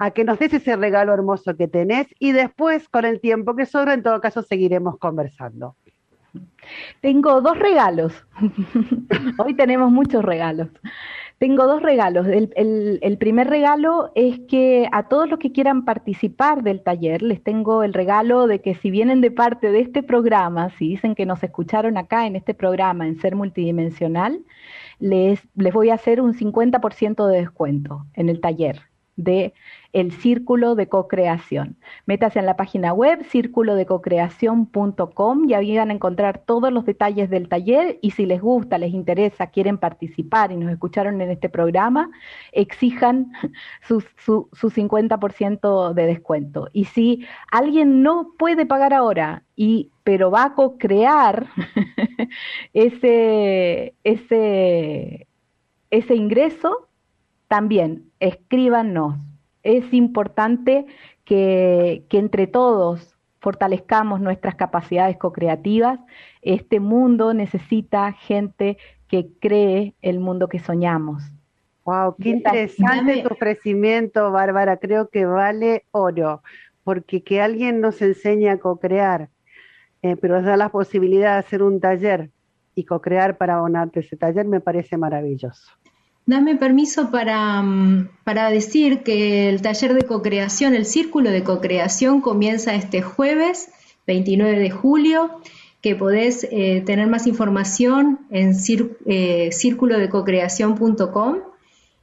a 0.00 0.10
que 0.10 0.24
nos 0.24 0.40
des 0.40 0.54
ese 0.54 0.74
regalo 0.74 1.14
hermoso 1.14 1.56
que 1.56 1.68
tenés 1.68 2.08
y 2.18 2.32
después, 2.32 2.88
con 2.88 3.04
el 3.04 3.20
tiempo 3.20 3.54
que 3.54 3.66
sobra, 3.66 3.94
en 3.94 4.02
todo 4.02 4.20
caso, 4.20 4.42
seguiremos 4.42 4.98
conversando. 4.98 5.76
Tengo 7.00 7.40
dos 7.40 7.56
regalos. 7.56 8.12
Hoy 9.38 9.54
tenemos 9.54 9.92
muchos 9.92 10.24
regalos. 10.24 10.68
Tengo 11.38 11.68
dos 11.68 11.82
regalos. 11.82 12.26
El, 12.26 13.16
primer 13.18 13.48
regalo 13.48 14.10
es 14.16 14.40
que 14.48 14.88
a 14.90 15.08
todos 15.08 15.30
los 15.30 15.38
que 15.38 15.52
quieran 15.52 15.84
participar 15.84 16.64
del 16.64 16.82
taller, 16.82 17.22
les 17.22 17.40
tengo 17.42 17.84
el 17.84 17.94
regalo 17.94 18.48
de 18.48 18.60
que 18.60 18.74
si 18.74 18.90
vienen 18.90 19.20
de 19.20 19.30
parte 19.30 19.70
de 19.70 19.80
este 19.80 20.02
programa, 20.02 20.70
si 20.70 20.88
dicen 20.88 21.14
que 21.14 21.26
nos 21.26 21.40
escucharon 21.44 21.96
acá 21.96 22.26
en 22.26 22.34
este 22.34 22.54
programa 22.54 23.06
en 23.06 23.20
Ser 23.20 23.36
Multidimensional, 23.36 24.40
les, 24.98 25.40
les 25.54 25.72
voy 25.72 25.90
a 25.90 25.94
hacer 25.94 26.20
un 26.20 26.34
50% 26.34 27.26
de 27.28 27.38
descuento 27.38 28.04
en 28.14 28.28
el 28.30 28.40
taller 28.40 28.80
de 29.14 29.52
el 29.92 30.12
Círculo 30.12 30.74
de 30.74 30.88
Co-Creación. 30.88 31.76
Métase 32.06 32.38
en 32.38 32.46
la 32.46 32.56
página 32.56 32.92
web 32.92 33.24
círculodecocreación.com 33.24 35.48
y 35.48 35.54
ahí 35.54 35.76
van 35.76 35.90
a 35.90 35.94
encontrar 35.94 36.42
todos 36.44 36.72
los 36.72 36.84
detalles 36.84 37.30
del 37.30 37.48
taller 37.48 37.98
y 38.02 38.10
si 38.12 38.26
les 38.26 38.40
gusta, 38.40 38.78
les 38.78 38.92
interesa, 38.92 39.48
quieren 39.48 39.78
participar 39.78 40.52
y 40.52 40.56
nos 40.56 40.70
escucharon 40.70 41.20
en 41.20 41.30
este 41.30 41.48
programa, 41.48 42.10
exijan 42.52 43.32
su, 43.86 44.04
su, 44.18 44.48
su 44.52 44.70
50% 44.70 45.94
de 45.94 46.06
descuento. 46.06 46.68
Y 46.72 46.84
si 46.84 47.26
alguien 47.50 48.02
no 48.02 48.32
puede 48.38 48.66
pagar 48.66 48.92
ahora, 48.92 49.44
y, 49.56 49.90
pero 50.04 50.30
va 50.30 50.44
a 50.44 50.54
co-crear 50.54 51.48
ese, 52.72 53.94
ese, 54.04 55.26
ese 55.90 56.14
ingreso, 56.14 56.88
también 57.48 58.04
escríbanos. 58.20 59.16
Es 59.62 59.92
importante 59.92 60.86
que, 61.24 62.04
entre 62.10 62.46
todos 62.46 63.14
fortalezcamos 63.40 64.20
nuestras 64.20 64.56
capacidades 64.56 65.16
co-creativas. 65.16 66.00
Este 66.42 66.80
mundo 66.80 67.34
necesita 67.34 68.12
gente 68.12 68.78
que 69.06 69.28
cree 69.40 69.94
el 70.02 70.20
mundo 70.20 70.48
que 70.48 70.58
soñamos. 70.58 71.22
Wow, 71.84 72.16
qué 72.20 72.30
interesante 72.30 73.22
tu 73.22 73.32
ofrecimiento, 73.32 74.30
Bárbara. 74.32 74.76
Creo 74.76 75.08
que 75.08 75.24
vale 75.24 75.84
oro 75.92 76.42
porque 76.88 77.22
que 77.22 77.42
alguien 77.42 77.82
nos 77.82 78.00
enseñe 78.00 78.48
a 78.48 78.58
co-crear, 78.58 79.28
eh, 80.00 80.16
pero 80.16 80.36
nos 80.36 80.46
da 80.46 80.56
la 80.56 80.70
posibilidad 80.70 81.34
de 81.34 81.40
hacer 81.40 81.62
un 81.62 81.80
taller 81.80 82.30
y 82.74 82.84
co-crear 82.84 83.36
para 83.36 83.56
abonarte 83.56 84.00
ese 84.00 84.16
taller, 84.16 84.46
me 84.46 84.60
parece 84.60 84.96
maravilloso. 84.96 85.70
Dame 86.28 86.54
permiso 86.56 87.10
para, 87.10 87.62
mm, 87.62 88.08
para 88.22 88.50
decir 88.50 89.02
que 89.02 89.48
el 89.48 89.62
taller 89.62 89.94
de 89.94 90.02
co-creación, 90.02 90.74
el 90.74 90.84
círculo 90.84 91.30
de 91.30 91.42
co-creación 91.42 92.20
comienza 92.20 92.74
este 92.74 93.00
jueves 93.00 93.70
29 94.06 94.58
de 94.58 94.68
julio, 94.68 95.40
que 95.80 95.96
podés 95.96 96.46
eh, 96.50 96.82
tener 96.84 97.06
más 97.06 97.26
información 97.26 98.18
en 98.30 98.54
eh, 99.06 99.48
círculodecocreación.com 99.52 101.36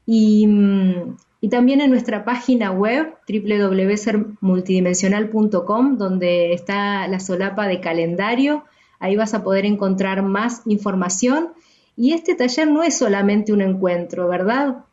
y, 0.08 0.48
mm, 0.48 1.18
y 1.42 1.50
también 1.50 1.82
en 1.82 1.92
nuestra 1.92 2.26
página 2.26 2.72
web 2.72 3.14
www.sermultidimensional.com, 3.30 6.00
donde 6.00 6.54
está 6.54 7.08
la 7.08 7.20
solapa 7.20 7.68
de 7.68 7.80
calendario. 7.80 8.64
Ahí 9.00 9.16
vas 9.16 9.36
a 9.36 9.44
poder 9.44 9.68
encontrar 9.68 10.24
más 10.24 10.64
información 10.66 11.50
y 11.96 12.14
este 12.14 12.36
taller 12.36 12.70
no 12.70 12.84
es 12.84 12.98
solamente 12.98 13.54
un 13.54 13.62
encuentro, 13.62 14.28
¿verdad? 14.28 14.86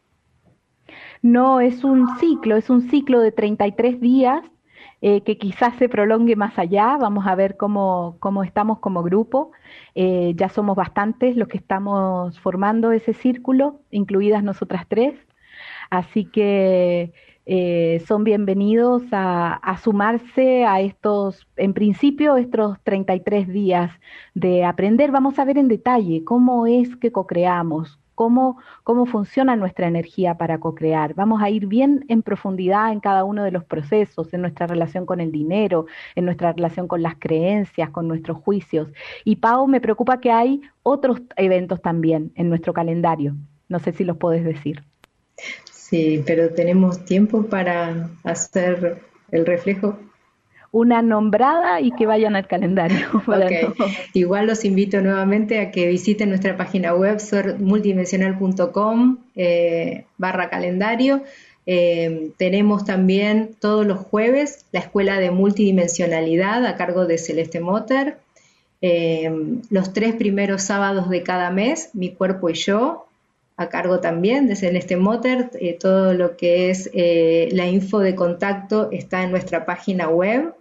No, 1.23 1.61
es 1.61 1.85
un 1.85 2.19
ciclo, 2.19 2.57
es 2.57 2.69
un 2.71 2.91
ciclo 2.91 3.21
de 3.21 3.33
33 3.33 4.01
días 4.01 4.43
eh, 5.01 5.23
que 5.23 5.37
quizás 5.37 5.75
se 5.77 5.89
prolongue 5.89 6.37
más 6.37 6.59
allá. 6.59 6.97
Vamos 6.97 7.27
a 7.27 7.35
ver 7.35 7.57
cómo, 7.57 8.17
cómo 8.21 8.45
estamos 8.45 8.79
como 8.79 9.03
grupo. 9.03 9.51
Eh, 9.95 10.33
ya 10.37 10.49
somos 10.49 10.77
bastantes 10.77 11.37
los 11.37 11.49
que 11.49 11.59
estamos 11.59 12.39
formando 12.41 12.93
ese 12.93 13.13
círculo, 13.13 13.81
incluidas 13.91 14.45
nosotras 14.45 14.87
tres. 14.89 15.15
Así 15.91 16.25
que 16.25 17.13
eh, 17.45 18.03
son 18.07 18.23
bienvenidos 18.23 19.03
a, 19.11 19.79
sumarse 19.83 20.65
a 20.65 20.81
estos, 20.81 21.47
en 21.57 21.75
principio, 21.75 22.37
estos 22.37 22.79
33 22.85 23.49
días 23.49 23.91
de 24.35 24.65
aprender. 24.65 25.11
Vamos 25.11 25.39
a 25.39 25.45
ver 25.45 25.59
en 25.59 25.69
detalle 25.69 26.23
cómo 26.25 26.69
es 26.69 26.95
que 26.97 27.11
co-creamos, 27.11 27.99
cómo, 28.15 28.59
cómo 28.85 29.07
funciona 29.07 29.57
nuestra 29.57 29.89
energía 29.89 30.39
para 30.39 30.61
co-crear. 30.61 31.15
Vamos 31.15 31.43
a 31.43 31.51
ir 31.51 31.67
bien 31.67 32.05
en 32.09 32.23
profundidad 32.23 32.93
en 32.93 33.01
cada 33.01 33.25
uno 33.25 33.43
de 33.43 33.51
los 33.51 33.65
procesos, 33.65 34.33
en 34.33 34.43
nuestra 34.43 34.69
relación 34.69 35.05
con 35.05 35.21
el 35.21 35.33
dinero, 35.33 35.87
en 36.15 36.27
nuestra 36.27 36.53
relación 36.53 36.87
con 36.87 37.03
las 37.03 37.17
creencias, 37.19 37.91
con 37.91 38.07
nuestros 38.07 38.39
juicios. 38.39 38.89
Y 39.25 39.37
Pau, 39.37 39.67
me 39.67 39.81
preocupa 39.81 40.21
que 40.21 40.31
hay 40.31 40.61
otros 40.85 41.21
eventos 41.37 41.83
también 41.83 42.31
en 42.37 42.49
nuestro 42.49 42.73
calendario. 42.73 43.35
No 43.69 43.81
sé 43.81 43.93
si 43.93 44.05
los 44.05 44.17
puedes 44.17 44.45
decir. 44.45 44.85
Sí, 45.93 46.25
pero 46.27 46.49
tenemos 46.49 47.05
tiempo 47.05 47.45
para 47.49 48.09
hacer 48.25 49.03
el 49.31 49.45
reflejo. 49.45 49.99
Una 50.71 51.03
nombrada 51.03 51.83
y 51.83 51.91
que 51.91 52.07
vayan 52.07 52.35
al 52.35 52.47
calendario. 52.47 53.09
Igual 54.15 54.47
los 54.47 54.65
invito 54.65 55.03
nuevamente 55.03 55.61
a 55.61 55.71
que 55.71 55.87
visiten 55.89 56.31
nuestra 56.31 56.57
página 56.57 56.95
web 56.95 57.21
multidimensional.com 57.59 59.19
eh, 59.37 60.07
barra 60.17 60.49
calendario. 60.49 61.25
Eh, 61.67 62.31
tenemos 62.39 62.87
también 62.87 63.51
todos 63.61 63.87
los 63.87 63.99
jueves 63.99 64.65
la 64.73 64.81
escuela 64.81 65.19
de 65.19 65.31
multidimensionalidad 65.31 66.65
a 66.65 66.77
cargo 66.77 67.05
de 67.05 67.19
Celeste 67.19 67.61
Motter. 67.61 68.17
Eh, 68.81 69.31
los 69.69 69.93
tres 69.93 70.15
primeros 70.15 70.63
sábados 70.63 71.11
de 71.11 71.23
cada 71.23 71.51
mes, 71.51 71.91
Mi 71.93 72.15
Cuerpo 72.15 72.49
y 72.49 72.55
Yo, 72.55 73.09
a 73.63 73.69
cargo 73.69 74.01
también 74.01 74.47
de 74.47 74.57
Celeste 74.57 74.97
Motter. 74.97 75.51
Eh, 75.55 75.77
todo 75.79 76.15
lo 76.15 76.37
que 76.37 76.71
es 76.71 76.91
eh, 76.93 77.49
la 77.53 77.67
info 77.67 78.01
de 78.01 78.15
contacto 78.15 78.91
está 78.91 79.23
en 79.23 79.31
nuestra 79.31 79.65
página 79.65 80.09
web. 80.09 80.55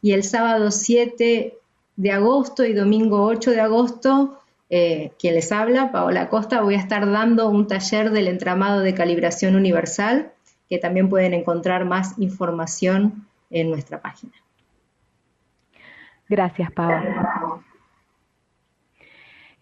Y 0.00 0.12
el 0.12 0.24
sábado 0.24 0.70
7 0.70 1.54
de 1.96 2.10
agosto 2.10 2.64
y 2.64 2.72
domingo 2.72 3.24
8 3.24 3.52
de 3.52 3.60
agosto, 3.60 4.38
eh, 4.70 5.12
quien 5.18 5.34
les 5.34 5.52
habla, 5.52 5.92
Paola 5.92 6.28
Costa, 6.28 6.62
voy 6.62 6.74
a 6.74 6.78
estar 6.78 7.10
dando 7.10 7.48
un 7.48 7.66
taller 7.66 8.10
del 8.10 8.28
entramado 8.28 8.80
de 8.80 8.94
calibración 8.94 9.54
universal, 9.54 10.32
que 10.68 10.78
también 10.78 11.08
pueden 11.08 11.34
encontrar 11.34 11.84
más 11.84 12.18
información 12.18 13.26
en 13.50 13.70
nuestra 13.70 14.00
página. 14.00 14.32
Gracias, 16.28 16.72
Paola. 16.72 17.41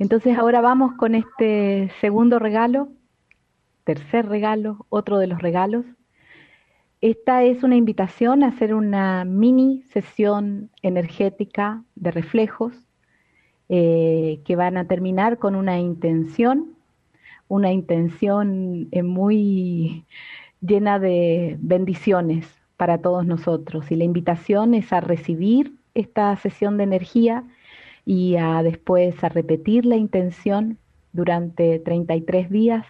Entonces 0.00 0.38
ahora 0.38 0.62
vamos 0.62 0.94
con 0.94 1.14
este 1.14 1.92
segundo 2.00 2.38
regalo, 2.38 2.88
tercer 3.84 4.26
regalo, 4.26 4.86
otro 4.88 5.18
de 5.18 5.26
los 5.26 5.42
regalos. 5.42 5.84
Esta 7.02 7.44
es 7.44 7.62
una 7.62 7.76
invitación 7.76 8.42
a 8.42 8.48
hacer 8.48 8.72
una 8.72 9.26
mini 9.26 9.82
sesión 9.92 10.70
energética 10.80 11.84
de 11.96 12.12
reflejos 12.12 12.72
eh, 13.68 14.40
que 14.46 14.56
van 14.56 14.78
a 14.78 14.86
terminar 14.86 15.38
con 15.38 15.54
una 15.54 15.78
intención, 15.78 16.76
una 17.48 17.70
intención 17.70 18.88
eh, 18.92 19.02
muy 19.02 20.06
llena 20.62 20.98
de 20.98 21.58
bendiciones 21.60 22.48
para 22.78 23.02
todos 23.02 23.26
nosotros. 23.26 23.90
Y 23.90 23.96
la 23.96 24.04
invitación 24.04 24.72
es 24.72 24.94
a 24.94 25.02
recibir 25.02 25.74
esta 25.92 26.34
sesión 26.36 26.78
de 26.78 26.84
energía 26.84 27.44
y 28.04 28.36
a 28.36 28.62
después 28.62 29.22
a 29.22 29.28
repetir 29.28 29.86
la 29.86 29.96
intención 29.96 30.78
durante 31.12 31.78
33 31.78 32.50
días. 32.50 32.86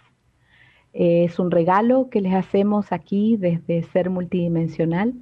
Eh, 0.92 1.24
es 1.24 1.38
un 1.38 1.50
regalo 1.50 2.08
que 2.10 2.20
les 2.20 2.34
hacemos 2.34 2.92
aquí 2.92 3.36
desde 3.36 3.82
Ser 3.84 4.10
Multidimensional. 4.10 5.14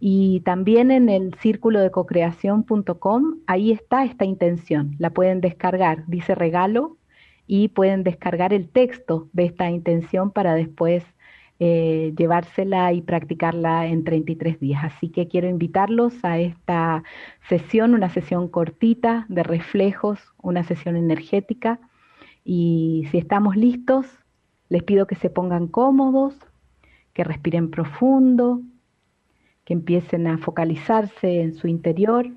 Y 0.00 0.40
también 0.40 0.90
en 0.90 1.08
el 1.08 1.34
círculo 1.34 1.80
de 1.80 1.90
cocreación.com, 1.90 3.36
ahí 3.46 3.72
está 3.72 4.04
esta 4.04 4.24
intención. 4.24 4.96
La 4.98 5.10
pueden 5.10 5.40
descargar, 5.40 6.04
dice 6.06 6.34
regalo, 6.34 6.98
y 7.46 7.68
pueden 7.68 8.02
descargar 8.02 8.52
el 8.52 8.68
texto 8.68 9.28
de 9.32 9.44
esta 9.44 9.70
intención 9.70 10.30
para 10.32 10.54
después 10.54 11.04
eh, 11.58 12.12
llevársela 12.18 12.92
y 12.92 13.00
practicarla 13.00 13.86
en 13.86 14.04
33 14.04 14.60
días. 14.60 14.84
Así 14.84 15.08
que 15.08 15.26
quiero 15.26 15.48
invitarlos 15.48 16.12
a 16.22 16.38
esta 16.38 17.02
sesión, 17.48 17.94
una 17.94 18.10
sesión 18.10 18.48
cortita 18.48 19.24
de 19.28 19.42
reflejos, 19.42 20.20
una 20.42 20.64
sesión 20.64 20.96
energética. 20.96 21.80
Y 22.44 23.06
si 23.10 23.18
estamos 23.18 23.56
listos, 23.56 24.06
les 24.68 24.82
pido 24.82 25.06
que 25.06 25.14
se 25.14 25.30
pongan 25.30 25.68
cómodos, 25.68 26.34
que 27.14 27.24
respiren 27.24 27.70
profundo, 27.70 28.60
que 29.64 29.72
empiecen 29.72 30.26
a 30.26 30.38
focalizarse 30.38 31.40
en 31.40 31.54
su 31.54 31.68
interior 31.68 32.28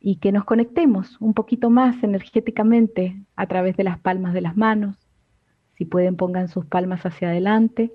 y 0.00 0.16
que 0.16 0.32
nos 0.32 0.44
conectemos 0.44 1.20
un 1.20 1.34
poquito 1.34 1.68
más 1.68 2.02
energéticamente 2.02 3.22
a 3.36 3.46
través 3.46 3.76
de 3.76 3.84
las 3.84 3.98
palmas 3.98 4.32
de 4.32 4.40
las 4.40 4.56
manos 4.56 5.01
si 5.82 5.86
pueden, 5.86 6.14
pongan 6.14 6.46
sus 6.46 6.64
palmas 6.64 7.04
hacia 7.04 7.30
adelante. 7.30 7.92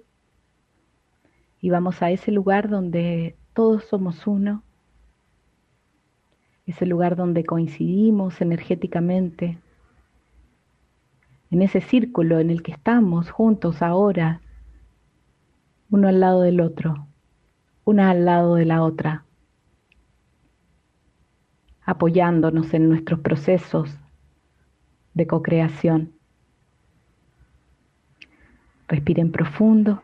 Y 1.62 1.70
vamos 1.70 2.02
a 2.02 2.12
ese 2.12 2.34
lugar 2.34 2.68
donde 2.68 3.38
todos 3.54 3.86
somos 3.86 4.28
uno, 4.28 4.62
ese 6.66 6.86
lugar 6.86 7.16
donde 7.16 7.46
coincidimos 7.46 8.42
energéticamente, 8.42 9.58
en 11.50 11.62
ese 11.62 11.80
círculo 11.80 12.42
en 12.42 12.50
el 12.50 12.62
que 12.62 12.74
estamos 12.74 13.32
juntos 13.32 13.82
ahora, 13.82 14.42
uno 15.90 16.10
al 16.10 16.20
lado 16.20 16.42
del 16.42 16.60
otro, 16.60 17.08
una 17.86 18.10
al 18.10 18.26
lado 18.26 18.56
de 18.56 18.66
la 18.66 18.84
otra, 18.84 19.24
apoyándonos 21.86 22.74
en 22.74 22.90
nuestros 22.90 23.22
procesos 23.22 23.98
de 25.14 25.26
co-creación. 25.26 26.17
Respiren 28.88 29.32
profundo. 29.32 30.02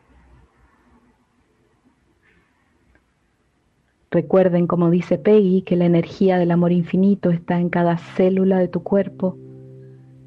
Recuerden, 4.12 4.68
como 4.68 4.92
dice 4.92 5.18
Peggy, 5.18 5.64
que 5.64 5.76
la 5.76 5.86
energía 5.86 6.38
del 6.38 6.52
amor 6.52 6.72
infinito 6.72 7.32
está 7.32 7.60
en 7.60 7.70
cada 7.70 7.98
célula 7.98 8.60
de 8.60 8.68
tu 8.68 8.84
cuerpo, 8.84 9.38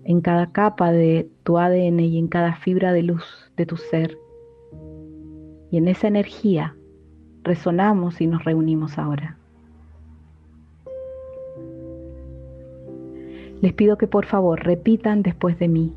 en 0.04 0.20
cada 0.20 0.50
capa 0.50 0.90
de 0.90 1.28
tu 1.44 1.58
ADN 1.58 2.00
y 2.00 2.18
en 2.18 2.26
cada 2.26 2.56
fibra 2.56 2.92
de 2.92 3.04
luz 3.04 3.52
de 3.56 3.64
tu 3.64 3.76
ser. 3.76 4.18
Y 5.70 5.76
en 5.76 5.86
esa 5.86 6.08
energía 6.08 6.74
resonamos 7.44 8.20
y 8.20 8.26
nos 8.26 8.44
reunimos 8.44 8.98
ahora. 8.98 9.36
Les 13.60 13.72
pido 13.72 13.96
que 13.96 14.06
por 14.06 14.26
favor 14.26 14.64
repitan 14.64 15.22
después 15.22 15.58
de 15.58 15.68
mí. 15.68 15.92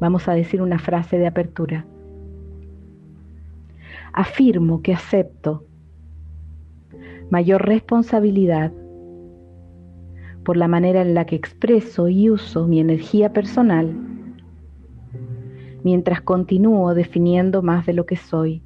Vamos 0.00 0.28
a 0.28 0.34
decir 0.34 0.62
una 0.62 0.78
frase 0.78 1.18
de 1.18 1.26
apertura. 1.26 1.86
Afirmo 4.12 4.82
que 4.82 4.94
acepto 4.94 5.64
mayor 7.30 7.66
responsabilidad 7.66 8.72
por 10.44 10.56
la 10.56 10.68
manera 10.68 11.02
en 11.02 11.14
la 11.14 11.24
que 11.24 11.36
expreso 11.36 12.08
y 12.08 12.30
uso 12.30 12.66
mi 12.66 12.80
energía 12.80 13.32
personal 13.32 14.14
mientras 15.84 16.22
continúo 16.22 16.94
definiendo 16.94 17.62
más 17.62 17.86
de 17.86 17.92
lo 17.92 18.06
que 18.06 18.16
soy. 18.16 18.62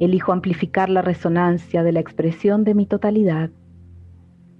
Elijo 0.00 0.32
amplificar 0.32 0.90
la 0.90 1.00
resonancia 1.00 1.82
de 1.84 1.92
la 1.92 2.00
expresión 2.00 2.64
de 2.64 2.74
mi 2.74 2.86
totalidad, 2.86 3.50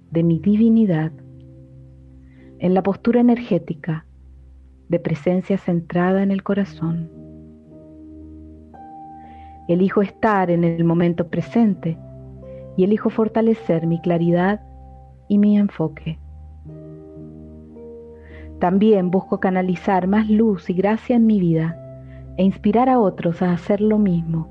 de 0.09 0.23
mi 0.23 0.39
divinidad, 0.39 1.11
en 2.63 2.73
la 2.73 2.81
postura 2.81 3.19
energética 3.19 4.05
de 4.87 4.97
presencia 4.97 5.57
centrada 5.57 6.23
en 6.23 6.31
el 6.31 6.43
corazón. 6.43 7.11
Elijo 9.67 10.01
estar 10.01 10.49
en 10.49 10.63
el 10.63 10.85
momento 10.85 11.27
presente 11.27 11.97
y 12.77 12.85
elijo 12.85 13.09
fortalecer 13.09 13.85
mi 13.85 13.99
claridad 13.99 14.61
y 15.27 15.39
mi 15.39 15.57
enfoque. 15.57 16.19
También 18.59 19.11
busco 19.11 19.41
canalizar 19.41 20.07
más 20.07 20.29
luz 20.29 20.69
y 20.69 20.73
gracia 20.73 21.17
en 21.17 21.25
mi 21.25 21.41
vida 21.41 21.77
e 22.37 22.45
inspirar 22.45 22.87
a 22.87 22.97
otros 22.97 23.41
a 23.41 23.51
hacer 23.51 23.81
lo 23.81 23.99
mismo, 23.99 24.47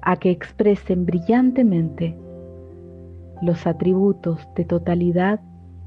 a 0.00 0.14
que 0.14 0.30
expresen 0.30 1.06
brillantemente 1.06 2.16
los 3.42 3.66
atributos 3.66 4.48
de 4.54 4.64
totalidad 4.64 5.40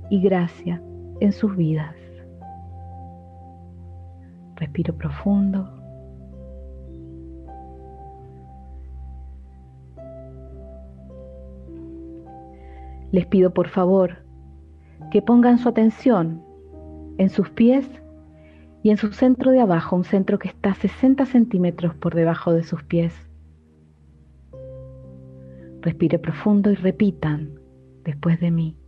y 0.10 0.20
gracia 0.20 0.82
en 1.20 1.32
sus 1.32 1.56
vidas. 1.56 1.96
Respiro 4.56 4.96
profundo. 4.96 5.70
Les 13.12 13.26
pido 13.28 13.54
por 13.54 13.68
favor 13.68 14.24
que 15.12 15.22
pongan 15.22 15.60
su 15.60 15.70
atención 15.70 16.42
en 17.18 17.30
sus 17.30 17.50
pies 17.50 17.88
y 18.82 18.90
en 18.90 18.98
su 18.98 19.14
centro 19.14 19.52
de 19.52 19.62
abajo, 19.62 19.96
un 19.96 20.04
centro 20.04 20.40
que 20.40 20.50
está 20.50 20.74
60 20.74 21.26
centímetros 21.26 21.96
por 21.96 22.16
debajo 22.16 22.54
de 22.54 22.64
sus 22.64 22.84
pies. 22.84 23.14
Respire 25.82 26.20
profundo 26.20 26.72
y 26.72 26.76
repitan 26.76 27.60
después 28.04 28.40
de 28.40 28.52
mí. 28.52 28.83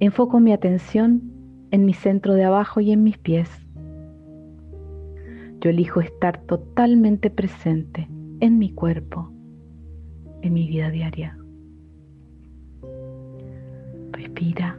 Enfoco 0.00 0.40
mi 0.40 0.52
atención 0.52 1.22
en 1.70 1.84
mi 1.84 1.94
centro 1.94 2.34
de 2.34 2.44
abajo 2.44 2.80
y 2.80 2.90
en 2.90 3.02
mis 3.02 3.16
pies. 3.18 3.48
Yo 5.60 5.70
elijo 5.70 6.00
estar 6.00 6.42
totalmente 6.42 7.30
presente 7.30 8.08
en 8.40 8.58
mi 8.58 8.72
cuerpo, 8.72 9.32
en 10.42 10.52
mi 10.52 10.66
vida 10.68 10.90
diaria. 10.90 11.38
Respira 14.12 14.76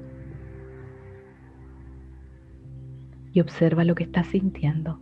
y 3.32 3.40
observa 3.40 3.84
lo 3.84 3.96
que 3.96 4.04
estás 4.04 4.28
sintiendo 4.28 5.00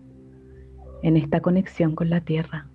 en 1.02 1.18
esta 1.18 1.42
conexión 1.42 1.96
con 1.96 2.10
la 2.10 2.22
tierra. 2.22 2.68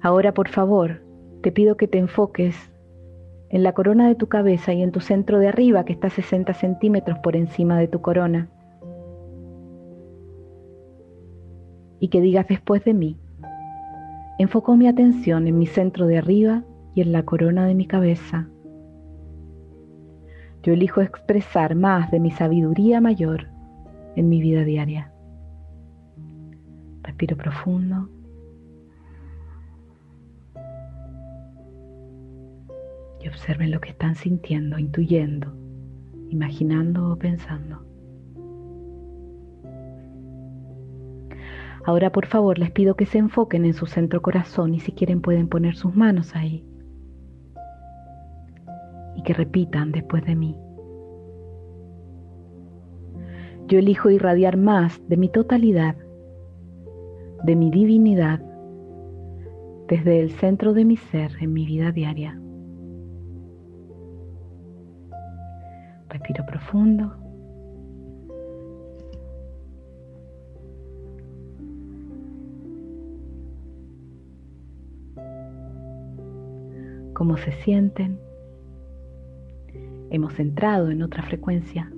Ahora, 0.00 0.34
por 0.34 0.48
favor, 0.48 1.00
te 1.42 1.52
pido 1.52 1.76
que 1.76 1.88
te 1.88 1.98
enfoques 1.98 2.56
en 3.50 3.62
la 3.62 3.72
corona 3.72 4.08
de 4.08 4.14
tu 4.14 4.28
cabeza 4.28 4.72
y 4.72 4.82
en 4.82 4.92
tu 4.92 5.00
centro 5.00 5.38
de 5.38 5.48
arriba, 5.48 5.84
que 5.84 5.92
está 5.92 6.08
60 6.08 6.54
centímetros 6.54 7.18
por 7.18 7.36
encima 7.36 7.78
de 7.78 7.88
tu 7.88 8.00
corona. 8.00 8.48
Y 12.00 12.08
que 12.08 12.20
digas 12.20 12.48
después 12.48 12.84
de 12.84 12.94
mí, 12.94 13.18
enfoco 14.38 14.76
mi 14.76 14.88
atención 14.88 15.46
en 15.46 15.58
mi 15.58 15.66
centro 15.66 16.06
de 16.06 16.18
arriba 16.18 16.64
y 16.94 17.02
en 17.02 17.12
la 17.12 17.24
corona 17.24 17.66
de 17.66 17.74
mi 17.74 17.86
cabeza. 17.86 18.48
Yo 20.62 20.72
elijo 20.72 21.00
expresar 21.00 21.74
más 21.74 22.10
de 22.10 22.20
mi 22.20 22.30
sabiduría 22.30 23.00
mayor 23.00 23.48
en 24.16 24.28
mi 24.28 24.40
vida 24.40 24.64
diaria. 24.64 25.12
Respiro 27.02 27.36
profundo. 27.36 28.08
Y 33.22 33.28
observen 33.28 33.70
lo 33.70 33.80
que 33.80 33.90
están 33.90 34.14
sintiendo, 34.16 34.78
intuyendo, 34.78 35.54
imaginando 36.30 37.12
o 37.12 37.16
pensando. 37.16 37.84
Ahora 41.84 42.12
por 42.12 42.26
favor 42.26 42.58
les 42.58 42.70
pido 42.70 42.94
que 42.94 43.06
se 43.06 43.18
enfoquen 43.18 43.64
en 43.64 43.74
su 43.74 43.86
centro 43.86 44.22
corazón 44.22 44.74
y 44.74 44.80
si 44.80 44.92
quieren 44.92 45.20
pueden 45.20 45.48
poner 45.48 45.74
sus 45.74 45.94
manos 45.94 46.34
ahí. 46.36 46.64
Y 49.16 49.22
que 49.22 49.34
repitan 49.34 49.92
después 49.92 50.24
de 50.24 50.36
mí. 50.36 50.56
Yo 53.66 53.78
elijo 53.78 54.10
irradiar 54.10 54.56
más 54.56 55.00
de 55.08 55.16
mi 55.16 55.28
totalidad, 55.28 55.96
de 57.44 57.56
mi 57.56 57.70
divinidad, 57.70 58.40
desde 59.88 60.20
el 60.20 60.30
centro 60.30 60.72
de 60.72 60.84
mi 60.84 60.96
ser 60.96 61.32
en 61.40 61.52
mi 61.52 61.66
vida 61.66 61.90
diaria. 61.90 62.41
Respiro 66.12 66.44
profundo. 66.44 67.10
¿Cómo 77.14 77.38
se 77.38 77.52
sienten? 77.62 78.18
Hemos 80.10 80.38
entrado 80.38 80.90
en 80.90 81.02
otra 81.02 81.22
frecuencia. 81.22 81.90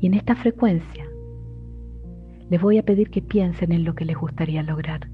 Y 0.00 0.08
en 0.08 0.14
esta 0.14 0.34
frecuencia 0.34 1.06
les 2.50 2.60
voy 2.60 2.78
a 2.78 2.82
pedir 2.82 3.10
que 3.10 3.22
piensen 3.22 3.70
en 3.70 3.84
lo 3.84 3.94
que 3.94 4.04
les 4.04 4.16
gustaría 4.16 4.64
lograr. 4.64 5.08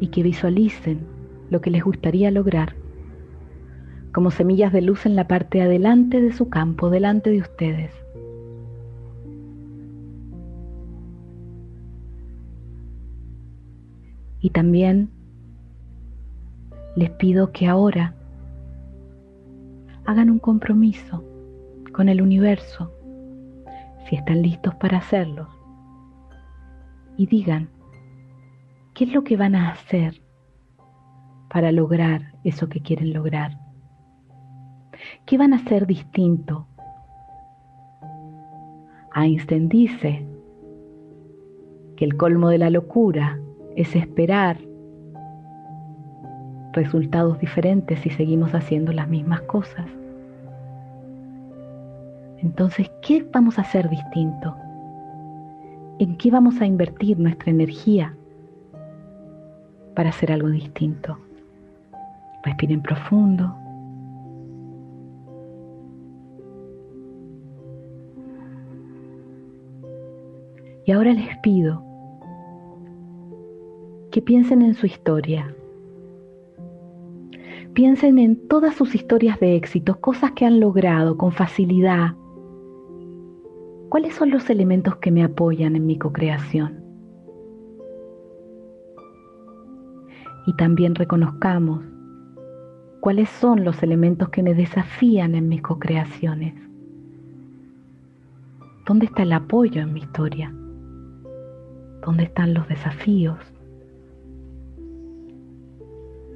Y 0.00 0.08
que 0.08 0.24
visualicen 0.24 1.17
lo 1.50 1.60
que 1.60 1.70
les 1.70 1.82
gustaría 1.82 2.30
lograr, 2.30 2.74
como 4.12 4.30
semillas 4.30 4.72
de 4.72 4.82
luz 4.82 5.06
en 5.06 5.16
la 5.16 5.28
parte 5.28 5.62
adelante 5.62 6.20
de 6.20 6.32
su 6.32 6.48
campo, 6.48 6.90
delante 6.90 7.30
de 7.30 7.38
ustedes. 7.38 7.92
Y 14.40 14.50
también 14.50 15.10
les 16.96 17.10
pido 17.10 17.52
que 17.52 17.66
ahora 17.66 18.14
hagan 20.04 20.30
un 20.30 20.38
compromiso 20.38 21.24
con 21.92 22.08
el 22.08 22.22
universo, 22.22 22.92
si 24.08 24.16
están 24.16 24.42
listos 24.42 24.74
para 24.76 24.98
hacerlo, 24.98 25.48
y 27.16 27.26
digan, 27.26 27.68
¿qué 28.94 29.04
es 29.04 29.12
lo 29.12 29.24
que 29.24 29.36
van 29.36 29.54
a 29.54 29.70
hacer 29.70 30.22
para 31.48 31.72
lograr 31.72 32.32
eso 32.44 32.68
que 32.68 32.80
quieren 32.80 33.12
lograr? 33.12 33.58
¿Qué 35.24 35.38
van 35.38 35.52
a 35.52 35.56
hacer 35.56 35.86
distinto? 35.86 36.66
Einstein 39.14 39.68
dice 39.68 40.26
que 41.96 42.04
el 42.04 42.16
colmo 42.16 42.48
de 42.48 42.58
la 42.58 42.70
locura 42.70 43.38
es 43.76 43.94
esperar 43.96 44.58
resultados 46.72 47.38
diferentes 47.40 48.00
si 48.00 48.10
seguimos 48.10 48.54
haciendo 48.54 48.92
las 48.92 49.08
mismas 49.08 49.40
cosas. 49.42 49.86
Entonces, 52.38 52.90
¿qué 53.02 53.26
vamos 53.32 53.58
a 53.58 53.62
hacer 53.62 53.88
distinto? 53.88 54.54
¿En 55.98 56.16
qué 56.16 56.30
vamos 56.30 56.60
a 56.60 56.66
invertir 56.66 57.18
nuestra 57.18 57.50
energía 57.50 58.14
para 59.96 60.10
hacer 60.10 60.30
algo 60.30 60.48
distinto? 60.48 61.18
Respiren 62.44 62.82
profundo. 62.82 63.54
Y 70.86 70.92
ahora 70.92 71.12
les 71.12 71.36
pido 71.42 71.84
que 74.10 74.22
piensen 74.22 74.62
en 74.62 74.72
su 74.72 74.86
historia. 74.86 75.54
Piensen 77.74 78.18
en 78.18 78.48
todas 78.48 78.74
sus 78.74 78.94
historias 78.94 79.38
de 79.38 79.54
éxito, 79.54 80.00
cosas 80.00 80.32
que 80.32 80.46
han 80.46 80.60
logrado 80.60 81.18
con 81.18 81.32
facilidad. 81.32 82.14
¿Cuáles 83.90 84.14
son 84.14 84.30
los 84.30 84.48
elementos 84.48 84.96
que 84.96 85.10
me 85.10 85.22
apoyan 85.22 85.76
en 85.76 85.86
mi 85.86 85.98
co-creación? 85.98 86.82
Y 90.46 90.56
también 90.56 90.94
reconozcamos 90.94 91.84
cuáles 93.00 93.28
son 93.28 93.64
los 93.64 93.82
elementos 93.82 94.28
que 94.28 94.42
me 94.42 94.54
desafían 94.54 95.34
en 95.34 95.48
mis 95.48 95.62
co-creaciones. 95.62 96.54
¿Dónde 98.86 99.06
está 99.06 99.22
el 99.22 99.32
apoyo 99.32 99.82
en 99.82 99.92
mi 99.92 100.00
historia? 100.00 100.52
¿Dónde 102.04 102.24
están 102.24 102.54
los 102.54 102.66
desafíos? 102.68 103.38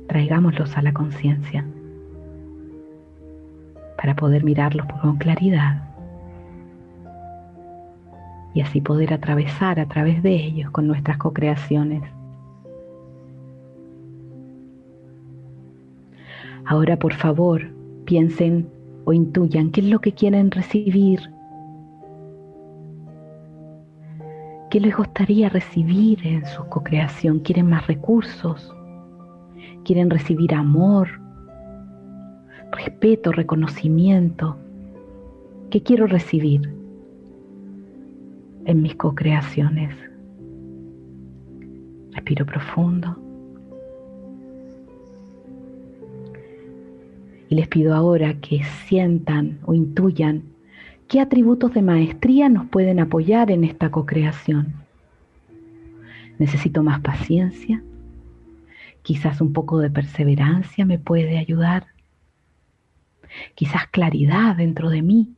Traigámoslos 0.08 0.76
a 0.76 0.82
la 0.82 0.92
conciencia. 0.92 1.64
para 4.02 4.16
poder 4.16 4.42
mirarlos 4.42 4.84
con 5.00 5.16
claridad 5.16 5.80
y 8.52 8.60
así 8.60 8.80
poder 8.80 9.14
atravesar 9.14 9.78
a 9.78 9.86
través 9.86 10.24
de 10.24 10.34
ellos 10.34 10.72
con 10.72 10.88
nuestras 10.88 11.18
co-creaciones. 11.18 12.02
Ahora 16.66 16.98
por 16.98 17.12
favor 17.14 17.62
piensen 18.04 18.68
o 19.04 19.12
intuyan 19.12 19.70
qué 19.70 19.80
es 19.80 19.86
lo 19.88 20.00
que 20.00 20.12
quieren 20.12 20.50
recibir, 20.50 21.20
qué 24.70 24.80
les 24.80 24.96
gustaría 24.96 25.48
recibir 25.48 26.26
en 26.26 26.46
su 26.46 26.64
co-creación. 26.68 27.40
¿Quieren 27.40 27.68
más 27.68 27.86
recursos? 27.86 28.74
¿Quieren 29.84 30.08
recibir 30.10 30.54
amor? 30.54 31.22
respeto, 32.72 33.32
reconocimiento. 33.32 34.56
¿Qué 35.70 35.82
quiero 35.82 36.06
recibir 36.06 36.74
en 38.64 38.82
mis 38.82 38.96
co-creaciones? 38.96 39.94
Respiro 42.12 42.44
profundo. 42.44 43.21
Y 47.52 47.54
les 47.54 47.68
pido 47.68 47.94
ahora 47.94 48.40
que 48.40 48.64
sientan 48.86 49.60
o 49.66 49.74
intuyan 49.74 50.54
qué 51.06 51.20
atributos 51.20 51.74
de 51.74 51.82
maestría 51.82 52.48
nos 52.48 52.66
pueden 52.68 52.98
apoyar 52.98 53.50
en 53.50 53.62
esta 53.62 53.90
co-creación. 53.90 54.72
Necesito 56.38 56.82
más 56.82 57.00
paciencia. 57.00 57.84
Quizás 59.02 59.42
un 59.42 59.52
poco 59.52 59.80
de 59.80 59.90
perseverancia 59.90 60.86
me 60.86 60.98
puede 60.98 61.36
ayudar 61.36 61.88
quizás 63.54 63.86
claridad 63.88 64.56
dentro 64.56 64.88
de 64.88 65.02
mí, 65.02 65.36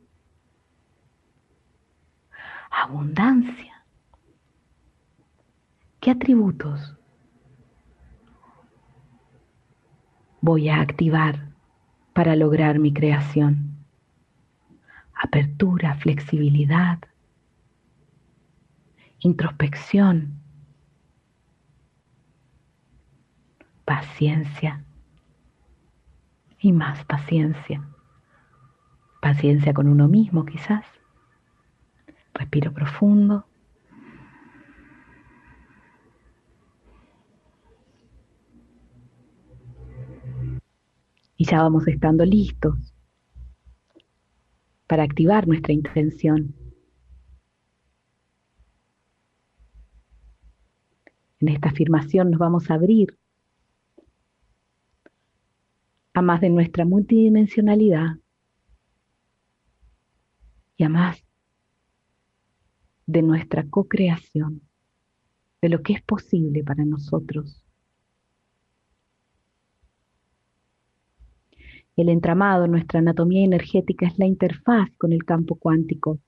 abundancia. 2.71 3.83
¿Qué 5.99 6.11
atributos 6.11 6.95
voy 10.39 10.69
a 10.69 10.79
activar 10.79 11.54
para 12.15 12.37
lograr 12.37 12.79
mi 12.79 12.93
creación? 12.93 13.75
Apertura, 15.13 15.95
flexibilidad, 15.95 16.99
introspección, 19.19 20.39
paciencia 23.83 24.81
y 26.57 26.71
más 26.71 27.03
paciencia. 27.03 27.85
Paciencia 29.21 29.73
con 29.73 29.89
uno 29.89 30.07
mismo 30.07 30.45
quizás. 30.45 30.85
Respiro 32.33 32.71
profundo. 32.71 33.45
Y 41.45 41.47
ya 41.47 41.61
vamos 41.61 41.87
estando 41.87 42.25
listos 42.25 42.75
para 44.87 45.03
activar 45.03 45.47
nuestra 45.47 45.73
intención. 45.73 46.55
En 51.39 51.49
esta 51.49 51.69
afirmación 51.69 52.31
nos 52.31 52.39
vamos 52.39 52.71
a 52.71 52.73
abrir 52.73 53.15
a 56.13 56.23
más 56.23 56.41
de 56.41 56.49
nuestra 56.49 56.83
multidimensionalidad 56.83 58.17
y 60.77 60.83
a 60.83 60.89
más 60.89 61.23
de 63.05 63.21
nuestra 63.21 63.69
co-creación, 63.69 64.63
de 65.61 65.69
lo 65.69 65.83
que 65.83 65.93
es 65.93 66.01
posible 66.01 66.63
para 66.63 66.83
nosotros. 66.85 67.64
El 71.95 72.09
entramado, 72.09 72.67
nuestra 72.67 72.99
anatomía 72.99 73.45
energética, 73.45 74.05
es 74.07 74.19
la 74.19 74.25
interfaz 74.25 74.89
con 74.97 75.13
el 75.13 75.23
campo 75.23 75.55
cuántico. 75.55 76.19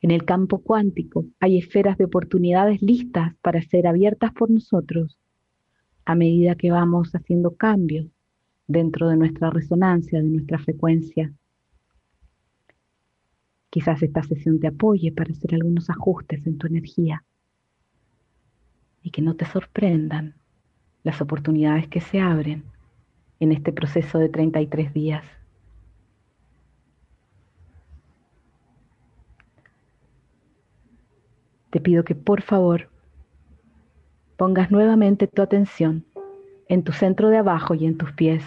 En 0.00 0.10
el 0.10 0.24
campo 0.24 0.58
cuántico 0.58 1.26
hay 1.40 1.58
esferas 1.58 1.96
de 1.96 2.04
oportunidades 2.04 2.82
listas 2.82 3.34
para 3.40 3.62
ser 3.62 3.86
abiertas 3.86 4.32
por 4.32 4.50
nosotros 4.50 5.16
a 6.04 6.14
medida 6.14 6.56
que 6.56 6.70
vamos 6.70 7.14
haciendo 7.14 7.56
cambios 7.56 8.06
dentro 8.66 9.08
de 9.08 9.16
nuestra 9.16 9.48
resonancia, 9.50 10.20
de 10.20 10.28
nuestra 10.28 10.58
frecuencia. 10.58 11.32
Quizás 13.70 14.02
esta 14.02 14.22
sesión 14.22 14.60
te 14.60 14.66
apoye 14.66 15.12
para 15.12 15.32
hacer 15.32 15.54
algunos 15.54 15.88
ajustes 15.88 16.46
en 16.46 16.58
tu 16.58 16.66
energía 16.66 17.24
y 19.02 19.10
que 19.10 19.22
no 19.22 19.36
te 19.36 19.46
sorprendan 19.46 20.34
las 21.04 21.20
oportunidades 21.20 21.86
que 21.86 22.00
se 22.00 22.20
abren 22.20 22.64
en 23.38 23.52
este 23.52 23.72
proceso 23.72 24.18
de 24.18 24.28
33 24.28 24.92
días. 24.92 25.24
Te 31.70 31.80
pido 31.80 32.04
que 32.04 32.14
por 32.14 32.42
favor 32.42 32.88
pongas 34.36 34.70
nuevamente 34.70 35.26
tu 35.26 35.42
atención 35.42 36.04
en 36.68 36.82
tu 36.82 36.92
centro 36.92 37.28
de 37.28 37.36
abajo 37.36 37.74
y 37.74 37.84
en 37.84 37.98
tus 37.98 38.12
pies. 38.12 38.42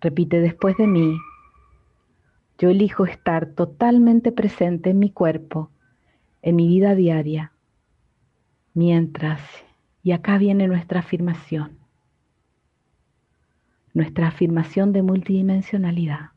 Repite 0.00 0.40
después 0.40 0.76
de 0.76 0.86
mí, 0.88 1.16
yo 2.58 2.70
elijo 2.70 3.06
estar 3.06 3.46
totalmente 3.46 4.32
presente 4.32 4.90
en 4.90 4.98
mi 4.98 5.10
cuerpo, 5.10 5.70
en 6.42 6.56
mi 6.56 6.66
vida 6.66 6.94
diaria, 6.94 7.52
mientras, 8.74 9.40
y 10.02 10.12
acá 10.12 10.38
viene 10.38 10.66
nuestra 10.66 11.00
afirmación, 11.00 11.78
nuestra 13.94 14.28
afirmación 14.28 14.92
de 14.92 15.02
multidimensionalidad, 15.02 16.30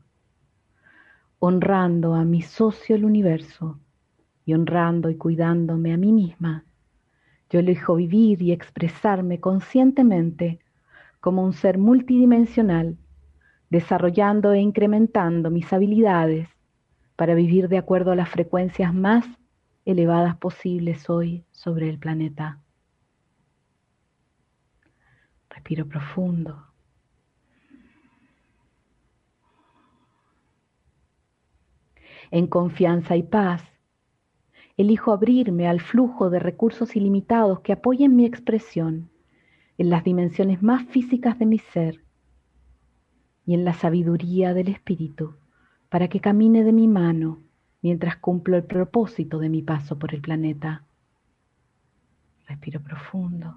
honrando 1.38 2.14
a 2.14 2.24
mi 2.24 2.42
socio 2.42 2.96
el 2.96 3.04
universo, 3.04 3.80
y 4.46 4.54
honrando 4.54 5.10
y 5.10 5.16
cuidándome 5.16 5.92
a 5.92 5.96
mí 5.96 6.12
misma, 6.12 6.64
yo 7.50 7.60
elijo 7.60 7.96
vivir 7.96 8.40
y 8.42 8.52
expresarme 8.52 9.40
conscientemente 9.40 10.60
como 11.20 11.44
un 11.44 11.52
ser 11.52 11.78
multidimensional, 11.78 12.96
desarrollando 13.70 14.52
e 14.52 14.60
incrementando 14.60 15.50
mis 15.50 15.72
habilidades 15.72 16.48
para 17.16 17.34
vivir 17.34 17.68
de 17.68 17.78
acuerdo 17.78 18.12
a 18.12 18.16
las 18.16 18.28
frecuencias 18.28 18.94
más 18.94 19.26
elevadas 19.86 20.36
posibles 20.36 21.08
hoy 21.08 21.44
sobre 21.52 21.88
el 21.88 21.98
planeta. 21.98 22.60
Respiro 25.48 25.86
profundo. 25.86 26.66
En 32.32 32.48
confianza 32.48 33.16
y 33.16 33.22
paz, 33.22 33.62
elijo 34.76 35.12
abrirme 35.12 35.68
al 35.68 35.80
flujo 35.80 36.28
de 36.30 36.40
recursos 36.40 36.96
ilimitados 36.96 37.60
que 37.60 37.72
apoyen 37.72 38.16
mi 38.16 38.26
expresión 38.26 39.08
en 39.78 39.90
las 39.90 40.02
dimensiones 40.02 40.62
más 40.62 40.84
físicas 40.88 41.38
de 41.38 41.46
mi 41.46 41.60
ser 41.60 42.02
y 43.46 43.54
en 43.54 43.64
la 43.64 43.72
sabiduría 43.72 44.52
del 44.52 44.68
Espíritu 44.68 45.36
para 45.88 46.08
que 46.08 46.20
camine 46.20 46.64
de 46.64 46.72
mi 46.72 46.88
mano 46.88 47.45
mientras 47.86 48.16
cumplo 48.16 48.56
el 48.56 48.64
propósito 48.64 49.38
de 49.38 49.48
mi 49.48 49.62
paso 49.62 49.96
por 49.96 50.12
el 50.12 50.20
planeta. 50.20 50.82
Respiro 52.48 52.80
profundo. 52.80 53.56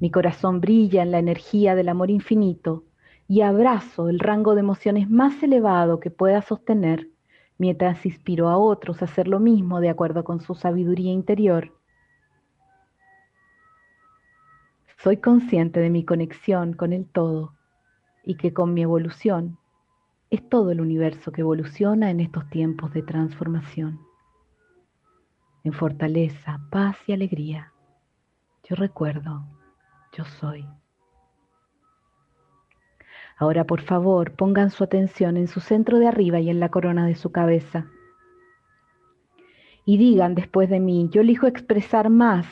Mi 0.00 0.10
corazón 0.10 0.62
brilla 0.62 1.02
en 1.02 1.10
la 1.10 1.18
energía 1.18 1.74
del 1.74 1.90
amor 1.90 2.10
infinito 2.10 2.86
y 3.28 3.42
abrazo 3.42 4.08
el 4.08 4.20
rango 4.20 4.54
de 4.54 4.60
emociones 4.60 5.10
más 5.10 5.42
elevado 5.42 6.00
que 6.00 6.10
pueda 6.10 6.40
sostener 6.40 7.10
mientras 7.58 8.06
inspiro 8.06 8.48
a 8.48 8.56
otros 8.56 9.02
a 9.02 9.04
hacer 9.04 9.28
lo 9.28 9.40
mismo 9.40 9.80
de 9.80 9.90
acuerdo 9.90 10.24
con 10.24 10.40
su 10.40 10.54
sabiduría 10.54 11.12
interior. 11.12 11.74
Soy 14.96 15.18
consciente 15.18 15.80
de 15.80 15.90
mi 15.90 16.06
conexión 16.06 16.72
con 16.72 16.94
el 16.94 17.04
todo 17.04 17.52
y 18.24 18.36
que 18.36 18.54
con 18.54 18.72
mi 18.72 18.80
evolución 18.80 19.57
es 20.30 20.48
todo 20.48 20.70
el 20.70 20.80
universo 20.80 21.32
que 21.32 21.40
evoluciona 21.40 22.10
en 22.10 22.20
estos 22.20 22.48
tiempos 22.50 22.92
de 22.92 23.02
transformación. 23.02 24.00
En 25.64 25.72
fortaleza, 25.72 26.60
paz 26.70 26.96
y 27.06 27.12
alegría, 27.12 27.72
yo 28.68 28.76
recuerdo, 28.76 29.46
yo 30.12 30.24
soy. 30.24 30.66
Ahora, 33.38 33.64
por 33.64 33.80
favor, 33.80 34.32
pongan 34.32 34.70
su 34.70 34.84
atención 34.84 35.36
en 35.36 35.46
su 35.46 35.60
centro 35.60 35.98
de 35.98 36.08
arriba 36.08 36.40
y 36.40 36.50
en 36.50 36.60
la 36.60 36.70
corona 36.70 37.06
de 37.06 37.14
su 37.14 37.30
cabeza. 37.30 37.86
Y 39.84 39.96
digan 39.96 40.34
después 40.34 40.68
de 40.68 40.80
mí, 40.80 41.08
yo 41.10 41.22
elijo 41.22 41.46
expresar 41.46 42.10
más 42.10 42.46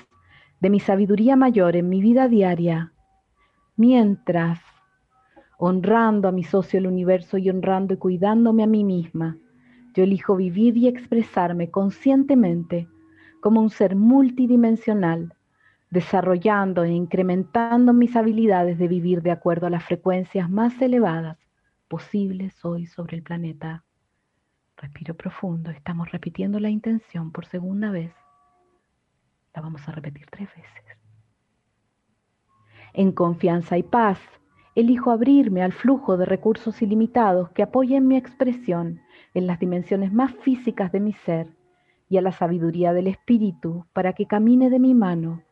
de 0.61 0.71
mi 0.71 0.81
sabiduría 0.81 1.37
mayor 1.37 1.77
en 1.77 1.89
mi 1.89 2.01
vida 2.01 2.29
diaria, 2.29 2.93
mientras, 3.77 4.61
honrando 5.59 6.29
a 6.29 6.33
mi 6.33 6.45
socio 6.45 6.79
el 6.79 6.87
universo 6.87 7.39
y 7.39 7.49
honrando 7.49 7.95
y 7.95 7.97
cuidándome 7.97 8.63
a 8.63 8.67
mí 8.67 8.85
misma, 8.85 9.39
yo 9.95 10.05
elijo 10.05 10.37
vivir 10.37 10.77
y 10.77 10.89
expresarme 10.89 11.71
conscientemente 11.71 12.89
como 13.41 13.63
un 13.63 13.71
ser 13.71 13.97
multidimensional, 13.97 15.35
desarrollando 15.91 16.85
e 16.85 16.91
incrementando 16.91 17.93
mis 17.93 18.15
habilidades 18.17 18.79
de 18.79 18.89
vivir 18.89 19.23
de 19.23 19.31
acuerdo 19.31 19.67
a 19.67 19.71
las 19.71 19.85
frecuencias 19.85 20.51
más 20.51 20.81
elevadas 20.83 21.39
posibles 21.89 22.65
hoy 22.65 22.87
sobre 22.87 23.17
el 23.17 23.23
planeta. 23.23 23.85
Respiro 24.77 25.15
profundo, 25.15 25.71
estamos 25.71 26.11
repitiendo 26.11 26.61
la 26.61 26.69
intención 26.69 27.33
por 27.33 27.47
segunda 27.47 27.91
vez. 27.91 28.13
La 29.55 29.63
vamos 29.63 29.89
a 29.89 29.93
repetir 29.93 30.27
tres 30.31 30.49
veces. 30.55 30.85
En 32.93 33.13
confianza 33.13 33.79
y 33.79 33.83
paz, 33.83 34.19
elijo 34.77 35.11
abrirme 35.11 35.63
al 35.63 35.73
flujo 35.73 36.19
de 36.19 36.27
recursos 36.27 36.83
ilimitados 36.83 37.51
que 37.51 37.63
apoyen 37.63 38.07
mi 38.07 38.17
expresión 38.17 39.01
en 39.33 39.47
las 39.47 39.59
dimensiones 39.59 40.13
más 40.13 40.35
físicas 40.37 40.93
de 40.93 41.01
mi 41.01 41.15
ser 41.15 41.49
y 42.11 42.19
a 42.19 42.23
la 42.23 42.31
sabiduría 42.31 42.93
del 42.93 43.09
Espíritu 43.09 43.87
para 43.95 44.13
que 44.13 44.27
camine 44.27 44.69
de 44.69 44.79
mi 44.79 44.95
mano 44.95 45.43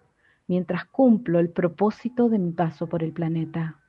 mientras 0.47 0.85
cumplo 0.85 1.39
el 1.39 1.51
propósito 1.51 2.29
de 2.29 2.39
mi 2.39 2.53
paso 2.53 2.87
por 2.87 3.03
el 3.03 3.15
planeta. 3.15 3.81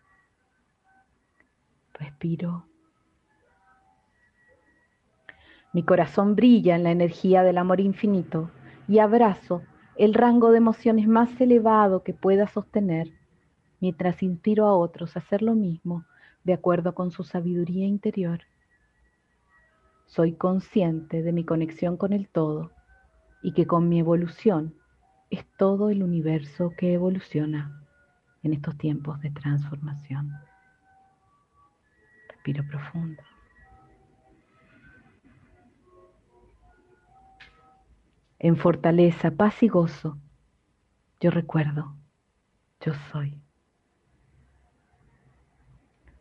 Respiro. 1.94 2.66
Mi 5.74 5.84
corazón 5.84 6.38
brilla 6.38 6.78
en 6.78 6.84
la 6.84 6.92
energía 6.92 7.44
del 7.44 7.58
amor 7.58 7.82
infinito 7.82 8.52
y 8.88 9.00
abrazo 9.00 9.64
el 9.98 10.14
rango 10.14 10.52
de 10.52 10.58
emociones 10.58 11.10
más 11.10 11.30
elevado 11.42 12.04
que 12.04 12.14
pueda 12.14 12.48
sostener 12.48 13.12
mientras 13.86 14.24
inspiro 14.24 14.66
a 14.66 14.76
otros 14.76 15.16
a 15.16 15.20
hacer 15.20 15.44
lo 15.44 15.54
mismo 15.54 16.06
de 16.44 16.54
acuerdo 16.54 16.96
con 16.96 17.12
su 17.12 17.24
sabiduría 17.24 17.86
interior. 17.86 18.42
Soy 20.08 20.34
consciente 20.34 21.22
de 21.22 21.32
mi 21.32 21.44
conexión 21.44 21.96
con 21.96 22.12
el 22.12 22.28
todo 22.28 22.72
y 23.44 23.54
que 23.54 23.68
con 23.68 23.88
mi 23.88 24.00
evolución 24.00 24.74
es 25.30 25.46
todo 25.60 25.92
el 25.92 26.02
universo 26.02 26.74
que 26.76 26.96
evoluciona 26.96 27.80
en 28.42 28.54
estos 28.54 28.76
tiempos 28.76 29.22
de 29.22 29.30
transformación. 29.30 30.32
Respiro 32.30 32.64
profundo. 32.68 33.22
En 38.40 38.58
fortaleza, 38.58 39.30
paz 39.30 39.62
y 39.62 39.68
gozo, 39.68 40.18
yo 41.20 41.30
recuerdo, 41.30 41.96
yo 42.82 42.94
soy. 43.12 43.45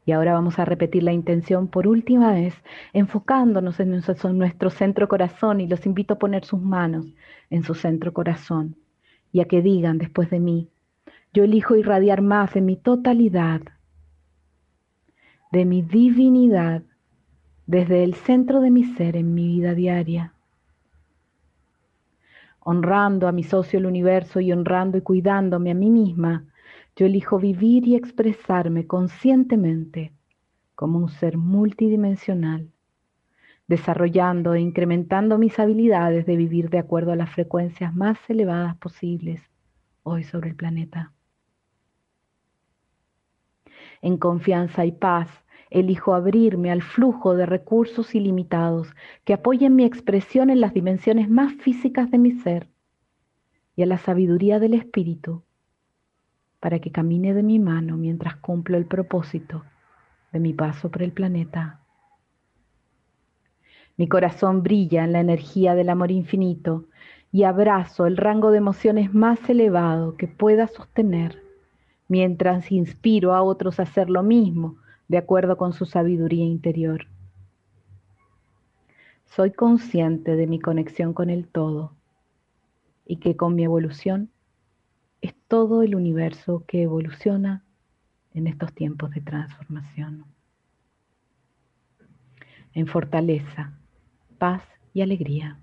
Y 0.07 0.12
ahora 0.12 0.34
vamos 0.34 0.59
a 0.59 0.64
repetir 0.64 1.02
la 1.02 1.12
intención 1.12 1.68
por 1.68 1.86
última 1.86 2.32
vez, 2.32 2.55
enfocándonos 2.92 3.80
en 3.80 3.90
nuestro 3.90 4.70
centro 4.70 5.09
corazón 5.09 5.61
y 5.61 5.66
los 5.66 5.86
invito 5.86 6.14
a 6.14 6.18
poner 6.18 6.44
sus 6.44 6.61
manos 6.61 7.07
en 7.48 7.62
su 7.62 7.74
centro 7.74 8.12
corazón 8.12 8.76
y 9.32 9.40
a 9.40 9.46
que 9.46 9.62
digan 9.62 9.98
después 9.98 10.30
de 10.30 10.40
mí, 10.40 10.68
yo 11.32 11.42
elijo 11.42 11.74
irradiar 11.74 12.22
más 12.22 12.55
de 12.55 12.61
mi 12.61 12.76
totalidad, 12.76 13.62
de 15.50 15.64
mi 15.64 15.82
divinidad, 15.82 16.82
desde 17.66 18.05
el 18.05 18.14
centro 18.14 18.61
de 18.61 18.70
mi 18.70 18.84
ser 18.84 19.16
en 19.16 19.34
mi 19.34 19.48
vida 19.48 19.74
diaria, 19.74 20.34
honrando 22.61 23.26
a 23.26 23.32
mi 23.32 23.42
socio 23.42 23.78
el 23.78 23.86
universo 23.86 24.38
y 24.38 24.52
honrando 24.52 24.98
y 24.98 25.00
cuidándome 25.00 25.70
a 25.70 25.74
mí 25.74 25.90
misma 25.90 26.44
yo 26.97 27.07
elijo 27.07 27.38
vivir 27.38 27.86
y 27.88 27.97
expresarme 27.97 28.86
conscientemente 28.86 30.12
como 30.74 30.99
un 30.99 31.09
ser 31.09 31.36
multidimensional, 31.36 32.70
desarrollando 33.66 34.55
e 34.55 34.61
incrementando 34.61 35.38
mis 35.38 35.59
habilidades 35.59 36.26
de 36.26 36.36
vivir 36.36 36.70
de 36.70 36.78
acuerdo 36.78 37.12
a 37.12 37.16
las 37.16 37.30
frecuencias 37.30 37.95
más 37.95 38.18
elevadas 38.28 38.76
posibles 38.76 39.42
hoy 40.03 40.22
sobre 40.22 40.51
el 40.51 40.57
planeta. 40.57 41.12
En 44.03 44.18
confianza 44.18 44.84
y 44.84 44.92
paz, 44.92 45.28
elijo 45.70 46.14
abrirme 46.14 46.70
al 46.70 46.82
flujo 46.82 47.34
de 47.34 47.47
recursos 47.47 48.14
ilimitados 48.14 48.95
que 49.24 49.32
apoyen 49.32 49.74
mi 49.74 49.84
expresión 49.84 50.51
en 50.51 50.61
las 50.61 50.74
dimensiones 50.74 51.28
más 51.28 51.55
físicas 51.55 52.11
de 52.11 52.18
mi 52.18 52.32
ser 52.32 52.68
y 53.74 53.82
a 53.82 53.86
la 53.86 53.99
sabiduría 53.99 54.61
del 54.61 54.74
espíritu 54.74 55.42
para 56.64 56.78
que 56.78 56.90
camine 56.90 57.34
de 57.34 57.42
mi 57.42 57.58
mano 57.58 57.98
mientras 57.98 58.36
cumplo 58.36 58.78
el 58.78 58.86
propósito 58.86 59.66
de 60.32 60.40
mi 60.40 60.54
paso 60.54 60.90
por 60.90 61.02
el 61.02 61.12
planeta. 61.12 61.80
Mi 63.98 64.08
corazón 64.08 64.62
brilla 64.62 65.04
en 65.04 65.12
la 65.12 65.20
energía 65.20 65.74
del 65.74 65.90
amor 65.90 66.10
infinito 66.10 66.86
y 67.30 67.42
abrazo 67.42 68.06
el 68.06 68.16
rango 68.16 68.50
de 68.50 68.56
emociones 68.56 69.12
más 69.12 69.46
elevado 69.50 70.16
que 70.16 70.26
pueda 70.26 70.66
sostener 70.66 71.42
mientras 72.08 72.72
inspiro 72.72 73.34
a 73.34 73.42
otros 73.42 73.78
a 73.78 73.82
hacer 73.82 74.08
lo 74.08 74.22
mismo 74.22 74.76
de 75.08 75.18
acuerdo 75.18 75.58
con 75.58 75.74
su 75.74 75.84
sabiduría 75.84 76.46
interior. 76.46 77.08
Soy 79.26 79.52
consciente 79.52 80.34
de 80.34 80.46
mi 80.46 80.60
conexión 80.60 81.12
con 81.12 81.28
el 81.28 81.46
todo 81.46 81.92
y 83.04 83.16
que 83.16 83.36
con 83.36 83.54
mi 83.54 83.64
evolución 83.64 84.30
es 85.25 85.35
todo 85.49 85.83
el 85.83 85.95
universo 85.95 86.64
que 86.66 86.83
evoluciona 86.83 87.64
en 88.35 88.47
estos 88.47 88.75
tiempos 88.75 89.11
de 89.12 89.22
transformación. 89.22 90.27
En 92.75 92.87
fortaleza, 92.87 93.72
paz 94.37 94.62
y 94.93 95.01
alegría. 95.01 95.59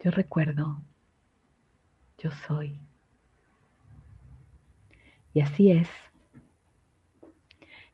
Yo 0.00 0.10
recuerdo, 0.10 0.82
yo 2.18 2.32
soy. 2.32 2.80
Y 5.32 5.40
así 5.40 5.70
es. 5.70 5.88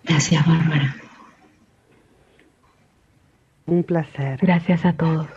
Gracias 0.02 0.44
Bárbara. 0.48 0.96
Un 3.66 3.84
placer. 3.84 4.40
Gracias 4.42 4.84
a 4.84 4.94
todos. 4.94 5.28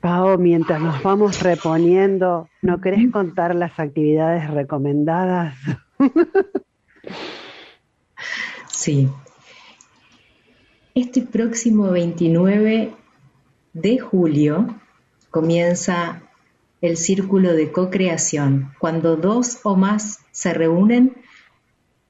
Pau, 0.00 0.38
mientras 0.38 0.80
nos 0.80 1.02
vamos 1.02 1.42
reponiendo, 1.42 2.48
¿no 2.62 2.80
querés 2.80 3.10
contar 3.10 3.56
las 3.56 3.80
actividades 3.80 4.48
recomendadas? 4.48 5.56
sí. 8.70 9.08
Este 10.94 11.22
próximo 11.22 11.90
29 11.90 12.94
de 13.72 13.98
julio 13.98 14.68
comienza 15.30 16.22
el 16.80 16.96
círculo 16.96 17.54
de 17.54 17.72
co-creación. 17.72 18.72
Cuando 18.78 19.16
dos 19.16 19.58
o 19.64 19.74
más 19.74 20.20
se 20.30 20.54
reúnen, 20.54 21.16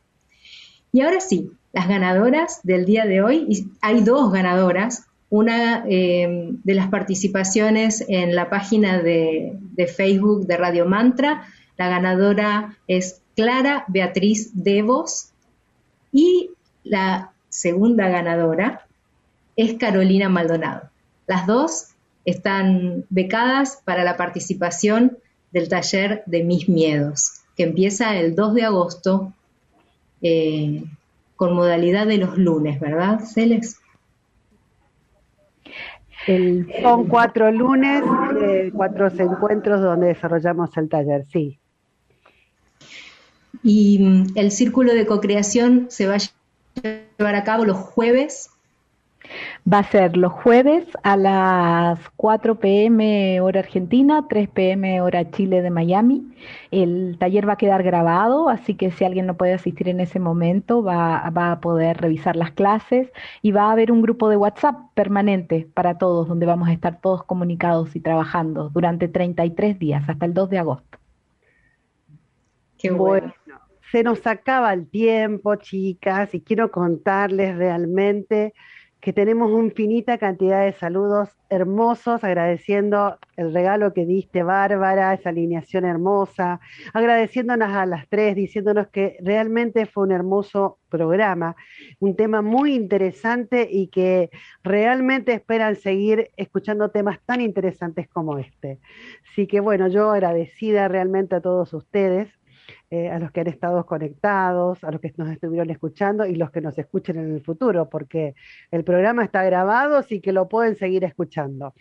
Y 0.90 1.02
ahora 1.02 1.20
sí, 1.20 1.50
las 1.74 1.86
ganadoras 1.86 2.60
del 2.62 2.86
día 2.86 3.04
de 3.04 3.20
hoy, 3.20 3.68
hay 3.82 4.00
dos 4.00 4.32
ganadoras, 4.32 5.04
una 5.32 5.86
eh, 5.88 6.50
de 6.62 6.74
las 6.74 6.88
participaciones 6.90 8.04
en 8.06 8.34
la 8.34 8.50
página 8.50 9.00
de, 9.00 9.58
Facebook 9.96 10.46
de 10.46 10.58
Radio 10.58 10.84
Mantra, 10.84 11.44
la 11.78 11.88
ganadora 11.88 12.76
es 12.86 13.22
Clara 13.34 13.86
Beatriz 13.88 14.50
Devos 14.52 15.30
y 16.12 16.50
la 16.84 17.32
segunda 17.48 18.10
ganadora 18.10 18.84
es 19.56 19.72
Carolina 19.78 20.28
Maldonado. 20.28 20.90
Las 21.26 21.46
dos 21.46 21.86
están 22.26 23.06
becadas 23.08 23.80
para 23.86 24.04
la 24.04 24.18
participación 24.18 25.16
del 25.50 25.70
taller 25.70 26.24
de 26.26 26.44
Mis 26.44 26.68
Miedos, 26.68 27.40
que 27.56 27.62
empieza 27.62 28.18
el 28.18 28.34
2 28.34 28.52
de 28.52 28.64
agosto 28.64 29.32
eh, 30.20 30.84
con 31.36 31.54
modalidad 31.54 32.06
de 32.06 32.18
los 32.18 32.36
lunes, 32.36 32.78
¿verdad, 32.78 33.20
Celes? 33.20 33.78
Son 36.26 37.08
cuatro 37.08 37.50
lunes, 37.50 38.02
eh, 38.42 38.70
cuatro 38.74 39.08
encuentros 39.08 39.80
donde 39.80 40.08
desarrollamos 40.08 40.76
el 40.76 40.88
taller, 40.88 41.24
sí. 41.26 41.58
Y 43.62 43.98
mm, 43.98 44.26
el 44.36 44.50
círculo 44.50 44.94
de 44.94 45.06
co-creación 45.06 45.86
se 45.90 46.06
va 46.06 46.16
a 46.16 46.90
llevar 47.18 47.34
a 47.34 47.44
cabo 47.44 47.64
los 47.64 47.76
jueves. 47.76 48.50
Va 49.70 49.78
a 49.78 49.84
ser 49.84 50.16
los 50.16 50.32
jueves 50.32 50.84
a 51.04 51.16
las 51.16 52.00
4 52.16 52.58
pm 52.58 53.40
hora 53.40 53.60
Argentina, 53.60 54.26
3 54.28 54.48
pm 54.48 55.00
hora 55.00 55.30
Chile 55.30 55.62
de 55.62 55.70
Miami. 55.70 56.26
El 56.72 57.16
taller 57.20 57.48
va 57.48 57.52
a 57.52 57.56
quedar 57.56 57.84
grabado, 57.84 58.48
así 58.48 58.74
que 58.74 58.90
si 58.90 59.04
alguien 59.04 59.26
no 59.26 59.36
puede 59.36 59.52
asistir 59.52 59.88
en 59.88 60.00
ese 60.00 60.18
momento, 60.18 60.82
va, 60.82 61.30
va 61.30 61.52
a 61.52 61.60
poder 61.60 61.98
revisar 61.98 62.34
las 62.34 62.50
clases 62.50 63.12
y 63.40 63.52
va 63.52 63.68
a 63.68 63.72
haber 63.72 63.92
un 63.92 64.02
grupo 64.02 64.28
de 64.28 64.36
WhatsApp 64.36 64.76
permanente 64.94 65.68
para 65.72 65.96
todos, 65.96 66.26
donde 66.26 66.44
vamos 66.44 66.68
a 66.68 66.72
estar 66.72 67.00
todos 67.00 67.22
comunicados 67.22 67.94
y 67.94 68.00
trabajando 68.00 68.68
durante 68.68 69.06
33 69.06 69.78
días, 69.78 70.08
hasta 70.08 70.26
el 70.26 70.34
2 70.34 70.50
de 70.50 70.58
agosto. 70.58 70.98
Qué 72.78 72.90
bueno 72.90 73.32
se 73.92 74.02
nos 74.02 74.26
acaba 74.26 74.72
el 74.72 74.88
tiempo, 74.88 75.54
chicas, 75.56 76.34
y 76.34 76.40
quiero 76.40 76.70
contarles 76.70 77.54
realmente 77.58 78.54
que 79.02 79.12
tenemos 79.12 79.50
infinita 79.50 80.16
cantidad 80.16 80.64
de 80.64 80.74
saludos 80.74 81.28
hermosos, 81.50 82.22
agradeciendo 82.22 83.18
el 83.36 83.52
regalo 83.52 83.92
que 83.92 84.06
diste, 84.06 84.44
Bárbara, 84.44 85.12
esa 85.12 85.30
alineación 85.30 85.84
hermosa, 85.84 86.60
agradeciéndonos 86.94 87.68
a 87.70 87.84
las 87.84 88.08
tres, 88.08 88.36
diciéndonos 88.36 88.86
que 88.86 89.16
realmente 89.20 89.86
fue 89.86 90.04
un 90.04 90.12
hermoso 90.12 90.78
programa, 90.88 91.56
un 91.98 92.14
tema 92.14 92.42
muy 92.42 92.74
interesante 92.76 93.68
y 93.68 93.88
que 93.88 94.30
realmente 94.62 95.32
esperan 95.32 95.74
seguir 95.74 96.30
escuchando 96.36 96.92
temas 96.92 97.18
tan 97.26 97.40
interesantes 97.40 98.08
como 98.08 98.38
este. 98.38 98.78
Así 99.32 99.48
que 99.48 99.58
bueno, 99.58 99.88
yo 99.88 100.12
agradecida 100.12 100.86
realmente 100.86 101.34
a 101.34 101.40
todos 101.40 101.74
ustedes 101.74 102.28
eh, 102.90 103.10
a 103.10 103.18
los 103.18 103.32
que 103.32 103.40
han 103.40 103.48
estado 103.48 103.84
conectados, 103.86 104.82
a 104.84 104.90
los 104.90 105.00
que 105.00 105.12
nos 105.16 105.30
estuvieron 105.30 105.70
escuchando 105.70 106.26
y 106.26 106.34
los 106.34 106.50
que 106.50 106.60
nos 106.60 106.78
escuchen 106.78 107.18
en 107.18 107.34
el 107.34 107.42
futuro, 107.42 107.88
porque 107.88 108.34
el 108.70 108.84
programa 108.84 109.24
está 109.24 109.42
grabado, 109.44 109.96
así 109.96 110.20
que 110.20 110.32
lo 110.32 110.48
pueden 110.48 110.76
seguir 110.76 111.04
escuchando. 111.04 111.74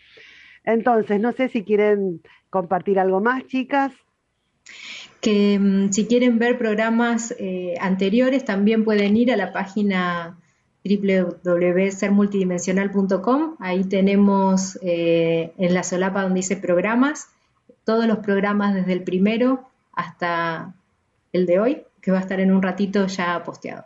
Entonces, 0.64 1.20
no 1.20 1.32
sé 1.32 1.50
si 1.50 1.64
quieren 1.64 2.22
compartir 2.50 3.00
algo 3.00 3.20
más, 3.20 3.46
chicas. 3.48 3.92
Que 5.22 5.60
mm, 5.60 5.92
si 5.92 6.08
quieren 6.08 6.40
ver 6.40 6.58
programas 6.58 7.36
eh, 7.40 7.76
anteriores, 7.80 8.46
también 8.46 8.86
pueden 8.86 9.18
ir 9.18 9.32
a 9.32 9.38
la 9.38 9.52
página 9.52 10.38
www.sermultidimensional.com. 10.84 13.56
Ahí 13.60 13.84
tenemos 13.84 14.80
eh, 14.82 15.54
en 15.58 15.74
la 15.74 15.84
solapa 15.84 16.24
donde 16.24 16.40
dice 16.40 16.56
programas, 16.58 17.30
todos 17.84 18.08
los 18.08 18.20
programas 18.20 18.74
desde 18.74 18.94
el 18.94 19.04
primero 19.04 19.71
hasta 20.02 20.74
el 21.32 21.46
de 21.46 21.60
hoy, 21.60 21.84
que 22.02 22.12
va 22.12 22.18
a 22.18 22.22
estar 22.22 22.40
en 22.40 22.52
un 22.52 22.62
ratito 22.62 23.08
ya 23.08 23.44
posteado. 23.44 23.86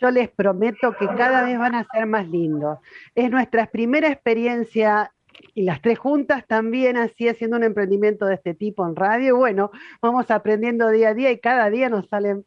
Yo 0.00 0.10
les 0.10 0.28
prometo 0.30 0.96
que 0.98 1.06
cada 1.06 1.44
vez 1.44 1.58
van 1.58 1.74
a 1.74 1.86
ser 1.92 2.06
más 2.06 2.28
lindos. 2.28 2.78
Es 3.14 3.30
nuestra 3.30 3.66
primera 3.66 4.08
experiencia 4.08 5.12
y 5.54 5.62
las 5.62 5.80
tres 5.80 5.98
juntas 5.98 6.44
también 6.46 6.96
así 6.96 7.28
haciendo 7.28 7.56
un 7.56 7.62
emprendimiento 7.62 8.26
de 8.26 8.34
este 8.34 8.54
tipo 8.54 8.86
en 8.86 8.96
radio. 8.96 9.36
Bueno, 9.36 9.70
vamos 10.00 10.30
aprendiendo 10.30 10.88
día 10.88 11.10
a 11.10 11.14
día 11.14 11.30
y 11.30 11.38
cada 11.38 11.70
día 11.70 11.88
nos 11.88 12.08
salen 12.08 12.44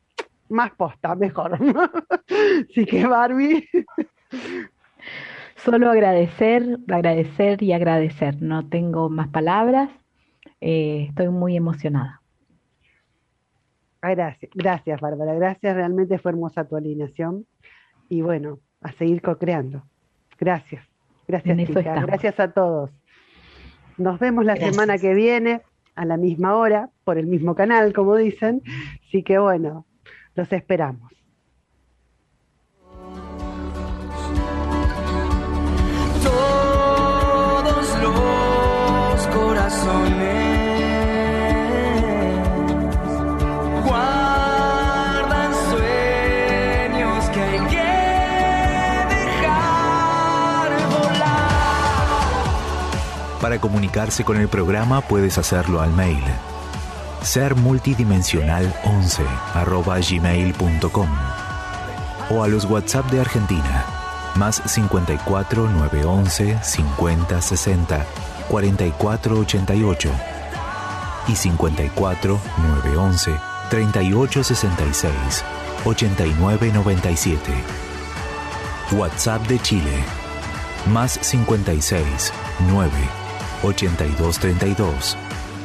más 0.50 0.72
posta, 0.72 1.16
mejor. 1.16 1.58
Así 2.70 2.86
que 2.86 3.06
Barbie. 3.06 3.68
Solo 5.56 5.90
agradecer, 5.90 6.78
agradecer 6.90 7.64
y 7.64 7.74
agradecer. 7.74 8.42
No 8.42 8.68
tengo 8.68 9.10
más 9.10 9.30
palabras. 9.30 9.90
Eh, 10.62 11.08
estoy 11.10 11.30
muy 11.30 11.56
emocionada. 11.56 12.22
Gracias, 14.12 14.52
gracias 14.54 15.02
Bárbara, 15.02 15.34
gracias, 15.34 15.76
realmente 15.76 16.18
fue 16.18 16.32
hermosa 16.32 16.68
tu 16.68 16.76
alineación 16.76 17.46
y 18.10 18.22
bueno, 18.22 18.60
a 18.82 18.92
seguir 18.94 19.22
co-creando. 19.22 19.84
Gracias, 20.40 20.86
gracias 21.28 21.58
chicas, 21.58 22.06
gracias 22.06 22.40
a 22.40 22.52
todos. 22.52 22.92
Nos 23.98 24.20
vemos 24.20 24.46
la 24.46 24.56
semana 24.58 24.98
que 24.98 25.14
viene 25.14 25.62
a 25.96 26.06
la 26.06 26.18
misma 26.18 26.56
hora, 26.56 26.90
por 27.04 27.18
el 27.18 27.28
mismo 27.28 27.56
canal, 27.56 27.94
como 27.94 28.16
dicen, 28.16 28.62
así 29.08 29.24
que 29.24 29.40
bueno, 29.40 29.86
los 30.36 30.52
esperamos. 30.52 31.15
Para 53.46 53.62
comunicarse 53.62 54.24
con 54.24 54.38
el 54.38 54.48
programa 54.48 55.02
puedes 55.02 55.38
hacerlo 55.38 55.80
al 55.80 55.92
mail. 55.92 56.24
sermultidimensional11 57.22 60.10
gmail.com 60.10 61.10
o 62.32 62.44
a 62.44 62.48
los 62.48 62.66
WhatsApp 62.66 63.06
de 63.12 63.22
Argentina 63.22 63.86
más 64.34 64.64
54 64.66 65.70
911 65.70 66.58
50 66.60 67.40
60 67.40 68.06
44 68.50 69.40
88 69.40 70.10
y 71.28 71.36
54 71.36 72.40
911 72.84 73.40
38 73.70 74.44
66 74.44 75.44
89 75.86 76.72
97 76.74 77.54
WhatsApp 78.94 79.46
de 79.46 79.60
Chile 79.60 80.04
más 80.88 81.20
56 81.22 82.34
9 82.72 83.25
8232 83.66 85.18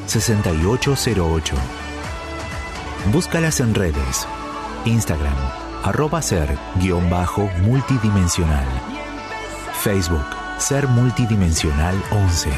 6808. 0.06 1.54
Búscalas 3.12 3.60
en 3.60 3.74
redes. 3.74 4.26
Instagram, 4.84 5.36
arroba 5.84 6.22
ser 6.22 6.58
guion 6.76 7.08
bajo 7.10 7.48
multidimensional. 7.62 8.66
Facebook, 9.82 10.26
ser 10.58 10.86
multidimensional 10.88 11.94
11. 12.10 12.50